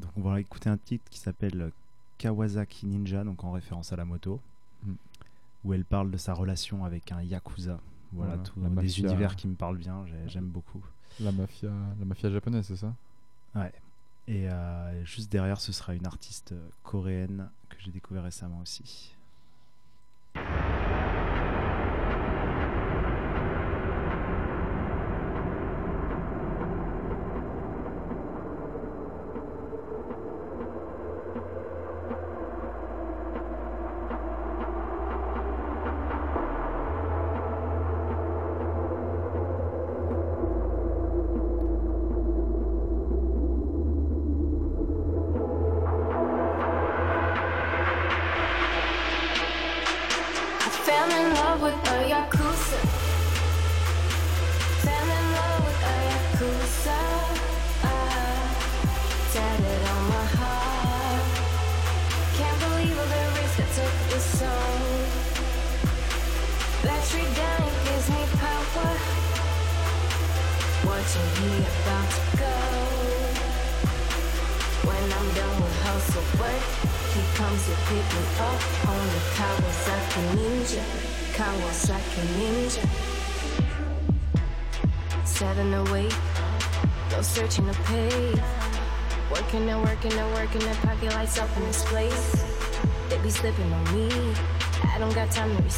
donc 0.00 0.10
on 0.16 0.22
va 0.22 0.40
écouter 0.40 0.68
un 0.68 0.76
titre 0.76 1.04
qui 1.10 1.18
s'appelle 1.18 1.70
Kawasaki 2.18 2.86
Ninja, 2.86 3.22
donc 3.24 3.44
en 3.44 3.52
référence 3.52 3.92
à 3.92 3.96
la 3.96 4.04
moto, 4.04 4.40
Mm. 4.86 4.92
où 5.64 5.74
elle 5.74 5.84
parle 5.84 6.10
de 6.10 6.16
sa 6.16 6.32
relation 6.32 6.84
avec 6.86 7.12
un 7.12 7.22
yakuza. 7.22 7.78
Voilà, 8.12 8.34
Voilà, 8.34 8.42
tout, 8.48 8.60
la 8.60 8.68
des 8.68 8.74
mafia. 8.74 9.08
univers 9.08 9.36
qui 9.36 9.46
me 9.48 9.54
parlent 9.54 9.78
bien, 9.78 10.04
j'ai- 10.06 10.28
j'aime 10.28 10.48
beaucoup. 10.48 10.84
La 11.20 11.32
mafia, 11.32 11.70
la 11.98 12.04
mafia 12.04 12.30
japonaise, 12.30 12.66
c'est 12.66 12.76
ça? 12.76 12.94
Ouais. 13.54 13.72
Et 14.28 14.48
euh, 14.48 15.04
juste 15.04 15.30
derrière, 15.30 15.60
ce 15.60 15.72
sera 15.72 15.94
une 15.94 16.06
artiste 16.06 16.52
euh, 16.52 16.68
coréenne 16.82 17.50
que 17.68 17.76
j'ai 17.80 17.90
découvert 17.90 18.22
récemment 18.24 18.60
aussi. 18.60 19.14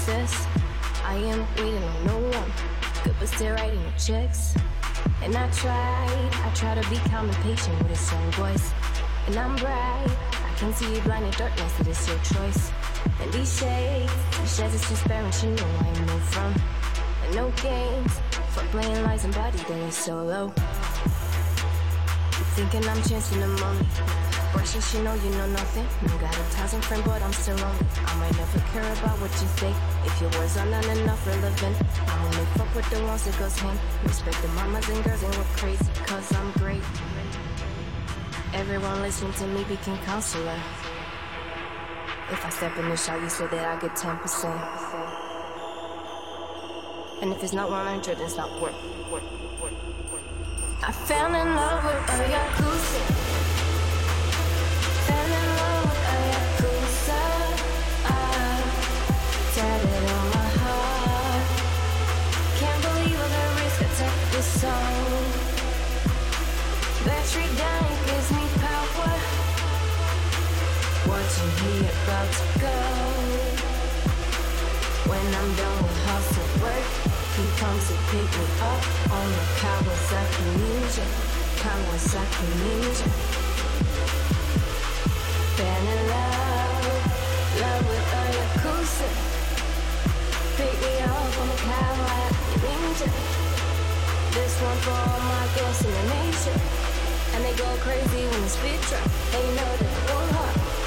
success. 0.03 0.47
I 1.05 1.15
am 1.15 1.47
waiting 1.57 1.83
on 1.83 2.07
no 2.07 2.19
one. 2.19 2.51
Good 3.05 3.15
but 3.21 3.29
still 3.29 3.55
writing 3.55 3.85
checks. 3.97 4.55
And 5.23 5.37
I 5.37 5.49
try, 5.51 6.07
I 6.45 6.51
try 6.55 6.75
to 6.75 6.91
be 6.91 6.97
calm 7.09 7.29
and 7.29 7.37
patient 7.39 7.81
with 7.81 7.93
a 7.93 7.97
strong 7.97 8.31
voice. 8.33 8.73
And 9.27 9.37
I'm 9.37 9.55
bright, 9.57 10.11
I 10.49 10.55
can 10.57 10.73
see 10.75 10.93
you 10.93 11.01
blind 11.03 11.25
in 11.25 11.31
darkness, 11.33 11.81
it 11.81 11.87
is 11.87 12.09
your 12.09 12.19
choice. 12.19 12.73
And 13.21 13.33
these 13.33 13.57
shades, 13.59 14.13
these 14.41 14.57
shades 14.57 14.75
are 14.75 14.85
transparent, 14.87 15.43
you 15.45 15.51
know 15.51 15.71
I 15.79 16.01
move 16.01 16.25
from. 16.35 16.53
And 17.25 17.37
no 17.37 17.51
games, 17.63 18.13
for 18.51 18.65
playing 18.75 19.05
lies 19.05 19.25
and 19.25 19.35
body, 19.35 19.59
they 19.69 19.85
are 19.85 19.91
so 19.93 20.25
low. 20.25 20.49
Thinking 22.57 22.89
I'm 22.89 23.03
chancing 23.05 23.41
the 23.41 23.47
money. 23.47 24.22
Abortion, 24.53 24.83
she 24.83 25.01
know 25.01 25.15
you 25.15 25.31
know 25.31 25.47
nothing. 25.47 25.87
You 26.03 26.19
got 26.19 26.37
a 26.37 26.45
thousand 26.53 26.85
friends, 26.85 27.05
but 27.07 27.23
I'm 27.23 27.33
still 27.33 27.57
lonely. 27.57 27.87
I 28.05 28.15
might 28.17 28.37
never 28.37 28.59
care 28.69 28.83
about 28.83 29.17
what 29.19 29.33
you 29.41 29.49
think. 29.57 29.75
If 30.05 30.21
your 30.21 30.29
words 30.39 30.59
are 30.59 30.67
not 30.67 30.85
enough 30.85 31.27
relevant, 31.27 31.77
I 32.07 32.25
only 32.25 32.45
fuck 32.53 32.75
with 32.75 32.91
the 32.91 33.03
ones 33.03 33.25
that 33.25 33.39
goes 33.39 33.59
him. 33.59 33.79
Respect 34.05 34.43
the 34.43 34.49
mamas 34.49 34.87
and 34.91 35.03
girls 35.05 35.23
and 35.23 35.35
we're 35.37 35.45
crazy, 35.57 35.91
cause 36.05 36.31
I'm 36.35 36.53
great. 36.61 36.83
Everyone 38.53 39.01
listening 39.01 39.33
to 39.33 39.47
me 39.47 39.65
became 39.65 39.97
counselor. 40.05 40.61
If 42.31 42.45
I 42.45 42.51
step 42.51 42.77
in 42.77 42.91
the 42.91 42.97
shot, 42.97 43.23
you 43.23 43.31
say 43.31 43.47
that 43.47 43.79
I 43.79 43.81
get 43.81 43.97
10%. 43.97 44.13
And 47.23 47.33
if 47.33 47.43
it's 47.43 47.55
not 47.55 47.71
100, 47.71 48.19
it's 48.21 48.37
not 48.37 48.51
worth, 48.61 48.75
worth, 49.11 49.23
worth, 49.63 49.73
worth. 50.13 50.85
I 50.85 50.93
fell 50.93 51.35
in 51.35 51.55
love 51.57 51.85
with 51.85 51.95
a 52.11 52.19
Yakuza. 52.29 53.32
you 71.23 71.49
here 71.63 71.91
about 72.03 72.27
to 72.35 72.45
go? 72.59 72.77
When 75.07 75.23
I'm 75.23 75.51
done 75.55 75.79
with 75.87 75.99
hustle 76.03 76.51
work, 76.59 76.87
he 77.39 77.45
comes 77.63 77.83
to 77.87 77.97
pick 78.11 78.27
me 78.27 78.47
up 78.59 78.83
on 79.07 79.27
the 79.31 79.45
Kawasaki 79.63 80.47
Ninja, 80.59 81.07
Kawasaki 81.63 82.49
Ninja. 82.63 83.07
In 85.63 85.85
love, 86.11 86.87
love 87.63 87.83
with. 87.87 88.07
Pick 90.59 90.75
me 90.83 90.93
up 91.07 91.39
on 91.39 91.47
the 91.55 91.59
Kawasaki 91.71 92.67
Ninja. 92.67 93.09
This 94.35 94.55
one 94.59 94.79
for 94.83 94.91
all 94.91 95.21
my 95.31 95.45
girls 95.55 95.81
in 95.87 95.93
the. 95.93 96.73
And 97.35 97.45
they 97.45 97.55
go 97.55 97.69
crazy 97.79 98.27
when 98.27 98.41
the 98.43 98.49
speed 98.49 98.81
drop. 98.91 99.07
They 99.31 99.47
know 99.55 99.71
that 99.79 99.95
one 100.11 100.29
heart. 100.35 100.82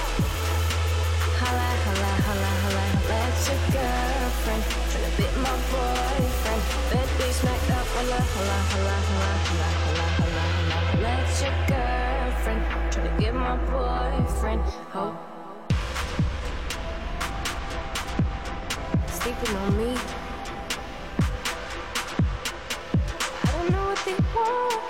girlfriend, 3.53 4.63
be 5.17 5.25
my 5.37 5.53
boyfriend. 5.69 6.61
Let 11.01 11.29
your 11.41 11.55
girlfriend, 11.69 12.61
my 13.33 13.55
boyfriend. 13.69 14.61
Sleeping 19.09 19.55
on 19.55 19.77
me. 19.77 19.91
I 23.43 23.51
don't 23.51 23.69
know 23.71 23.85
what 23.85 24.01
they 24.05 24.17
want. 24.33 24.81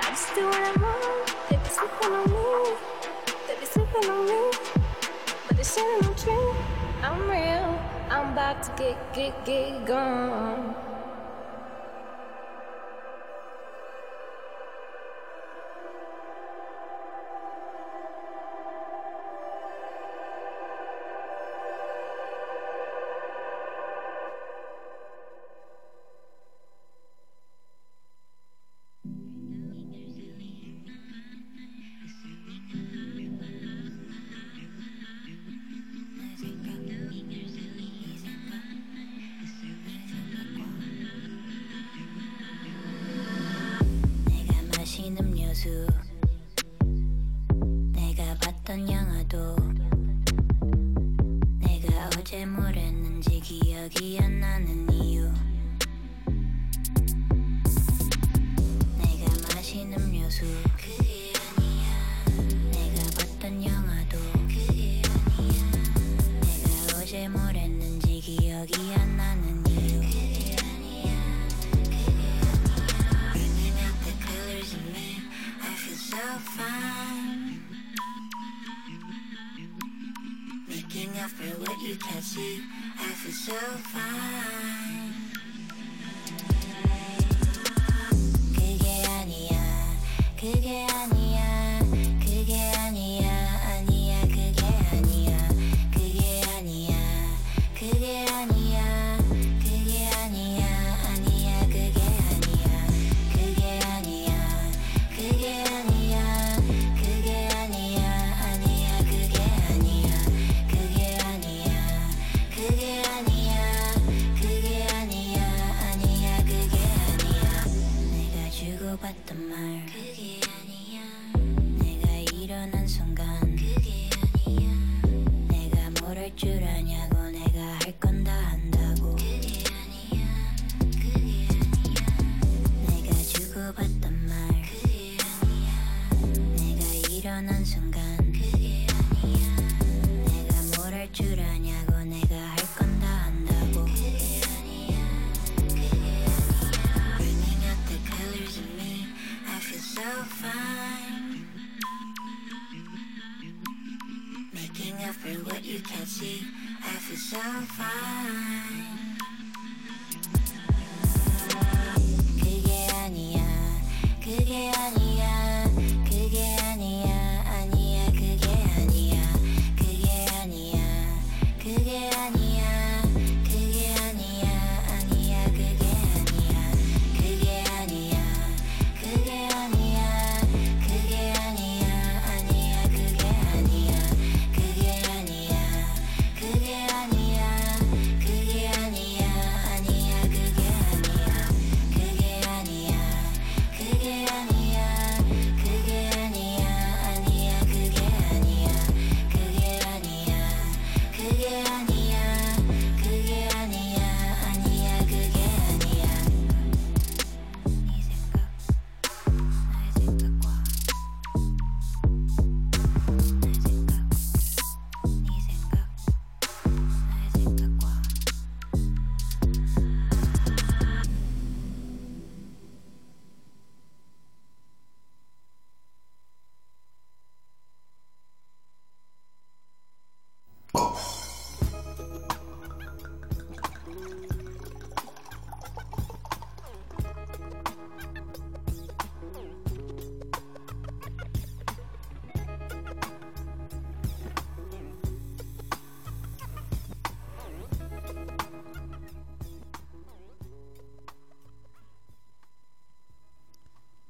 I 0.00 0.10
just 0.10 0.34
do 0.34 0.42
what 0.46 0.56
I 0.56 0.72
want. 0.82 1.26
They 1.50 1.56
sleeping 1.70 2.12
on 2.12 2.24
me. 2.34 2.46
They 3.46 3.64
sleeping 3.64 4.10
on 4.10 4.20
me. 4.26 4.40
But. 5.46 5.56
I'm 7.04 7.28
real. 7.28 7.91
I'm 8.12 8.34
about 8.34 8.62
to 8.64 8.72
get, 8.76 9.14
get, 9.14 9.44
get 9.46 9.86
gone. 9.86 10.91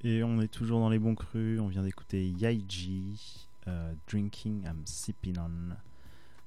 Et 0.04 0.22
on 0.24 0.40
est 0.40 0.48
toujours 0.48 0.80
dans 0.80 0.88
les 0.90 0.98
bons 0.98 1.14
crus. 1.14 1.60
On 1.60 1.68
vient 1.68 1.82
d'écouter 1.82 2.28
Yaiji, 2.28 3.46
euh, 3.68 3.92
Drinking 4.08 4.64
I'm 4.64 4.82
Sipping 4.84 5.36
On, 5.38 5.74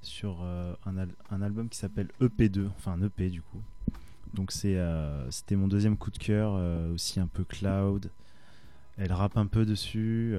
sur 0.01 0.39
euh, 0.43 0.74
un, 0.86 0.97
al- 0.97 1.16
un 1.32 1.41
album 1.41 1.70
qui 1.70 1.78
s'appelle 1.78 2.10
EP2, 2.22 2.68
enfin 2.78 2.93
un 2.93 3.01
EP 3.03 3.30
du 3.30 3.41
coup. 3.41 3.62
Donc 4.34 4.51
euh, 4.66 5.26
c'était 5.30 5.56
mon 5.56 5.68
deuxième 5.70 5.95
coup 5.97 6.12
de 6.12 6.18
cœur, 6.18 6.53
aussi 6.93 7.20
un 7.20 7.28
peu 7.28 7.43
cloud. 7.45 8.10
Elle 8.97 9.14
rappe 9.14 9.38
un 9.38 9.45
peu 9.45 9.66
dessus. 9.66 10.36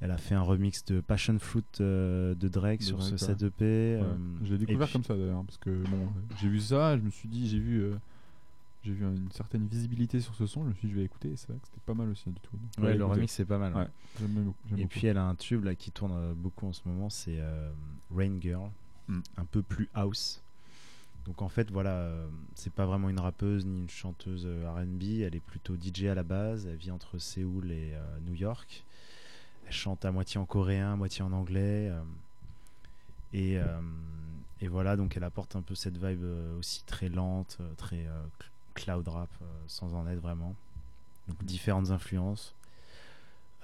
elle 0.00 0.10
a 0.10 0.16
fait 0.16 0.34
un 0.36 0.42
remix 0.42 0.84
de 0.84 1.00
Passion 1.00 1.38
Fruit 1.40 1.64
de 1.80 2.36
Drake 2.40 2.80
De 2.80 2.84
sur 2.84 3.02
ce 3.02 3.16
set 3.16 3.42
EP. 3.42 3.64
Ouais. 3.64 4.00
euh, 4.02 4.14
Je 4.44 4.52
l'ai 4.52 4.58
découvert 4.58 4.86
puis- 4.86 4.92
comme 4.92 5.04
ça 5.04 5.16
d'ailleurs, 5.16 5.42
parce 5.44 5.58
que 5.58 5.70
bon, 5.70 6.08
j'ai 6.40 6.48
vu 6.48 6.60
ça, 6.60 6.96
je 6.96 7.02
me 7.02 7.10
suis 7.10 7.28
dit, 7.28 7.48
j'ai 7.48 7.58
vu, 7.58 7.84
j'ai 8.84 8.92
vu 8.92 9.04
une 9.04 9.30
certaine 9.32 9.66
visibilité 9.66 10.20
sur 10.20 10.34
ce 10.34 10.46
son, 10.46 10.64
je 10.64 10.68
me 10.70 10.74
suis 10.74 10.88
dit, 10.88 10.94
je 10.94 10.98
vais 10.98 11.04
écouter, 11.04 11.30
et 11.30 11.36
c'est 11.36 11.48
vrai 11.48 11.58
que 11.58 11.66
c'était 11.68 11.80
pas 11.86 11.94
mal 11.94 12.08
aussi 12.10 12.28
du 12.30 12.40
tout. 12.40 12.56
Donc, 12.76 12.84
Ouais, 12.84 12.94
le 12.96 13.04
remix 13.04 13.32
c'est 13.32 13.44
pas 13.44 13.58
mal. 13.58 13.72
Ouais, 13.74 13.80
ouais. 13.82 13.88
j'aime 14.20 14.28
beaucoup. 14.44 14.56
j'aime 14.68 14.78
Et 14.78 14.82
beaucoup. 14.82 14.90
puis 14.98 15.06
elle 15.06 15.18
a 15.18 15.24
un 15.24 15.34
tube 15.34 15.64
là 15.64 15.74
qui 15.74 15.90
tourne 15.90 16.12
euh, 16.12 16.34
beaucoup 16.34 16.66
en 16.66 16.72
ce 16.72 16.80
moment, 16.86 17.08
c'est 17.10 17.38
euh, 17.38 17.70
Rain 18.14 18.40
Girl, 18.40 18.70
Mm. 19.08 19.20
un 19.36 19.44
peu 19.44 19.62
plus 19.62 19.88
house. 19.94 20.40
Donc 21.26 21.42
en 21.42 21.48
fait 21.48 21.70
voilà, 21.72 21.90
euh, 21.90 22.28
c'est 22.54 22.72
pas 22.72 22.86
vraiment 22.86 23.08
une 23.08 23.18
rappeuse 23.20 23.64
ni 23.66 23.80
une 23.80 23.90
chanteuse 23.90 24.44
euh, 24.46 24.70
R&B, 24.72 25.20
elle 25.22 25.34
est 25.34 25.40
plutôt 25.44 25.74
DJ 25.76 26.04
à 26.04 26.14
la 26.14 26.22
base. 26.22 26.66
Elle 26.66 26.76
vit 26.76 26.90
entre 26.92 27.18
Séoul 27.18 27.70
et 27.72 27.94
euh, 27.94 28.18
New 28.26 28.34
York. 28.34 28.84
Elle 29.66 29.72
chante 29.72 30.04
à 30.04 30.12
moitié 30.12 30.38
en 30.40 30.46
coréen, 30.46 30.92
à 30.92 30.96
moitié 30.96 31.22
en 31.22 31.32
anglais. 31.32 31.88
euh, 31.90 32.00
et, 33.32 33.58
euh, 33.58 33.64
et 34.60 34.68
voilà, 34.68 34.96
donc 34.96 35.16
elle 35.16 35.24
apporte 35.24 35.56
un 35.56 35.62
peu 35.62 35.74
cette 35.74 35.96
vibe 35.96 36.24
aussi 36.58 36.84
très 36.84 37.08
lente, 37.08 37.58
très 37.76 38.06
euh, 38.06 38.22
cloud 38.72 39.06
rap, 39.08 39.30
euh, 39.40 39.44
sans 39.66 39.94
en 39.94 40.06
être 40.08 40.20
vraiment. 40.20 40.54
Donc 41.28 41.42
différentes 41.44 41.90
influences. 41.90 42.54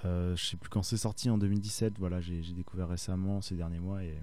Euh, 0.05 0.35
je 0.35 0.45
sais 0.45 0.57
plus 0.57 0.69
quand 0.69 0.81
c'est 0.83 0.97
sorti 0.97 1.29
en 1.29 1.37
2017. 1.37 1.93
Voilà, 1.99 2.21
j'ai 2.21 2.41
découvert 2.55 2.87
récemment 2.87 3.41
ces 3.41 3.55
derniers 3.55 3.79
mois 3.79 4.01
et, 4.03 4.17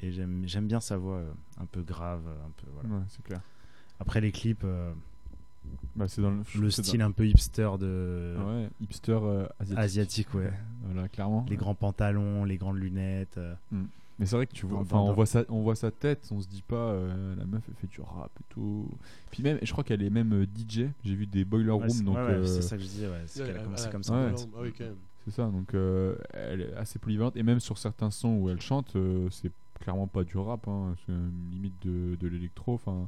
et 0.00 0.10
j'aime 0.10 0.66
bien 0.66 0.80
sa 0.80 0.96
voix 0.96 1.16
euh, 1.18 1.30
un 1.60 1.66
peu 1.66 1.82
grave, 1.82 2.22
un 2.26 2.50
peu 2.60 2.66
voilà. 2.74 2.96
Ouais, 3.00 3.04
c'est 3.08 3.22
clair. 3.22 3.40
Après 4.00 4.20
les 4.20 4.32
clips, 4.32 4.64
Bah, 5.96 6.06
dans 6.18 6.30
le, 6.30 6.42
le 6.60 6.70
style 6.70 7.00
dans- 7.00 7.06
un 7.06 7.10
peu 7.12 7.26
hipster 7.26 7.68
de 7.78 8.36
Ouais, 8.38 8.70
hipster 8.80 9.12
euh, 9.22 9.46
asiatique. 9.60 9.78
asiatique, 9.84 10.34
ouais. 10.34 10.52
Voilà, 10.84 11.08
clairement. 11.08 11.44
Les 11.48 11.56
grands 11.56 11.74
pantalons, 11.74 12.44
les 12.44 12.56
grandes 12.56 12.78
lunettes. 12.78 13.38
euh. 13.38 13.54
Mm. 13.72 13.84
Mais 14.18 14.26
c'est 14.26 14.34
vrai 14.36 14.46
que 14.46 14.52
tu 14.52 14.66
vois, 14.66 14.80
enfin, 14.80 14.98
on 14.98 15.12
voit 15.12 15.26
sa, 15.26 15.44
on 15.48 15.62
voit 15.62 15.76
sa 15.76 15.90
tête, 15.92 16.28
on 16.32 16.40
se 16.40 16.48
dit 16.48 16.62
pas, 16.66 16.74
euh, 16.74 17.36
la 17.36 17.44
meuf 17.44 17.62
elle 17.68 17.74
fait 17.76 17.86
du 17.86 18.00
rap 18.00 18.30
et 18.40 18.44
tout. 18.48 18.88
Puis 19.30 19.42
même, 19.44 19.58
je 19.62 19.70
crois 19.70 19.84
qu'elle 19.84 20.02
est 20.02 20.10
même 20.10 20.32
euh, 20.32 20.44
DJ. 20.44 20.86
J'ai 21.04 21.14
vu 21.14 21.26
des 21.26 21.44
boiler 21.44 21.66
Ouais, 21.66 21.72
rooms, 21.72 21.88
c'est- 21.90 22.02
donc 22.02 22.16
ouais, 22.16 22.22
ouais, 22.24 22.30
euh, 22.30 22.46
c'est 22.46 22.62
ça 22.62 22.76
que 22.76 22.82
je 22.82 22.88
disais, 22.88 23.06
ouais, 23.08 23.22
c'est 23.26 23.44
qu'elle 23.46 23.56
a 23.58 23.62
commencé 23.62 23.88
comme 23.90 24.02
ça. 24.02 24.14
Ah 24.30 24.34
oui, 24.60 24.72
quand 24.76 24.84
même. 24.84 24.96
C'est 25.24 25.30
ça, 25.34 25.44
donc 25.46 25.72
euh, 25.74 26.16
elle 26.32 26.62
est 26.62 26.74
assez 26.74 26.98
polyvalente. 26.98 27.36
Et 27.36 27.42
même 27.44 27.60
sur 27.60 27.78
certains 27.78 28.10
sons 28.10 28.34
où 28.38 28.48
elle 28.50 28.60
chante, 28.60 28.96
euh, 28.96 29.28
c'est 29.30 29.52
clairement 29.80 30.06
pas 30.08 30.24
du 30.24 30.36
rap, 30.36 30.66
hein, 30.66 30.96
c'est 31.06 31.12
une 31.12 31.50
limite 31.52 31.74
de, 31.86 32.16
de 32.16 32.26
l'électro. 32.28 32.74
Enfin, 32.74 33.06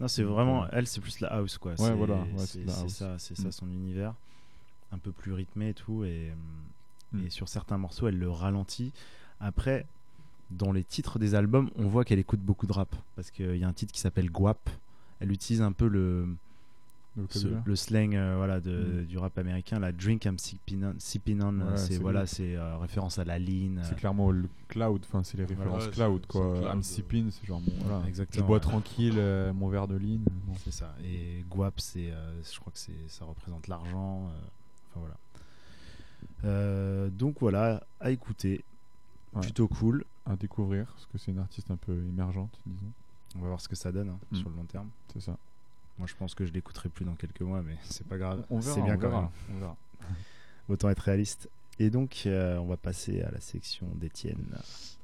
Non, 0.00 0.06
c'est 0.06 0.22
vraiment 0.22 0.68
elle, 0.70 0.86
c'est 0.86 1.00
plus 1.00 1.18
la 1.20 1.28
house 1.28 1.58
quoi. 1.58 1.72
Ouais, 1.72 1.76
C'est- 1.78 1.94
voilà, 1.94 2.18
ouais, 2.18 2.26
c'est 2.46 2.68
ça, 2.68 3.18
c'est 3.18 3.36
ça 3.36 3.48
Mm. 3.48 3.52
son 3.52 3.66
univers, 3.68 4.14
un 4.92 4.98
peu 4.98 5.10
plus 5.10 5.32
rythmé 5.32 5.70
et 5.70 5.74
tout. 5.74 6.04
Et, 6.04 6.30
Mm. 7.12 7.26
et 7.26 7.30
sur 7.30 7.48
certains 7.48 7.78
morceaux, 7.78 8.06
elle 8.06 8.18
le 8.18 8.30
ralentit. 8.30 8.92
Après, 9.40 9.86
dans 10.56 10.72
les 10.72 10.84
titres 10.84 11.18
des 11.18 11.34
albums, 11.34 11.70
on 11.76 11.88
voit 11.88 12.04
qu'elle 12.04 12.18
écoute 12.18 12.40
beaucoup 12.40 12.66
de 12.66 12.72
rap 12.72 12.94
parce 13.16 13.30
qu'il 13.30 13.56
y 13.56 13.64
a 13.64 13.68
un 13.68 13.72
titre 13.72 13.92
qui 13.92 14.00
s'appelle 14.00 14.30
Guap. 14.30 14.70
Elle 15.20 15.32
utilise 15.32 15.62
un 15.62 15.72
peu 15.72 15.86
le 15.88 16.26
Le 17.16 17.26
ce- 17.28 17.38
vocabulaire. 17.40 17.62
le 17.66 17.76
slang 17.76 18.14
euh, 18.16 18.34
voilà 18.36 18.58
de, 18.60 19.02
Mm. 19.02 19.04
du 19.06 19.18
rap 19.18 19.36
américain. 19.38 19.78
La 19.78 19.92
drink 19.92 20.24
I'm 20.24 20.38
sipping 20.38 20.82
on, 20.84 20.94
sipping 20.98 21.40
on, 21.42 21.60
Ouais, 21.60 21.76
c'est 21.76 21.92
c'est 21.94 21.98
voilà, 21.98 22.26
c'est 22.26 22.56
euh, 22.56 22.76
référence 22.78 23.18
à 23.18 23.24
la 23.24 23.38
lean. 23.38 23.76
C'est 23.82 23.92
euh, 23.92 23.96
clairement 23.96 24.30
le 24.30 24.48
cloud, 24.68 25.02
enfin 25.06 25.22
c'est 25.22 25.36
les 25.36 25.44
Voilà. 25.44 25.60
références 25.62 25.84
Ouais, 25.86 25.92
cloud 25.92 26.20
c'est- 26.22 26.26
quoi. 26.32 26.52
c'est 26.54 26.60
cloud, 26.62 26.74
I'm 26.74 26.82
sipping, 26.82 27.30
c'est 27.30 27.46
genre 27.46 27.60
bon, 27.60 27.72
voilà. 27.84 28.06
Exactement, 28.08 28.42
Je 28.42 28.46
bois 28.46 28.56
ouais. 28.56 28.60
tranquille 28.62 29.14
euh, 29.18 29.52
mon 29.52 29.68
verre 29.68 29.86
de. 29.88 29.98
Bon. 29.98 30.54
C'est 30.64 30.72
ça. 30.72 30.94
Et 31.04 31.44
Guap, 31.50 31.78
c'est, 31.80 32.10
euh, 32.10 32.42
je 32.42 32.58
crois 32.58 32.72
que 32.72 32.78
c'est, 32.78 32.92
ça 33.08 33.24
représente 33.24 33.68
l'argent. 33.68 34.26
euh, 34.28 34.38
enfin 34.90 35.00
voilà. 35.00 35.14
Euh, 36.44 37.08
donc 37.10 37.36
voilà, 37.40 37.82
à 38.00 38.10
écouter. 38.10 38.64
Ouais. 39.34 39.40
Plutôt 39.40 39.68
cool. 39.68 40.04
À 40.26 40.36
découvrir, 40.36 40.86
parce 40.86 41.06
que 41.06 41.18
c'est 41.18 41.32
une 41.32 41.38
artiste 41.40 41.70
un 41.70 41.76
peu 41.76 41.92
émergente, 41.92 42.56
disons. 42.66 42.92
On 43.36 43.40
va 43.40 43.48
voir 43.48 43.60
ce 43.60 43.68
que 43.68 43.74
ça 43.74 43.90
donne 43.90 44.10
hein, 44.10 44.18
Mm. 44.30 44.36
sur 44.36 44.48
le 44.50 44.56
long 44.56 44.64
terme. 44.64 44.88
C'est 45.12 45.20
ça. 45.20 45.36
Moi, 45.98 46.06
je 46.06 46.14
pense 46.14 46.34
que 46.34 46.44
je 46.46 46.52
l'écouterai 46.52 46.88
plus 46.88 47.04
dans 47.04 47.14
quelques 47.14 47.40
mois, 47.40 47.60
mais 47.62 47.76
c'est 47.82 48.06
pas 48.06 48.18
grave. 48.18 48.44
On 48.50 48.60
verra, 48.60 48.74
c'est 48.74 48.82
bien 48.82 48.94
on 48.94 48.98
quand 48.98 49.08
verra, 49.08 49.20
même. 49.22 49.30
on 49.56 49.58
verra. 49.60 49.76
Autant 50.68 50.90
être 50.90 51.00
réaliste. 51.00 51.48
Et 51.78 51.90
donc, 51.90 52.22
euh, 52.26 52.56
on 52.58 52.66
va 52.66 52.76
passer 52.76 53.22
à 53.22 53.30
la 53.30 53.40
section 53.40 53.88
d'Étienne. 53.96 54.44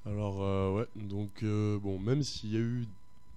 Alors, 0.07 0.43
euh, 0.43 0.77
ouais, 0.77 0.87
donc, 0.95 1.43
euh, 1.43 1.79
bon, 1.79 1.99
même 1.99 2.23
s'il 2.23 2.53
y 2.53 2.57
a 2.57 2.61
eu 2.61 2.87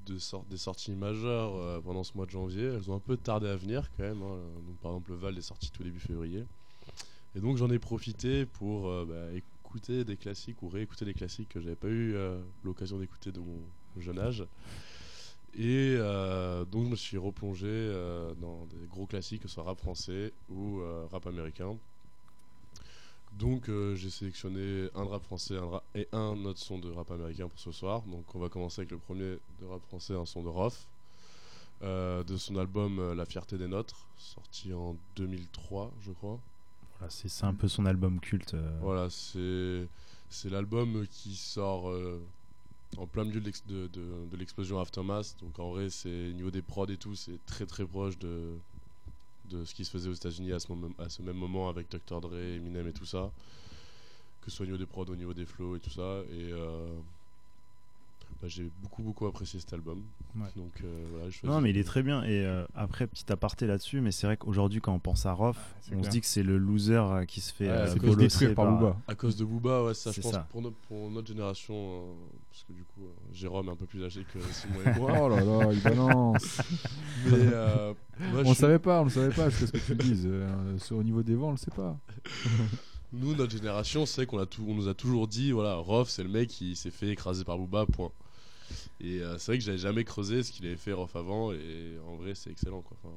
de 0.08 0.18
des 0.50 0.58
sorties 0.58 0.92
majeures 0.94 1.56
euh, 1.56 1.80
pendant 1.80 2.04
ce 2.04 2.12
mois 2.16 2.26
de 2.26 2.32
janvier, 2.32 2.64
elles 2.66 2.90
ont 2.92 2.96
un 2.96 3.00
peu 3.00 3.18
tardé 3.18 3.48
à 3.48 3.56
venir 3.56 3.90
quand 3.98 4.04
même. 4.04 4.22
hein. 4.22 4.38
Donc, 4.68 4.76
par 4.82 4.92
exemple, 4.92 5.12
le 5.12 5.18
Val 5.18 5.38
est 5.38 5.42
sorti 5.42 5.72
tout 5.72 5.84
début 5.84 6.00
février. 6.00 6.46
Et 7.36 7.40
donc, 7.40 7.56
j'en 7.58 7.70
ai 7.72 7.80
profité 7.80 8.46
pour 8.46 8.88
euh, 8.88 9.06
bah, 9.08 9.32
écouter 9.36 9.46
des 9.80 10.18
classiques 10.18 10.62
ou 10.62 10.70
réécouter 10.70 11.06
des 11.06 11.14
classiques 11.14 11.50
que 11.50 11.62
j'avais 11.62 11.76
pas 11.76 11.88
eu 11.88 12.16
euh, 12.16 12.42
l'occasion 12.64 13.00
d'écouter 13.00 13.32
de 13.32 13.40
mon 13.40 13.62
jeune 13.98 14.20
âge. 14.20 14.46
Et 15.54 15.96
euh, 15.98 16.64
donc, 16.66 16.86
je 16.86 16.90
me 16.92 16.96
suis 16.96 17.18
replongé 17.18 17.68
euh, 17.68 18.34
dans 18.36 18.66
des 18.68 18.88
gros 18.88 19.06
classiques, 19.06 19.42
que 19.42 19.48
ce 19.50 19.56
soit 19.56 19.64
rap 19.64 19.80
français 19.80 20.32
ou 20.50 20.80
euh, 20.80 21.06
rap 21.12 21.28
américain. 21.28 21.78
Donc 23.38 23.72
j'ai 23.96 24.10
sélectionné 24.10 24.90
un 24.94 25.06
rap 25.06 25.24
français 25.24 25.56
et 25.96 26.06
un 26.12 26.44
autre 26.44 26.60
son 26.60 26.78
de 26.78 26.92
rap 26.92 27.10
américain 27.12 27.48
pour 27.48 27.60
ce 27.60 27.72
soir. 27.72 28.02
Donc 28.02 28.26
on 28.36 28.40
va 28.40 28.50
commencer 28.50 28.82
avec 28.82 28.92
le 28.92 28.98
premier 28.98 29.38
de 29.62 29.66
rap 29.66 29.82
français, 29.88 30.14
un 30.14 30.26
son 30.26 30.44
de 30.44 30.50
Roth, 30.50 30.90
de 31.82 32.38
son 32.38 32.58
album 32.58 33.14
La 33.14 33.26
fierté 33.26 33.58
des 33.58 33.70
nôtres, 33.70 34.06
sorti 34.18 34.74
en 34.74 34.98
2003 35.16 35.94
je 36.02 36.12
crois. 36.12 36.42
Voilà, 37.02 37.10
c'est, 37.10 37.44
un 37.46 37.54
peu 37.54 37.68
son 37.68 37.86
album 37.88 38.20
culte. 38.20 38.54
euh, 38.54 38.78
Voilà, 38.82 39.08
c'est 39.10 40.50
l'album 40.50 41.06
qui 41.10 41.36
sort 41.36 41.90
euh, 41.90 42.22
en 42.98 43.08
plein 43.08 43.24
milieu 43.26 43.40
de, 43.40 43.46
l'ex- 43.46 43.66
de, 43.68 43.88
de- 43.88 44.28
de 44.32 44.38
l'explosion 44.38 44.80
Aftermath. 44.80 45.36
Donc 45.42 45.58
en 45.60 45.72
vrai, 45.72 45.90
c'est 45.90 46.32
niveau 46.34 46.52
des 46.52 46.62
prods 46.62 46.86
et 46.88 46.98
tout, 46.98 47.16
c'est 47.16 47.44
très 47.46 47.66
très 47.66 47.86
proche 47.86 48.18
de, 48.20 48.54
de 49.50 49.66
ce 49.66 49.74
qui 49.74 49.84
se 49.84 49.90
faisait 49.92 50.10
aux 50.10 50.14
États-Unis 50.14 50.52
à, 50.54 50.60
ce 50.60 50.68
à 51.00 51.10
ce 51.10 51.22
même 51.22 51.38
moment 51.38 51.70
avec 51.70 51.90
Dr. 51.90 52.22
Dre, 52.22 52.36
Eminem 52.38 52.88
et 52.88 52.94
tout 52.94 53.06
ça. 53.06 53.32
Que 54.42 54.50
ce 54.52 54.58
soit 54.58 54.64
au 54.64 54.68
niveau 54.68 54.78
des 54.78 54.86
prods, 54.86 55.06
au 55.10 55.16
niveau 55.16 55.34
des 55.34 55.46
flows 55.46 55.76
et 55.76 55.80
tout 55.80 55.90
ça. 55.92 56.22
Et 56.32 56.52
euh, 56.52 56.88
bah, 58.42 58.48
j'ai 58.48 58.70
beaucoup 58.82 59.04
beaucoup 59.04 59.28
apprécié 59.28 59.60
cet 59.60 59.72
album. 59.74 60.02
Ouais. 60.36 60.48
Donc 60.56 60.72
euh, 60.84 61.06
voilà, 61.12 61.28
Non, 61.44 61.62
mais 61.62 61.70
il 61.70 61.78
est 61.78 61.84
très 61.84 62.02
bien. 62.02 62.24
Et 62.24 62.44
euh, 62.46 62.66
après, 62.74 63.06
petit 63.06 63.32
aparté 63.32 63.68
là-dessus, 63.68 64.02
mais 64.02 64.12
c'est 64.12 64.26
vrai 64.26 64.36
qu'aujourd'hui, 64.38 64.82
quand 64.82 64.94
on 64.94 65.00
pense 65.00 65.26
à 65.28 65.34
Roth, 65.34 65.56
c'est 65.82 65.96
on 65.96 66.02
se 66.04 66.10
dit 66.10 66.22
que 66.22 66.26
c'est 66.26 66.42
le 66.42 66.58
loser 66.58 66.96
euh, 66.96 67.26
qui 67.26 67.40
se 67.42 67.54
fait 67.54 67.66
Ouais, 67.68 67.72
euh, 67.72 67.88
c'est 67.94 68.00
bolosser 68.00 68.18
détruire 68.18 68.56
par 68.56 68.72
Booba. 68.72 68.98
À 69.08 69.14
cause 69.16 69.36
de 69.36 69.46
Booba, 69.46 69.84
ouais, 69.84 69.94
ça, 69.94 70.10
je 70.12 70.16
C'est 70.16 70.22
pense, 70.22 70.32
ça. 70.32 70.48
Pour, 70.50 70.62
notre, 70.64 70.76
pour 70.88 71.12
notre 71.12 71.28
génération, 71.28 71.76
euh, 71.76 72.14
parce 72.50 72.64
que 72.64 72.74
du 72.74 72.84
coup, 72.84 73.02
euh, 73.04 73.12
Jérôme 73.34 73.68
est 73.68 73.72
un 73.72 73.76
peu 73.76 73.86
plus 73.86 74.04
âgé 74.04 74.26
que 74.34 74.40
Simon 74.52 74.80
et 74.86 74.94
moi. 75.00 75.12
Oh 75.22 75.30
là 75.30 75.44
là, 75.44 75.72
il 75.72 75.82
balance. 75.84 76.62
Mais 77.26 77.32
euh, 77.54 77.94
moi, 78.32 78.42
on 78.46 78.54
je 78.54 78.60
savait 78.60 78.80
pas, 78.80 79.02
on 79.02 79.04
le 79.04 79.10
savait 79.12 79.34
pas, 79.36 79.50
jusqu'à 79.50 79.68
ce 79.68 79.72
que 79.74 79.78
tu 79.78 79.92
le 79.94 79.98
dises. 80.04 80.28
Euh, 80.28 80.78
sur- 80.80 80.98
au 80.98 81.04
niveau 81.04 81.22
des 81.22 81.36
vents, 81.36 81.50
on 81.50 81.52
le 81.52 81.58
sait 81.58 81.72
pas. 81.72 81.96
Nous, 83.14 83.36
notre 83.36 83.52
génération, 83.52 84.06
c'est 84.06 84.26
qu'on 84.26 84.40
a 84.40 84.46
tout, 84.46 84.64
on 84.68 84.74
nous 84.74 84.88
a 84.88 84.94
toujours 84.94 85.28
dit, 85.28 85.52
voilà, 85.52 85.76
Rof, 85.76 86.10
c'est 86.10 86.24
le 86.24 86.30
mec 86.30 86.48
qui 86.48 86.78
s'est 86.78 86.92
fait 86.92 87.10
écraser 87.10 87.44
par 87.44 87.58
Booba, 87.58 87.86
point. 87.86 88.10
Et 89.04 89.22
euh, 89.22 89.38
c'est 89.38 89.52
vrai 89.52 89.58
que 89.58 89.64
j'avais 89.64 89.78
jamais 89.78 90.04
creusé 90.04 90.44
ce 90.44 90.52
qu'il 90.52 90.66
avait 90.66 90.76
fait 90.78 90.94
Rof 90.94 91.16
avant, 91.16 91.52
et 91.52 91.98
en 92.08 92.16
vrai, 92.18 92.36
c'est 92.36 92.52
excellent, 92.52 92.82
quoi. 92.82 92.98
Enfin, 93.04 93.14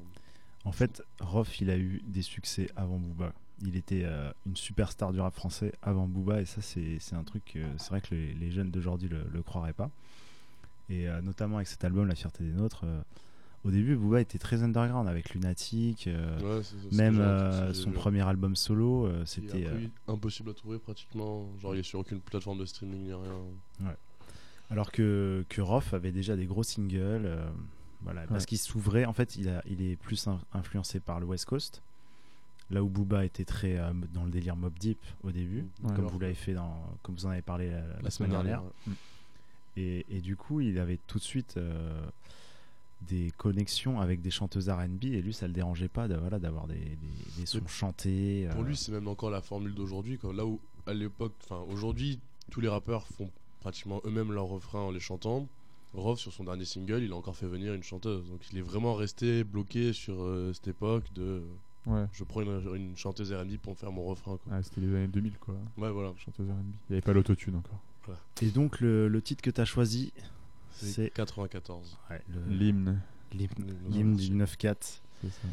En 0.65 0.71
fait, 0.71 1.03
Roth, 1.19 1.59
il 1.61 1.69
a 1.69 1.77
eu 1.77 2.01
des 2.07 2.21
succès 2.23 2.69
avant 2.75 2.97
Booba. 2.97 3.33
Il 3.61 3.75
était 3.77 4.03
euh, 4.03 4.31
une 4.45 4.55
superstar 4.57 5.13
du 5.13 5.19
rap 5.21 5.33
français 5.35 5.73
avant 5.81 6.07
Booba, 6.07 6.41
et 6.41 6.45
ça, 6.45 6.61
c'est 6.61 6.99
un 7.13 7.23
truc, 7.23 7.53
euh, 7.55 7.71
c'est 7.77 7.89
vrai 7.89 8.01
que 8.01 8.13
les, 8.15 8.33
les 8.33 8.51
jeunes 8.51 8.71
d'aujourd'hui 8.71 9.07
le, 9.09 9.23
le 9.31 9.43
croiraient 9.43 9.73
pas. 9.73 9.89
Et 10.89 11.07
euh, 11.07 11.21
notamment 11.21 11.57
avec 11.57 11.67
cet 11.67 11.83
album, 11.83 12.07
La 12.07 12.15
fierté 12.15 12.43
des 12.43 12.51
nôtres, 12.51 12.81
euh, 12.85 13.01
au 13.63 13.71
début, 13.71 13.95
Booba 13.95 14.21
était 14.21 14.37
très 14.37 14.61
underground 14.63 15.07
avec 15.07 15.33
Lunatic, 15.33 16.07
Ouais, 16.43 16.61
même 16.91 17.73
son 17.73 17.91
premier 17.91 18.21
album 18.21 18.55
solo, 18.55 19.09
c'était. 19.25 19.67
impossible 20.07 20.51
à 20.51 20.53
trouver 20.53 20.77
pratiquement. 20.77 21.47
Genre, 21.61 21.73
il 21.75 21.79
est 21.79 21.83
sur 21.83 21.99
aucune 21.99 22.19
plateforme 22.19 22.59
de 22.59 22.65
streaming 22.65 23.03
ni 23.05 23.13
rien. 23.13 23.33
Ouais. 23.81 23.95
Alors 24.71 24.91
que, 24.91 25.45
que 25.49 25.61
Roth 25.61 25.93
avait 25.93 26.11
déjà 26.11 26.35
des 26.35 26.45
gros 26.45 26.63
singles, 26.63 27.25
euh, 27.25 27.47
voilà, 28.01 28.25
parce 28.27 28.45
qu'il 28.45 28.57
s'ouvrait, 28.57 29.05
en 29.05 29.13
fait, 29.13 29.35
il, 29.35 29.49
a, 29.49 29.61
il 29.67 29.81
est 29.81 29.95
plus 29.95 30.27
in- 30.27 30.39
influencé 30.53 30.99
par 30.99 31.19
le 31.19 31.25
West 31.25 31.45
Coast, 31.45 31.81
là 32.71 32.83
où 32.83 32.89
Booba 32.89 33.25
était 33.25 33.45
très 33.45 33.77
euh, 33.77 33.91
dans 34.13 34.23
le 34.25 34.31
délire 34.31 34.55
Mob 34.55 34.73
Deep 34.79 34.97
au 35.23 35.31
début, 35.31 35.61
Ouais. 35.83 35.89
comme 35.89 35.95
Alors 35.99 36.11
vous 36.11 36.19
l'avez 36.19 36.33
fait 36.33 36.53
dans, 36.53 36.75
comme 37.03 37.15
vous 37.15 37.25
en 37.25 37.29
avez 37.29 37.41
parlé 37.43 37.69
la, 37.69 37.81
la 38.01 38.09
semaine 38.09 38.31
dernière. 38.31 38.63
ouais. 38.63 38.93
Et, 39.77 40.05
et 40.09 40.21
du 40.21 40.35
coup, 40.35 40.61
il 40.61 40.79
avait 40.79 40.99
tout 41.05 41.17
de 41.19 41.23
suite 41.23 41.57
euh, 41.57 42.01
des 43.09 43.31
connexions 43.37 43.99
avec 44.01 44.21
des 44.21 44.31
chanteuses 44.31 44.69
R&B 44.69 45.03
et 45.05 45.21
lui 45.21 45.33
ça 45.33 45.47
le 45.47 45.53
dérangeait 45.53 45.89
pas 45.89 46.07
de, 46.07 46.15
voilà, 46.15 46.39
d'avoir 46.39 46.65
des, 46.65 46.75
des, 46.75 47.39
des 47.39 47.45
sons 47.45 47.67
chantés. 47.67 48.47
Pour 48.51 48.61
euh, 48.61 48.65
lui, 48.67 48.75
c'est 48.77 48.91
même 48.93 49.07
encore 49.07 49.29
la 49.29 49.41
formule 49.41 49.75
d'aujourd'hui. 49.75 50.17
Là 50.33 50.45
où, 50.45 50.59
à 50.87 50.93
l'époque, 50.93 51.33
enfin, 51.43 51.59
aujourd'hui, 51.69 52.19
tous 52.51 52.61
les 52.61 52.69
rappeurs 52.69 53.05
font 53.07 53.29
pratiquement 53.65 53.99
eux-mêmes 54.05 54.31
leurs 54.31 54.45
refrains 54.45 54.81
en 54.81 54.91
les 54.91 54.99
chantant. 54.99 55.47
Rov, 55.95 56.19
sur 56.19 56.31
son 56.31 56.43
dernier 56.43 56.65
single, 56.65 57.01
il 57.01 57.11
a 57.11 57.15
encore 57.15 57.35
fait 57.35 57.47
venir 57.47 57.73
une 57.73 57.81
chanteuse. 57.81 58.29
Donc 58.29 58.41
il 58.51 58.59
est 58.59 58.61
vraiment 58.61 58.93
resté 58.93 59.43
bloqué 59.43 59.91
sur 59.91 60.21
euh, 60.21 60.53
cette 60.53 60.67
époque 60.67 61.05
de. 61.15 61.41
Ouais. 61.87 62.05
Je 62.13 62.23
prends 62.23 62.41
une, 62.41 62.61
une 62.75 62.95
chanteuse 62.97 63.33
R&B 63.33 63.57
pour 63.57 63.73
me 63.73 63.77
faire 63.77 63.91
mon 63.91 64.03
refrain. 64.03 64.37
Quoi. 64.37 64.53
Ah, 64.53 64.61
c'était 64.61 64.81
les 64.81 64.93
années 64.95 65.07
2000 65.07 65.37
quoi. 65.39 65.55
Ouais, 65.77 65.89
voilà. 65.89 66.13
Chanteuse 66.23 66.47
R&B. 66.47 66.53
Il 66.89 66.91
n'y 66.91 66.95
avait 66.97 67.01
pas 67.01 67.13
l'autotune 67.13 67.55
encore. 67.55 67.79
Et 68.43 68.51
donc 68.51 68.81
le, 68.81 69.07
le 69.07 69.21
titre 69.21 69.41
que 69.41 69.49
tu 69.49 69.59
as 69.61 69.65
choisi, 69.65 70.13
C'est 70.71 70.85
c'est 70.85 71.09
94. 71.09 71.97
Ouais, 72.11 72.21
le- 72.29 72.55
L'hymne. 72.55 73.01
l'hymne 73.33 74.15
du 74.15 74.29
9-4. 74.29 74.75
C'est 75.21 75.29
ça. 75.29 75.47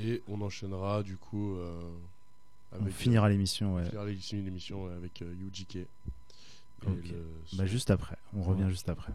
Et 0.00 0.20
on 0.26 0.40
enchaînera 0.40 1.02
du 1.04 1.16
coup. 1.16 1.54
euh, 1.56 1.80
On 2.80 2.86
finira 2.86 3.28
l'émission, 3.28 3.74
ouais. 3.76 3.82
On 3.86 3.90
finira 3.90 4.06
l'émission 4.06 4.86
avec 4.86 5.22
euh, 5.22 5.32
UGK. 5.46 5.86
Le 6.86 7.56
Bah 7.56 7.66
juste 7.66 7.90
après, 7.90 8.16
on 8.34 8.42
revient 8.42 8.68
juste 8.68 8.88
après. 8.88 9.12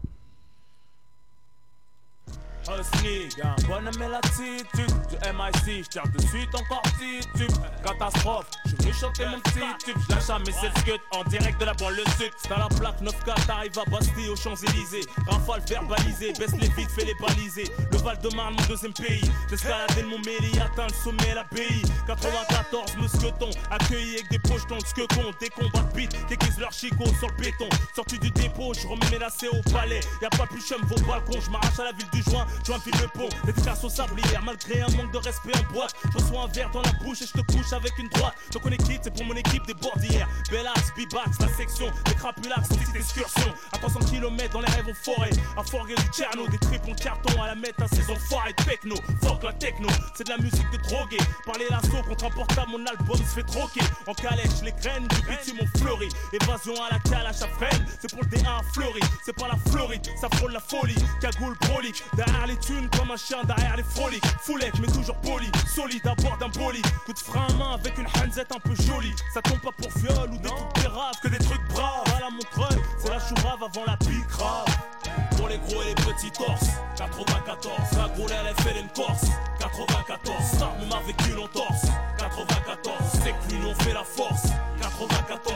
Y'a 2.68 3.46
un 3.46 3.66
bonhomme 3.66 4.02
et 4.02 4.08
l'attitude 4.08 4.92
du 5.08 5.16
MIC, 5.16 5.84
je 5.84 5.88
tire 5.88 6.02
de 6.14 6.20
suite 6.20 6.54
encore 6.54 6.82
titube 6.98 7.50
Catastrophe, 7.82 8.46
je 8.66 8.76
venu 8.76 8.92
chanter 8.92 9.24
mon 9.24 9.40
petit 9.40 9.60
tube. 9.84 9.96
Je 10.06 10.14
lâche 10.14 10.28
à 10.28 10.38
mes 10.38 10.52
7 10.52 10.78
scuds 10.80 11.00
en 11.12 11.24
direct 11.24 11.58
de 11.58 11.64
la 11.64 11.72
banlieue 11.72 12.04
sud. 12.18 12.30
C'est 12.36 12.52
à 12.52 12.58
la 12.58 12.68
plaque 12.68 13.00
9K, 13.00 13.46
t'arrives 13.46 13.78
à 13.78 13.90
Bastille 13.90 14.28
aux 14.28 14.36
Champs-Élysées. 14.36 15.06
Rafale 15.26 15.62
verbalisé, 15.66 16.32
baisse 16.34 16.52
les 16.60 16.68
vides, 16.68 16.90
fais 16.90 17.06
les 17.06 17.14
baliser. 17.14 17.64
Le 17.90 17.98
Val-de-Marne, 17.98 18.56
mon 18.58 18.66
deuxième 18.66 18.92
pays. 18.92 19.30
J'escaladais 19.48 20.02
le 20.02 20.08
Mont 20.08 20.18
Méli, 20.18 20.58
atteint 20.60 20.88
le 20.88 20.94
sommet, 20.94 21.34
l'abbaye 21.34 21.82
94, 22.06 22.96
mousqueton, 22.96 23.50
accueilli 23.70 24.16
avec 24.16 24.30
des 24.30 24.38
pochetons 24.40 24.78
de 24.78 24.86
skekons 24.86 25.32
Des 25.40 25.48
combats 25.48 25.88
de 25.88 25.94
beat, 25.94 26.14
déguisent 26.28 26.58
leur 26.58 26.72
chicot 26.72 27.06
sur 27.18 27.28
le 27.28 27.42
béton. 27.42 27.68
Sorti 27.94 28.18
du 28.18 28.30
dépôt, 28.30 28.74
je 28.74 28.86
remets 28.86 29.10
mes 29.10 29.18
lacets 29.18 29.48
au 29.48 29.62
palais. 29.70 30.00
Y'a 30.20 30.28
pas 30.30 30.46
plus 30.46 30.60
chum 30.60 30.82
vos 30.82 31.00
balcons, 31.06 31.40
je 31.40 31.50
m'arrache 31.50 31.78
à 31.78 31.84
la 31.84 31.92
ville 31.92 32.10
du 32.12 32.22
joint 32.22 32.46
Je 32.64 32.72
m'enfile 32.72 32.94
le 33.00 33.08
pont, 33.08 33.28
dédicace 33.44 33.84
au 33.84 33.88
sablière 33.88 34.42
Malgré 34.44 34.82
un 34.82 34.88
manque 34.96 35.12
de 35.12 35.18
respect 35.18 35.52
en 35.56 35.72
boîte 35.72 35.94
Je 36.12 36.18
reçois 36.18 36.42
un 36.42 36.46
verre 36.48 36.70
dans 36.70 36.82
la 36.82 36.92
bouche 37.04 37.22
et 37.22 37.26
je 37.26 37.40
te 37.40 37.52
couche 37.52 37.72
avec 37.72 37.96
une 37.98 38.08
droite. 38.08 38.34
Donc 38.52 38.62
on 38.66 38.70
est 38.70 38.76
quitte, 38.76 39.00
c'est 39.04 39.14
pour 39.14 39.24
mon 39.24 39.34
équipe 39.34 39.66
des 39.66 39.74
bordières. 39.74 40.28
Bellax, 40.50 40.92
Bibax, 40.96 41.40
la 41.40 41.48
section 41.48 41.86
Des 42.04 42.14
crapulax, 42.14 42.68
petite 42.68 42.96
excursion. 42.96 43.52
À 43.72 43.78
300 43.78 44.00
km 44.10 44.52
dans 44.52 44.60
les 44.60 44.72
rêves 44.72 44.88
en 44.88 44.94
forêt. 44.94 45.30
À 45.56 45.62
forger 45.62 45.94
du 45.94 46.02
Tcherno, 46.12 46.46
des 46.48 46.58
triples 46.58 46.90
en 46.90 46.94
carton. 46.94 47.42
À 47.42 47.48
la 47.48 47.54
mettre 47.54 47.82
à 47.82 47.88
ces 47.88 48.10
enfoirés 48.10 48.52
de 48.52 48.64
techno 48.64 48.96
Fuck 49.22 49.42
la 49.42 49.52
techno, 49.54 49.88
c'est 50.14 50.24
de 50.24 50.30
la 50.30 50.38
musique 50.38 50.70
de 50.70 50.78
drogué 50.88 51.18
Parler 51.44 51.66
l'assaut 51.70 52.02
contre 52.06 52.24
un 52.24 52.30
portable, 52.30 52.70
mon 52.70 52.86
album 52.86 53.16
se 53.16 53.22
fait 53.22 53.42
troquer. 53.42 53.80
En 54.06 54.14
calèche, 54.14 54.62
les 54.62 54.72
graines 54.72 55.06
du 55.08 55.16
bitume 55.22 55.58
ont 55.60 55.78
fleuri 55.78 56.08
Évasion 56.32 56.74
à 56.82 56.94
la 56.94 56.98
calache 57.00 57.42
à 57.42 57.48
freine 57.48 57.86
C'est 58.00 58.10
pour 58.10 58.22
le 58.22 58.28
D1 58.28 58.64
fleuri, 58.72 59.00
c'est 59.24 59.36
pas 59.36 59.48
la 59.48 59.56
Floride 59.70 60.06
Ça 60.20 60.28
frôle 60.36 60.52
la 60.52 60.60
folie, 60.60 60.94
cagoule 61.20 61.56
brolique 61.60 62.02
Derrière 62.16 62.37
les 62.46 62.56
thunes 62.56 62.88
comme 62.96 63.10
un 63.10 63.16
chien 63.16 63.42
derrière 63.44 63.76
les 63.76 63.82
froliques 63.82 64.24
Foulette 64.40 64.78
mais 64.80 64.86
toujours 64.88 65.16
poli, 65.16 65.50
solide 65.74 66.06
à 66.06 66.14
bord 66.14 66.36
d'un 66.38 66.48
bolide. 66.48 66.86
Coup 67.04 67.12
de 67.12 67.18
frein 67.18 67.46
à 67.48 67.52
main 67.54 67.72
avec 67.74 67.96
une 67.98 68.06
hanzette 68.06 68.52
un 68.52 68.60
peu 68.60 68.74
jolie. 68.74 69.14
Ça 69.32 69.42
tombe 69.42 69.60
pas 69.60 69.72
pour 69.72 69.90
viol 69.98 70.30
ou 70.30 70.38
des 70.38 70.48
trucs 70.48 70.84
graves 70.84 71.14
Que 71.22 71.28
des 71.28 71.38
trucs 71.38 71.68
braves. 71.68 72.04
À 72.16 72.20
la 72.20 72.30
montreuil 72.30 72.82
C'est 72.98 73.10
la 73.10 73.18
chourave 73.18 73.62
avant 73.62 73.84
la 73.86 73.96
bicrave 73.96 74.66
pour 75.36 75.48
les 75.48 75.58
gros 75.58 75.82
et 75.82 75.88
les 75.88 75.94
petits 75.94 76.30
torses 76.32 76.68
94, 76.96 77.72
la 77.96 78.08
groule 78.08 78.30
elle 78.32 78.88
corse. 78.92 79.26
94, 79.60 80.44
ça 80.58 80.72
même 80.80 80.92
avec 80.92 81.16
une 81.28 81.38
entorse 81.38 81.86
94, 82.18 82.96
c'est 83.12 83.30
que 83.30 83.54
l'union 83.54 83.74
fait 83.76 83.92
la 83.92 84.02
force. 84.02 84.48
94, 84.80 85.54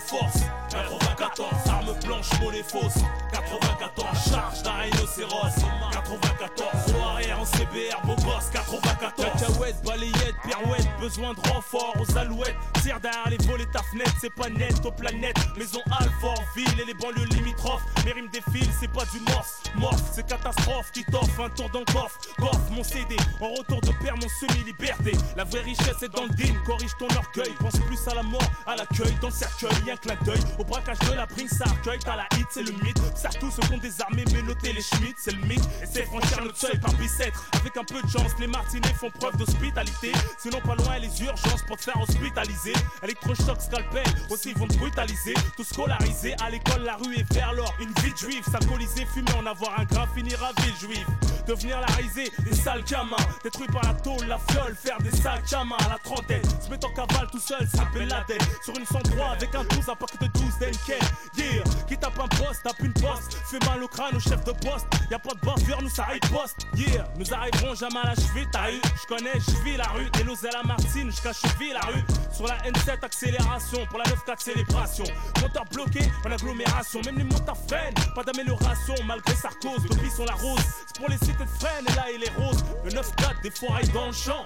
force. 0.00 0.40
94, 0.70 1.46
arme 1.68 1.94
blanche, 2.04 2.28
monnaie 2.40 2.62
fausse. 2.62 3.02
94, 3.32 4.30
charge 4.30 4.62
d'un 4.62 4.72
rhinocéros. 4.72 5.64
94, 5.92 6.87
roue 7.18 7.24
arrière 7.24 7.40
en 7.40 7.44
CBR, 7.44 8.06
beau 8.06 8.14
gosse 8.16 8.50
94 8.52 8.98
Cacahuète, 8.98 9.76
balayette, 9.84 10.34
pirouette, 10.44 10.88
besoin 11.00 11.34
de 11.34 11.40
renfort 11.48 11.94
aux 12.00 12.18
alouettes. 12.18 12.56
Tire 12.82 13.00
derrière 13.00 13.28
les 13.30 13.36
volets 13.46 13.66
ta 13.72 13.82
fenêtre, 13.82 14.14
c'est 14.20 14.34
pas 14.34 14.48
net 14.48 14.74
aux 14.84 14.92
planètes. 14.92 15.36
Maison 15.56 15.80
Alfort, 15.98 16.42
ville 16.56 16.80
et 16.80 16.84
les 16.84 16.94
banlieues 16.94 17.26
limitrophes. 17.26 17.82
Mes 18.04 18.12
rimes 18.12 18.28
défilent, 18.32 18.72
c'est 18.78 18.90
pas 18.90 19.04
du 19.12 19.20
morse. 19.20 19.62
Morse, 19.76 20.02
c'est 20.12 20.26
catastrophe 20.26 20.90
qui 20.92 21.04
t'offre 21.04 21.40
un 21.40 21.50
tour 21.50 21.68
dans 21.70 21.80
le 21.80 21.84
coffre. 21.86 22.18
Coffre 22.38 22.70
mon 22.70 22.84
CD, 22.84 23.16
en 23.40 23.54
retour 23.54 23.80
de 23.80 23.92
père 24.02 24.14
mon 24.16 24.28
semi-liberté. 24.28 25.12
La 25.36 25.44
vraie 25.44 25.62
richesse 25.62 26.02
est 26.02 26.12
dans 26.12 26.24
le 26.24 26.30
din, 26.30 26.54
corrige 26.64 26.96
ton 26.98 27.08
orgueil. 27.08 27.52
Pense 27.60 27.78
plus 27.80 28.08
à 28.08 28.14
la 28.14 28.22
mort, 28.22 28.50
à 28.66 28.76
l'accueil, 28.76 29.14
dans 29.20 29.28
le 29.28 29.34
cercueil 29.34 29.90
un 29.90 29.96
clin 29.96 30.16
d'œil, 30.24 30.40
au 30.58 30.64
braquage 30.64 30.98
de 31.00 31.14
la 31.14 31.26
prime 31.26 31.48
ça 31.48 31.64
accueille 31.64 31.98
T'as 32.00 32.16
la 32.16 32.26
hit, 32.38 32.46
c'est 32.50 32.62
le 32.62 32.72
mythe, 32.72 33.00
serre 33.16 33.36
tous 33.38 33.50
ceux 33.50 33.76
des 33.78 34.00
armées 34.00 34.24
Mais 34.32 34.42
notez 34.42 34.72
les 34.72 34.80
schmitts, 34.80 35.16
c'est 35.18 35.32
le 35.32 35.42
mythe. 35.46 35.64
Et 35.82 35.86
c'est 35.90 36.04
franchir 36.04 36.42
notre 36.42 36.56
seuil 36.56 36.78
par 36.78 36.94
Avec 37.20 37.76
un 37.76 37.84
peu 37.84 38.00
de 38.00 38.08
chance, 38.08 38.32
les 38.38 38.46
martinets 38.46 38.94
font 38.94 39.10
preuve 39.10 39.36
d'hospitalité. 39.36 40.12
Sinon 40.38 40.60
pas 40.60 40.76
loin 40.76 40.98
les 40.98 41.22
urgences 41.22 41.62
pour 41.66 41.76
te 41.76 41.82
faire 41.82 42.00
hospitaliser. 42.00 42.72
Électrochoc, 43.02 43.60
scalpel, 43.60 44.04
aussi 44.30 44.50
ils 44.50 44.58
vont 44.58 44.68
te 44.68 44.76
brutaliser. 44.76 45.34
Tout 45.56 45.64
scolarisé, 45.64 46.34
à 46.44 46.50
l'école 46.50 46.82
la 46.84 46.96
rue 46.96 47.16
est 47.16 47.32
vers 47.32 47.52
l'or. 47.52 47.74
Une 47.80 47.92
vie 48.02 48.16
juif, 48.16 48.44
s'alcooliser, 48.50 49.06
fumer, 49.06 49.32
en 49.36 49.46
avoir 49.46 49.78
un 49.80 49.84
grain, 49.84 50.06
finir 50.14 50.38
à 50.44 50.52
ville 50.62 50.76
juive. 50.76 51.06
Devenir 51.46 51.80
la 51.80 51.86
risée, 51.96 52.30
des 52.40 52.54
sales 52.54 52.84
gamins. 52.84 53.16
Détruits 53.42 53.68
par 53.68 53.82
la 53.82 53.94
tôle, 53.94 54.26
la 54.26 54.38
fiole, 54.50 54.76
faire 54.76 54.98
des 54.98 55.10
sacs 55.10 55.52
à 55.52 55.64
main 55.64 55.76
à 55.86 55.88
la 55.88 55.98
trentaine 56.04 56.42
Se 56.62 56.70
mettre 56.70 56.88
en 56.88 56.92
cavale 56.92 57.26
tout 57.32 57.40
seul, 57.40 57.66
s'appelle 57.68 58.08
la 58.08 58.22
tête. 58.22 58.46
Sur 58.62 58.76
une 58.76 58.84
103 58.84 59.30
avec 59.30 59.54
un 59.54 59.64
12, 59.64 59.88
un 59.88 59.96
paquet 59.96 60.18
de 60.20 60.26
12 60.26 60.58
d'Enken 60.60 61.08
Yeah, 61.36 61.64
qui 61.88 61.96
tape 61.96 62.18
un 62.18 62.28
poste, 62.28 62.62
tape 62.62 62.80
une 62.80 62.92
poste. 62.92 63.38
Fait 63.50 63.64
mal 63.66 63.82
au 63.82 63.88
crâne 63.88 64.16
au 64.16 64.20
chef 64.20 64.44
de 64.44 64.52
poste. 64.52 64.86
Y'a 65.10 65.18
pas 65.18 65.34
de 65.34 65.40
bavure, 65.40 65.82
nous 65.82 65.88
ça 65.88 66.06
poste. 66.30 66.66
Yeah, 66.74 66.97
nous 67.16 67.34
arriverons 67.34 67.74
jamais 67.74 68.00
à 68.00 68.06
la 68.08 68.14
cheville, 68.14 68.46
t'as 68.52 68.70
eu. 68.70 68.80
Je 69.00 69.06
connais, 69.06 69.32
je 69.34 69.62
vis 69.64 69.76
la 69.76 69.86
rue, 69.88 70.10
des 70.10 70.20
et 70.20 70.50
la 70.52 70.62
Martine, 70.62 71.10
jusqu'à 71.10 71.32
cheville 71.32 71.72
la 71.72 71.80
rue. 71.80 72.04
Sur 72.32 72.46
la 72.46 72.56
N7 72.58 73.04
accélération, 73.04 73.84
pour 73.86 73.98
la 73.98 74.04
9-4 74.04 74.38
célébration 74.38 75.04
Moteur 75.42 75.64
bloqué 75.72 76.00
en 76.24 76.30
agglomération, 76.30 77.00
même 77.04 77.18
les 77.18 77.24
moteurs 77.24 77.56
freinent 77.66 77.94
Pas 78.14 78.22
d'amélioration. 78.22 78.94
Malgré 79.06 79.34
Sarkozy, 79.34 79.88
depuis 79.88 80.10
sont 80.10 80.24
la 80.24 80.34
rose. 80.34 80.60
C'est 80.86 80.98
pour 80.98 81.08
les 81.08 81.18
cités 81.18 81.44
de 81.44 81.48
freine 81.58 81.84
et 81.88 81.94
là 81.94 82.04
il 82.14 82.22
est 82.22 82.32
rose. 82.36 82.64
Le 82.84 82.90
9-4 82.90 83.42
des 83.42 83.50
foirailles 83.50 83.88
dans 83.88 84.06
le 84.06 84.12
champ. 84.12 84.44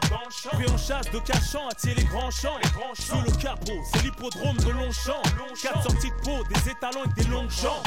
Pris 0.53 0.71
en 0.71 0.79
chasse 0.79 1.11
de 1.11 1.19
cachant, 1.19 1.69
attirer 1.69 1.95
les 1.95 2.05
grands 2.05 2.31
champs. 2.31 2.59
Sous 2.95 3.21
le 3.21 3.31
capot, 3.43 3.81
c'est 3.93 4.03
l'hippodrome 4.03 4.57
de 4.57 4.71
Longchamp. 4.71 5.23
4 5.61 5.83
sorties 5.83 6.11
de 6.11 6.25
peau, 6.25 6.45
des 6.45 6.71
étalons 6.71 7.03
avec 7.03 7.15
des 7.15 7.25
longues 7.25 7.51
jambes. 7.51 7.83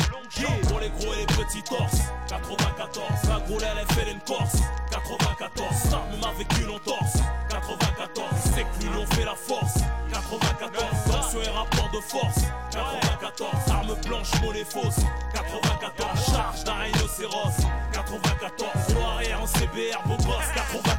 Pour 0.67 0.79
les 0.79 0.89
gros 0.89 1.13
et 1.13 1.17
les 1.17 1.25
petits 1.25 1.63
torses. 1.63 2.01
94, 2.27 3.05
la 3.27 3.93
fait 3.93 4.11
une 4.11 4.19
corse 4.21 4.54
94, 4.91 5.75
ça 5.75 6.03
même 6.11 6.23
avec 6.23 6.47
une 6.59 6.69
entorse 6.69 7.17
94, 7.49 8.27
c'est 8.43 8.63
que 8.63 8.83
l'union 8.83 9.05
fait 9.07 9.25
la 9.25 9.35
force. 9.35 9.75
94, 10.11 10.81
tension 11.05 11.41
et 11.41 11.49
rapport 11.49 11.89
de 11.91 11.99
force. 12.01 12.41
94, 12.71 13.49
arme 13.69 13.95
blanche, 14.05 14.41
monnaie 14.41 14.65
fausse. 14.65 15.03
94, 15.33 16.25
charge 16.25 16.63
d'un 16.63 16.73
rhinocéros. 16.73 17.57
94, 17.93 18.95
roue 18.95 19.03
arrière 19.03 19.41
en 19.41 19.47
CBR, 19.47 20.01
beau 20.05 20.17
gosse. 20.17 20.51
94, 20.55 20.94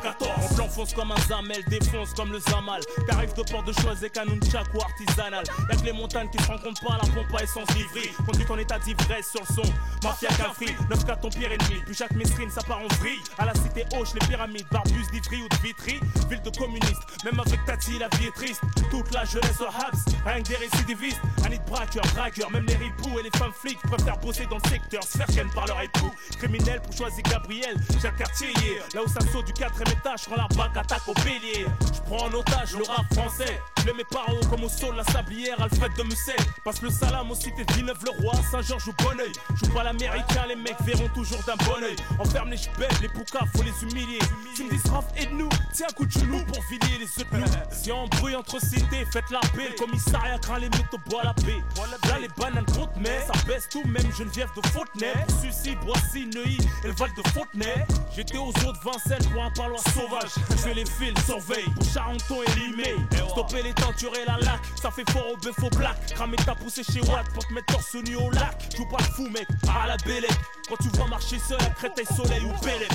on 0.66 0.68
plan 0.68 0.84
fonce 0.84 0.94
comme 0.94 1.12
un 1.12 1.20
zamel, 1.28 1.62
défonce 1.68 2.12
comme 2.14 2.32
le 2.32 2.40
zamal. 2.40 2.80
Tarif 3.06 3.34
de 3.34 3.42
port 3.42 3.62
de 3.62 3.72
choix 3.72 3.94
et 4.02 4.10
canon 4.10 4.38
ou 4.74 4.80
artisanal. 4.80 5.44
Y'a 5.70 5.76
que 5.76 5.84
les 5.84 5.92
montagnes 5.92 6.28
qui 6.30 6.42
se 6.42 6.48
rencontrent 6.48 6.82
pas 6.82 6.98
la 7.02 7.08
pompe 7.12 7.34
à 7.38 7.42
essence 7.42 7.68
livrée. 7.74 8.10
Conduite 8.24 8.50
en 8.50 8.58
état 8.58 8.78
d'ivresse 8.78 9.30
sur 9.30 9.40
le 9.40 9.54
son, 9.54 9.72
mafia 10.02 10.28
cafri 10.28 10.66
9 10.90 11.20
ton 11.20 11.28
pire 11.28 11.52
ennemi, 11.52 11.80
puis 11.84 11.94
chaque 11.94 12.12
mesrine 12.12 12.50
ça 12.50 12.62
part 12.62 12.78
en 12.80 12.88
vrille. 13.00 13.20
À 13.38 13.46
la 13.46 13.54
cité 13.54 13.84
Hoche, 13.96 14.14
les 14.14 14.26
pyramides, 14.26 14.66
Barbus 14.70 15.06
d'Ivry 15.12 15.42
ou 15.42 15.48
de 15.48 15.56
Vitry. 15.62 16.00
Ville 16.28 16.42
de 16.42 16.50
communistes, 16.50 17.02
même 17.24 17.38
avec 17.40 17.64
Tati 17.64 17.98
la 17.98 18.08
vie 18.16 18.26
est 18.26 18.34
triste. 18.34 18.60
Toute 18.90 19.12
la 19.12 19.24
jeunesse 19.24 19.60
au 19.60 19.66
Habs, 19.66 20.04
rien 20.24 20.42
que 20.42 20.48
des 20.48 20.56
récidivistes. 20.56 21.20
Un 21.44 21.50
nid 21.50 21.58
de 21.58 21.64
braqueur, 21.64 22.04
dragueur, 22.14 22.50
même 22.50 22.66
les 22.66 22.76
ripoux 22.76 23.18
et 23.18 23.22
les 23.22 23.38
femmes 23.38 23.52
flics 23.52 23.78
Préfèrent 23.82 24.18
bosser 24.18 24.46
dans 24.46 24.58
le 24.62 24.68
secteur, 24.68 25.02
se 25.02 25.18
faire 25.18 25.26
par 25.54 25.66
leur 25.66 25.80
époux. 25.80 26.12
Criminel 26.38 26.80
pour 26.82 26.92
choisir 26.92 27.22
Gabriel, 27.22 27.76
Jacques 28.02 28.16
Cartier 28.16 28.48
yeah. 28.48 28.82
Là 28.94 29.02
où 29.04 29.08
ça 29.08 29.20
saute 29.32 29.46
du 29.46 29.52
quatrième 29.52 29.96
étage, 29.98 30.22
quand 30.28 30.36
la 30.36 30.48
Tupac 30.57 30.76
attaque 30.76 31.07
au 31.07 31.14
bélier. 31.14 31.66
Je 31.94 32.00
prends 32.00 32.28
en 32.28 32.32
otage 32.32 32.72
le 32.76 32.84
rap 32.84 33.04
français. 33.12 33.61
Je 33.84 33.92
mets 33.92 34.04
par 34.11 34.26
haut 34.28 34.44
comme 34.48 34.64
au 34.64 34.68
sol 34.68 34.96
la 34.96 35.04
sablière, 35.04 35.61
Alfred 35.61 35.92
de 35.96 36.02
Musset. 36.02 36.36
Passe 36.64 36.80
le 36.80 36.88
salam 36.88 37.30
aux 37.30 37.34
cités 37.34 37.64
de 37.64 37.72
Villeneuve-le-Roi, 37.74 38.32
Saint-Georges 38.50 38.88
au 38.88 39.04
Bonneuil. 39.04 39.32
Joue 39.54 39.72
pas 39.72 39.84
l'américain, 39.84 40.46
les 40.48 40.57
mecs 40.57 40.80
verront 40.80 41.09
toujours 41.14 41.42
d'un 41.46 41.57
bon 41.57 41.82
oeil. 41.82 41.96
Enferme 42.18 42.50
les 42.50 42.57
ch'belles, 42.57 42.88
les 43.02 43.09
poucas, 43.09 43.44
faut 43.54 43.62
les 43.62 43.82
humilier. 43.82 44.18
Tu 44.57 44.64
me 44.64 44.70
dis 44.70 44.88
Raph, 44.88 45.04
aide-nous, 45.16 45.48
tiens, 45.72 45.86
coup 45.94 46.07
de 46.07 46.11
genou 46.11 46.42
pour 46.46 46.64
filer 46.64 46.98
les 46.98 47.22
œufs 47.22 47.30
de 47.30 47.36
nous. 47.36 47.46
Si 47.70 47.92
on 47.92 48.09
bruit 48.09 48.34
entre 48.34 48.59
cités, 48.59 49.04
faites 49.12 49.30
la 49.30 49.40
paix. 49.40 49.68
Le 49.70 49.76
commissariat 49.76 50.38
craint 50.38 50.59
les 50.59 50.70
métaux, 50.70 50.98
bois 51.07 51.22
la 51.22 51.34
paix. 51.34 51.62
Là, 52.09 52.18
les 52.18 52.28
bananes 52.28 52.66
comptent, 52.66 52.96
mais 52.98 53.24
ça 53.26 53.32
baisse 53.46 53.68
tout, 53.68 53.84
même 53.86 54.11
Geneviève 54.16 54.50
de 54.57 54.66
Fontenay. 54.68 55.12
Sucy, 55.42 55.76
Boissy, 55.76 56.26
Neuilly 56.34 56.59
et 56.82 56.88
le 56.88 56.94
Val 56.94 57.11
de 57.16 57.28
Fontenay. 57.30 57.86
J'étais 58.14 58.38
aux 58.38 58.52
de 58.52 58.78
Vincennes 58.82 59.30
pour 59.32 59.42
un 59.42 59.50
parloir 59.50 59.82
sauvage. 59.92 60.45
Fais 60.57 60.74
les 60.74 60.84
fils, 60.84 61.14
surveille. 61.24 61.64
Pour 61.74 61.84
Charenton 61.84 62.42
et 62.42 62.61
Limay. 62.61 62.97
Stopper 63.30 63.62
les 63.62 63.70
et 63.70 64.24
la 64.26 64.38
lac. 64.38 64.61
Ça 64.80 64.90
fait 64.90 65.09
fort 65.11 65.26
au 65.32 65.36
bœuf 65.36 65.57
au 65.62 65.70
black. 65.76 66.14
Cramer 66.14 66.36
ta 66.36 66.55
poussée 66.55 66.82
chez 66.84 67.01
Watt 67.01 67.26
pour 67.32 67.47
te 67.47 67.53
mettre 67.53 67.72
torse 67.72 67.94
nu 67.94 68.16
au 68.16 68.30
lac. 68.30 68.68
Joue 68.76 68.86
pas 68.86 69.03
fou, 69.03 69.28
mec. 69.30 69.47
À 69.68 69.86
la 69.86 69.97
bélec. 69.99 70.30
Quand 70.68 70.76
tu 70.76 70.88
vois 70.97 71.09
marcher 71.09 71.38
seul 71.38 71.61
à 71.61 71.70
Créteil 71.70 72.07
Soleil 72.07 72.44
ou 72.44 72.64
Bélec. 72.64 72.90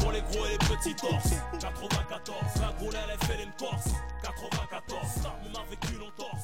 Pour 0.00 0.12
les 0.12 0.20
gros 0.22 0.46
et 0.46 0.52
les 0.52 0.58
petits 0.58 0.94
torses. 0.94 1.34
94. 1.60 2.36
La 2.60 2.72
gros, 2.78 2.90
elle 2.92 3.26
fait 3.26 3.48
Corse. 3.58 3.90
94. 4.22 5.06
On 5.44 5.58
a 5.58 5.64
vécu 5.70 5.98
longtemps. 5.98 6.36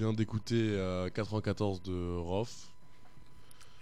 On 0.00 0.10
vient 0.10 0.12
d'écouter 0.12 0.54
euh, 0.70 1.08
94 1.10 1.82
de 1.82 2.16
Roth. 2.18 2.68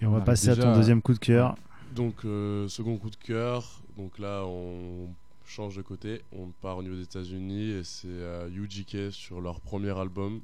Et 0.01 0.07
on 0.07 0.13
va 0.13 0.19
Ah, 0.19 0.25
passer 0.25 0.49
à 0.51 0.57
ton 0.57 0.75
deuxième 0.75 1.03
coup 1.03 1.13
de 1.15 1.19
cœur. 1.19 1.57
Donc 1.95 2.25
euh, 2.25 2.69
second 2.69 2.97
coup 2.97 3.11
de 3.11 3.17
cœur. 3.17 3.81
Donc 3.97 4.19
là 4.19 4.45
on 4.47 5.09
change 5.47 5.77
de 5.77 5.83
côté. 5.83 6.23
On 6.33 6.49
part 6.63 6.79
au 6.79 6.83
niveau 6.83 6.97
des 6.97 7.03
États-Unis 7.03 7.71
et 7.71 7.85
c'est 7.85 8.09
euh, 8.09 8.49
UGK 8.49 9.13
sur 9.13 9.41
leur 9.41 9.61
premier 9.61 9.91
album. 9.99 10.41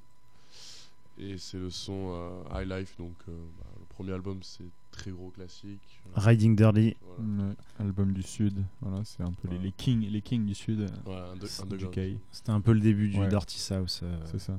Et 1.18 1.36
c'est 1.38 1.58
le 1.58 1.70
son 1.70 2.12
euh, 2.14 2.30
High 2.62 2.68
Life. 2.68 2.94
Donc 2.98 3.14
euh, 3.28 3.32
bah, 3.58 3.66
le 3.78 3.84
premier 3.94 4.12
album 4.12 4.38
c'est 4.42 4.64
très 4.90 5.10
gros 5.10 5.30
classique. 5.30 5.80
Riding 6.16 6.54
Dirty. 6.56 6.96
Voilà. 7.18 7.54
Album 7.78 8.12
du 8.12 8.22
Sud, 8.22 8.62
voilà, 8.80 9.02
c'est 9.04 9.22
un 9.22 9.32
peu 9.32 9.48
les, 9.48 9.58
les 9.58 9.72
kings, 9.72 10.06
les 10.10 10.20
kings 10.22 10.44
du 10.46 10.54
Sud. 10.54 10.80
Ouais. 11.06 11.46
C'était 12.30 12.50
un 12.50 12.60
peu 12.60 12.72
le 12.72 12.80
début 12.80 13.08
du 13.08 13.18
Ouais. 13.18 13.28
Dirty 13.28 13.58
South. 13.58 14.00
euh, 14.02 14.18
C'est 14.30 14.38
ça. 14.38 14.58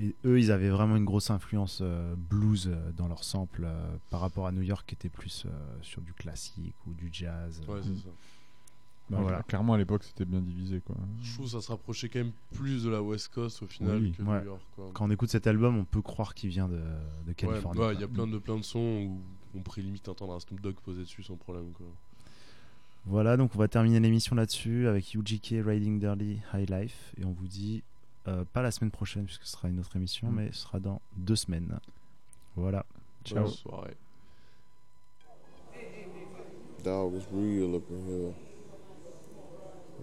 Et 0.00 0.14
eux, 0.24 0.38
ils 0.38 0.52
avaient 0.52 0.68
vraiment 0.70 0.96
une 0.96 1.04
grosse 1.04 1.30
influence 1.30 1.80
euh, 1.82 2.14
blues 2.16 2.68
euh, 2.72 2.92
dans 2.96 3.08
leur 3.08 3.24
sample 3.24 3.62
euh, 3.64 3.96
par 4.10 4.20
rapport 4.20 4.46
à 4.46 4.52
New 4.52 4.62
York 4.62 4.84
qui 4.86 4.94
était 4.94 5.08
plus 5.08 5.44
euh, 5.46 5.50
sur 5.82 6.00
du 6.02 6.12
classique 6.12 6.74
ou 6.86 6.92
du 6.94 7.08
jazz. 7.12 7.60
Ouais, 7.66 7.80
c'est 7.82 7.96
ça. 8.04 8.08
Bah, 9.10 9.18
Voilà. 9.22 9.42
Clairement, 9.42 9.72
à 9.74 9.78
l'époque, 9.78 10.04
c'était 10.04 10.24
bien 10.24 10.40
divisé. 10.40 10.80
Quoi. 10.86 10.94
Je 11.22 11.32
trouve 11.34 11.46
que 11.46 11.50
ça 11.52 11.60
se 11.60 11.72
rapprochait 11.72 12.08
quand 12.08 12.20
même 12.20 12.30
plus 12.54 12.84
de 12.84 12.90
la 12.90 13.02
West 13.02 13.28
Coast 13.34 13.60
au 13.62 13.66
final 13.66 13.98
Oui, 14.00 14.12
que 14.12 14.22
Ouais. 14.22 14.38
New 14.40 14.44
York. 14.46 14.60
Quoi. 14.76 14.90
Quand 14.94 15.06
on 15.06 15.10
écoute 15.10 15.30
cet 15.30 15.48
album, 15.48 15.76
on 15.78 15.84
peut 15.84 16.02
croire 16.02 16.32
qu'il 16.34 16.50
vient 16.50 16.68
de, 16.68 16.80
de 17.26 17.32
Californie. 17.32 17.80
ouais, 17.80 17.94
il 17.94 18.00
y 18.00 18.04
a 18.04 18.08
plein 18.08 18.26
de, 18.28 18.38
plein 18.38 18.56
de 18.56 18.62
sons 18.62 18.78
où 19.08 19.20
on 19.56 19.62
pourrait 19.62 19.82
limite 19.82 20.08
entendre 20.08 20.34
un 20.34 20.40
Snoop 20.40 20.60
Dogg 20.60 20.76
poser 20.84 21.00
dessus 21.00 21.24
sans 21.24 21.36
problème. 21.36 21.72
Quoi. 21.72 21.86
Voilà, 23.06 23.36
donc 23.36 23.50
on 23.54 23.58
va 23.58 23.66
terminer 23.66 23.98
l'émission 23.98 24.36
là-dessus 24.36 24.86
avec 24.86 25.12
UGK 25.14 25.54
Riding 25.64 25.98
Dirty 25.98 26.40
High 26.54 26.68
Life. 26.70 27.14
Et 27.16 27.24
on 27.24 27.32
vous 27.32 27.46
dit, 27.48 27.82
euh, 28.26 28.44
pas 28.52 28.62
la 28.62 28.70
semaine 28.70 28.90
prochaine, 28.90 29.24
puisque 29.24 29.44
ce 29.44 29.52
sera 29.52 29.68
une 29.68 29.78
autre 29.80 29.94
émission, 29.96 30.28
Mm. 30.28 30.34
mais 30.34 30.52
ce 30.52 30.58
sera 30.62 30.78
dans 30.80 31.00
deux 31.16 31.36
semaines. 31.36 31.78
Voilà. 32.56 32.84
Ciao. 33.24 33.44
Bonne 33.44 33.52
soirée. 33.52 33.96
Dog 36.84 37.14
is 37.14 37.26
real 37.32 37.74
up 37.74 37.82
in 37.90 38.06
here? 38.06 38.34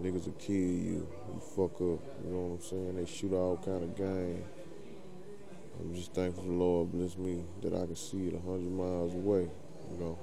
Niggas 0.02 0.26
will 0.26 0.34
kill 0.38 0.54
you. 0.54 1.06
You 1.32 1.40
fuck 1.54 1.74
up. 1.80 2.00
You 2.24 2.30
know 2.30 2.48
what 2.48 2.54
I'm 2.56 2.60
saying? 2.60 2.96
They 2.96 3.06
shoot 3.06 3.32
all 3.32 3.56
kind 3.56 3.82
of 3.82 3.96
game. 3.96 4.42
I'm 5.80 5.94
just 5.94 6.12
thankful 6.12 6.44
the 6.44 6.52
Lord 6.52 6.92
bless 6.92 7.16
me 7.16 7.42
that 7.62 7.72
I 7.74 7.86
can 7.86 7.96
see 7.96 8.28
it 8.28 8.34
a 8.34 8.38
hundred 8.40 8.72
miles 8.72 9.14
away. 9.14 9.48
You 9.90 9.98
know? 9.98 10.18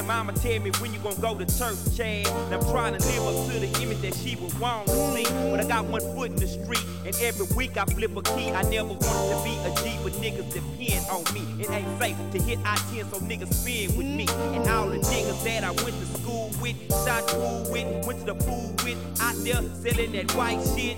Hearing 0.00 0.08
grandmama 0.08 0.32
tell 0.40 0.60
me 0.60 0.70
when 0.80 0.94
you 0.94 0.98
gon' 1.00 1.20
go 1.20 1.36
to 1.36 1.44
church, 1.58 1.76
Chad. 1.94 2.26
And 2.26 2.54
I'm 2.54 2.62
trying 2.70 2.96
to 2.96 3.06
live 3.06 3.36
up 3.36 3.52
to 3.52 3.60
the 3.60 3.82
image 3.82 4.00
that 4.00 4.14
she 4.14 4.34
would 4.36 4.58
want 4.58 4.86
to 4.86 4.94
see. 5.12 5.24
But 5.50 5.60
I 5.60 5.68
got 5.68 5.84
one 5.84 6.00
foot 6.14 6.30
in 6.30 6.36
the 6.36 6.46
street, 6.46 6.84
and 7.04 7.14
every 7.20 7.46
week 7.54 7.76
I 7.76 7.84
flip 7.84 8.16
a 8.16 8.22
key. 8.22 8.50
I 8.50 8.62
never 8.62 8.88
wanted 8.88 9.36
to 9.36 9.44
be 9.44 9.52
a 9.68 9.70
G, 9.82 9.98
but 10.02 10.12
niggas 10.14 10.52
depend 10.52 11.04
on 11.10 11.22
me. 11.34 11.44
It 11.62 11.70
ain't 11.70 11.98
safe 11.98 12.16
to 12.32 12.42
hit 12.42 12.58
I-10, 12.64 13.10
so 13.10 13.18
niggas 13.20 13.52
spin 13.52 13.94
with 13.96 14.06
me. 14.06 14.26
And 14.56 14.66
all 14.68 14.88
the 14.88 14.98
niggas 14.98 15.44
that 15.44 15.64
I 15.64 15.70
went 15.70 15.96
to 16.00 16.06
school 16.18 16.50
with, 16.62 16.76
shot 17.04 17.26
pool 17.28 17.66
with, 17.70 18.06
went 18.06 18.20
to 18.20 18.26
the 18.26 18.34
pool 18.34 18.72
with, 18.84 18.96
out 19.20 19.36
there 19.44 19.60
selling 19.84 20.12
that 20.12 20.32
white 20.34 20.62
shit, 20.74 20.96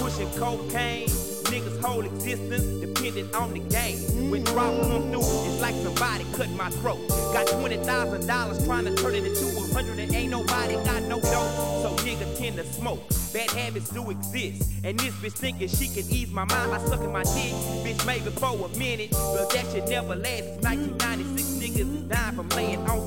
pushing 0.00 0.30
cocaine. 0.38 1.08
Niggas' 1.46 1.80
whole 1.80 2.04
existence 2.04 2.64
dependent 2.80 3.34
on 3.36 3.52
the 3.52 3.60
game. 3.60 4.15
Come 4.30 5.10
through, 5.10 5.20
it's 5.20 5.60
like 5.60 5.74
somebody 5.76 6.24
cut 6.32 6.50
my 6.50 6.70
throat. 6.70 7.06
Got 7.32 7.46
twenty 7.48 7.76
thousand 7.76 8.26
dollars 8.26 8.64
trying 8.64 8.84
to 8.86 8.94
turn 8.94 9.14
it 9.14 9.24
into 9.24 9.46
a 9.46 9.74
hundred, 9.74 9.98
and 9.98 10.12
ain't 10.14 10.30
nobody 10.30 10.74
got 10.84 11.02
no 11.04 11.20
dough. 11.20 11.82
So 11.82 11.94
niggas 12.04 12.38
tend 12.38 12.56
to 12.56 12.64
smoke. 12.64 13.00
Bad 13.32 13.50
habits 13.50 13.90
do 13.90 14.10
exist, 14.10 14.70
and 14.82 14.98
this 14.98 15.14
bitch 15.14 15.32
thinking 15.32 15.68
she 15.68 15.88
can 15.88 16.10
ease 16.10 16.30
my 16.30 16.44
mind 16.44 16.70
by 16.70 16.78
sucking 16.78 17.12
my 17.12 17.22
dick. 17.22 17.52
Bitch 17.84 18.04
maybe 18.06 18.30
for 18.30 18.66
a 18.66 18.68
minute, 18.78 19.10
but 19.10 19.50
that 19.50 19.66
shit 19.70 19.88
never 19.88 20.16
lasts. 20.16 20.56
It's 20.56 20.64
1996 20.64 21.48
niggas 21.60 21.94
is 21.94 22.02
dying 22.08 22.34
from 22.34 22.48
laying 22.50 22.80
on 22.88 23.05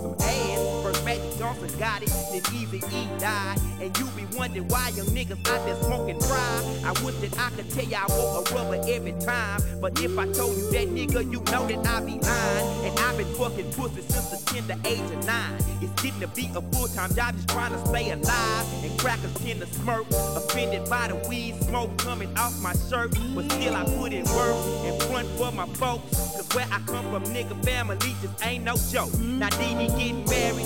Johnson 1.69 1.79
got 1.79 2.03
it, 2.03 2.09
then 2.31 2.55
Easy 2.55 2.77
E 2.77 3.07
died, 3.19 3.59
and 3.81 3.97
you 3.97 4.05
be 4.15 4.25
wondering 4.37 4.67
why 4.67 4.89
young 4.89 5.07
niggas 5.07 5.47
out 5.49 5.65
there 5.65 5.75
smoking 5.83 6.17
dry. 6.19 6.81
I 6.83 6.91
wish 7.03 7.15
that 7.15 7.37
I 7.37 7.49
could 7.51 7.69
tell 7.71 7.85
you 7.85 7.95
I 7.95 8.05
wore 8.09 8.43
a 8.43 8.53
rubber 8.53 8.81
every 8.87 9.13
time, 9.23 9.61
but 9.81 9.99
if 10.01 10.17
I 10.17 10.25
told 10.31 10.57
you 10.57 10.69
that 10.71 10.87
nigga, 10.87 11.23
you 11.31 11.39
know 11.51 11.67
that 11.67 11.87
I 11.87 11.99
be 12.01 12.19
lying. 12.19 12.85
And 12.85 12.99
I've 12.99 13.17
been 13.17 13.27
fucking 13.35 13.71
pussy 13.73 14.01
since 14.01 14.29
the 14.29 14.53
tender 14.53 14.75
age 14.85 14.99
of 14.99 15.25
nine. 15.25 15.53
It's 15.81 16.01
getting 16.01 16.19
to 16.21 16.27
be 16.27 16.49
a 16.55 16.61
full 16.61 16.87
time 16.87 17.13
job, 17.13 17.35
just 17.35 17.49
trying 17.49 17.71
to 17.71 17.85
stay 17.87 18.11
alive. 18.11 18.83
And 18.83 18.99
crackers 18.99 19.33
tend 19.35 19.61
to 19.61 19.67
smirk, 19.67 20.05
offended 20.11 20.89
by 20.89 21.07
the 21.07 21.15
weed 21.27 21.55
smoke 21.63 21.97
coming 21.97 22.35
off 22.37 22.59
my 22.61 22.73
shirt. 22.89 23.13
But 23.35 23.51
still, 23.51 23.75
I 23.75 23.83
put 23.83 24.13
in 24.13 24.25
work 24.25 24.55
and 24.85 25.01
front 25.03 25.27
for 25.37 25.51
my 25.51 25.67
folks. 25.75 26.09
Cause 26.11 26.49
where 26.53 26.67
I 26.71 26.79
come 26.87 27.09
from, 27.11 27.23
nigga, 27.33 27.63
family 27.63 27.97
just 28.21 28.45
ain't 28.45 28.63
no 28.63 28.75
joke. 28.91 29.17
Now, 29.19 29.49
Dee 29.49 29.87
getting 29.87 30.25
married 30.25 30.65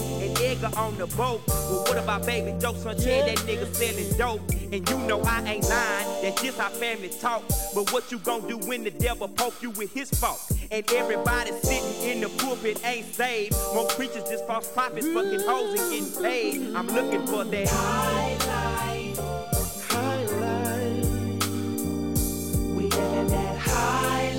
Edgar 0.53 0.77
on 0.77 0.95
the 0.97 1.07
boat. 1.07 1.41
Well, 1.47 1.83
what 1.83 1.97
about 1.97 2.27
baby 2.27 2.53
Joe, 2.59 2.73
son? 2.73 2.95
Chad, 2.95 3.27
that 3.27 3.37
nigga 3.47 3.73
selling 3.73 4.17
dope. 4.17 4.41
And 4.71 4.87
you 4.87 4.97
know 4.99 5.19
I 5.23 5.41
ain't 5.43 5.67
lying, 5.67 6.21
that's 6.21 6.41
just 6.41 6.59
how 6.59 6.69
family 6.69 7.09
talk. 7.09 7.43
But 7.73 7.91
what 7.91 8.11
you 8.11 8.19
gon' 8.19 8.47
do 8.47 8.57
when 8.59 8.83
the 8.83 8.91
devil 8.91 9.27
poke 9.27 9.61
you 9.63 9.71
with 9.71 9.91
his 9.93 10.11
fault? 10.11 10.51
And 10.71 10.83
everybody 10.91 11.51
sitting 11.63 12.09
in 12.09 12.21
the 12.21 12.29
pulpit 12.37 12.79
ain't 12.85 13.07
saved. 13.15 13.53
Most 13.73 13.95
preachers 13.95 14.29
just 14.29 14.45
false 14.45 14.71
prophets, 14.71 15.07
fucking 15.07 15.41
hoes 15.41 15.79
and 15.79 15.91
getting 15.91 16.23
paid. 16.23 16.75
I'm 16.75 16.87
looking 16.87 17.25
for 17.25 17.43
that 17.43 17.67
high 17.67 18.37
life. 18.45 19.89
High 19.89 20.25
life. 20.37 21.47
We 22.75 22.83
living 22.89 23.27
that 23.27 23.57
high 23.57 24.33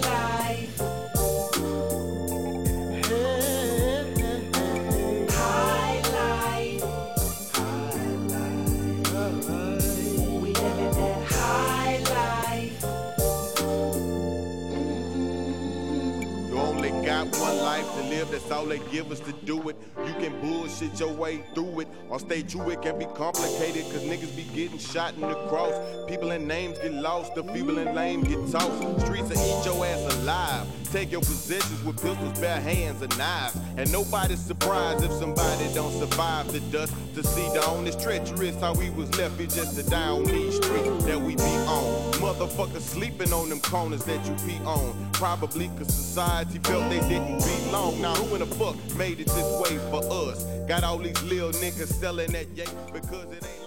live, 18.25 18.33
that's 18.33 18.51
all 18.51 18.64
they 18.64 18.79
give 18.91 19.11
us 19.11 19.20
to 19.20 19.33
do 19.45 19.68
it. 19.68 19.77
You 20.07 20.14
can 20.14 20.41
bullshit 20.41 20.99
your 20.99 21.12
way 21.12 21.45
through 21.55 21.81
it, 21.81 21.89
or 22.09 22.18
stay 22.18 22.43
true, 22.43 22.70
it 22.70 22.83
can 22.83 22.99
be 22.99 23.07
complicated, 23.07 23.85
cause 23.85 24.03
niggas 24.03 24.35
be 24.37 24.45
getting 24.55 24.79
shot 24.79 25.14
in 25.14 25.20
the 25.20 25.35
cross. 25.49 25.75
People 26.09 26.31
and 26.31 26.47
names 26.47 26.79
get 26.79 26.93
lost, 26.93 27.35
the 27.35 27.45
feeble 27.45 27.79
and 27.79 27.95
lame 27.95 28.22
get 28.22 28.39
tossed. 28.51 29.05
Streets 29.05 29.29
will 29.29 29.61
eat 29.61 29.64
your 29.64 29.85
ass 29.87 30.14
alive. 30.16 30.66
Take 30.93 31.11
your 31.11 31.22
positions 31.22 31.83
with 31.83 32.01
pistols, 32.01 32.39
bare 32.39 32.61
hands, 32.61 33.03
and 33.03 33.18
knives. 33.18 33.57
And 33.77 33.91
nobody's 33.91 34.39
surprised 34.39 35.03
if 35.03 35.11
somebody 35.11 35.66
don't 35.75 35.93
survive 35.93 36.53
the 36.53 36.61
dust 36.70 36.95
to 37.16 37.25
see 37.25 37.49
dawn. 37.53 37.85
It's 37.89 38.01
treacherous 38.01 38.55
how 38.61 38.75
we 38.75 38.91
was 38.91 39.11
left 39.18 39.37
here 39.39 39.49
just 39.49 39.77
to 39.77 39.83
die 39.91 40.11
on 40.11 40.25
these 40.25 40.55
streets 40.55 41.05
that 41.07 41.20
we 41.20 41.35
be 41.35 41.43
on. 41.43 42.12
Motherfuckers 42.22 42.83
sleeping 42.83 43.33
on 43.33 43.49
them 43.49 43.61
corners 43.61 44.05
that 44.05 44.25
you 44.25 44.37
be 44.47 44.57
on. 44.64 45.11
Probably 45.14 45.66
cause 45.77 45.89
society 45.89 46.61
felt 46.61 46.89
they 46.89 47.01
didn't 47.09 47.41
belong. 47.41 48.01
Now 48.01 48.14
who 48.15 48.35
in 48.35 48.41
the 48.41 48.47
fuck 48.55 48.77
made 48.97 49.21
it 49.21 49.27
this 49.27 49.61
way 49.62 49.79
for 49.91 50.03
us? 50.31 50.45
Got 50.67 50.85
all 50.85 50.99
these 50.99 51.23
little 51.25 51.53
niggas 51.53 51.93
selling 52.01 52.33
that 52.33 52.49
yank 52.55 52.71
because 52.93 53.31
it 53.33 53.45
ain't 53.45 53.64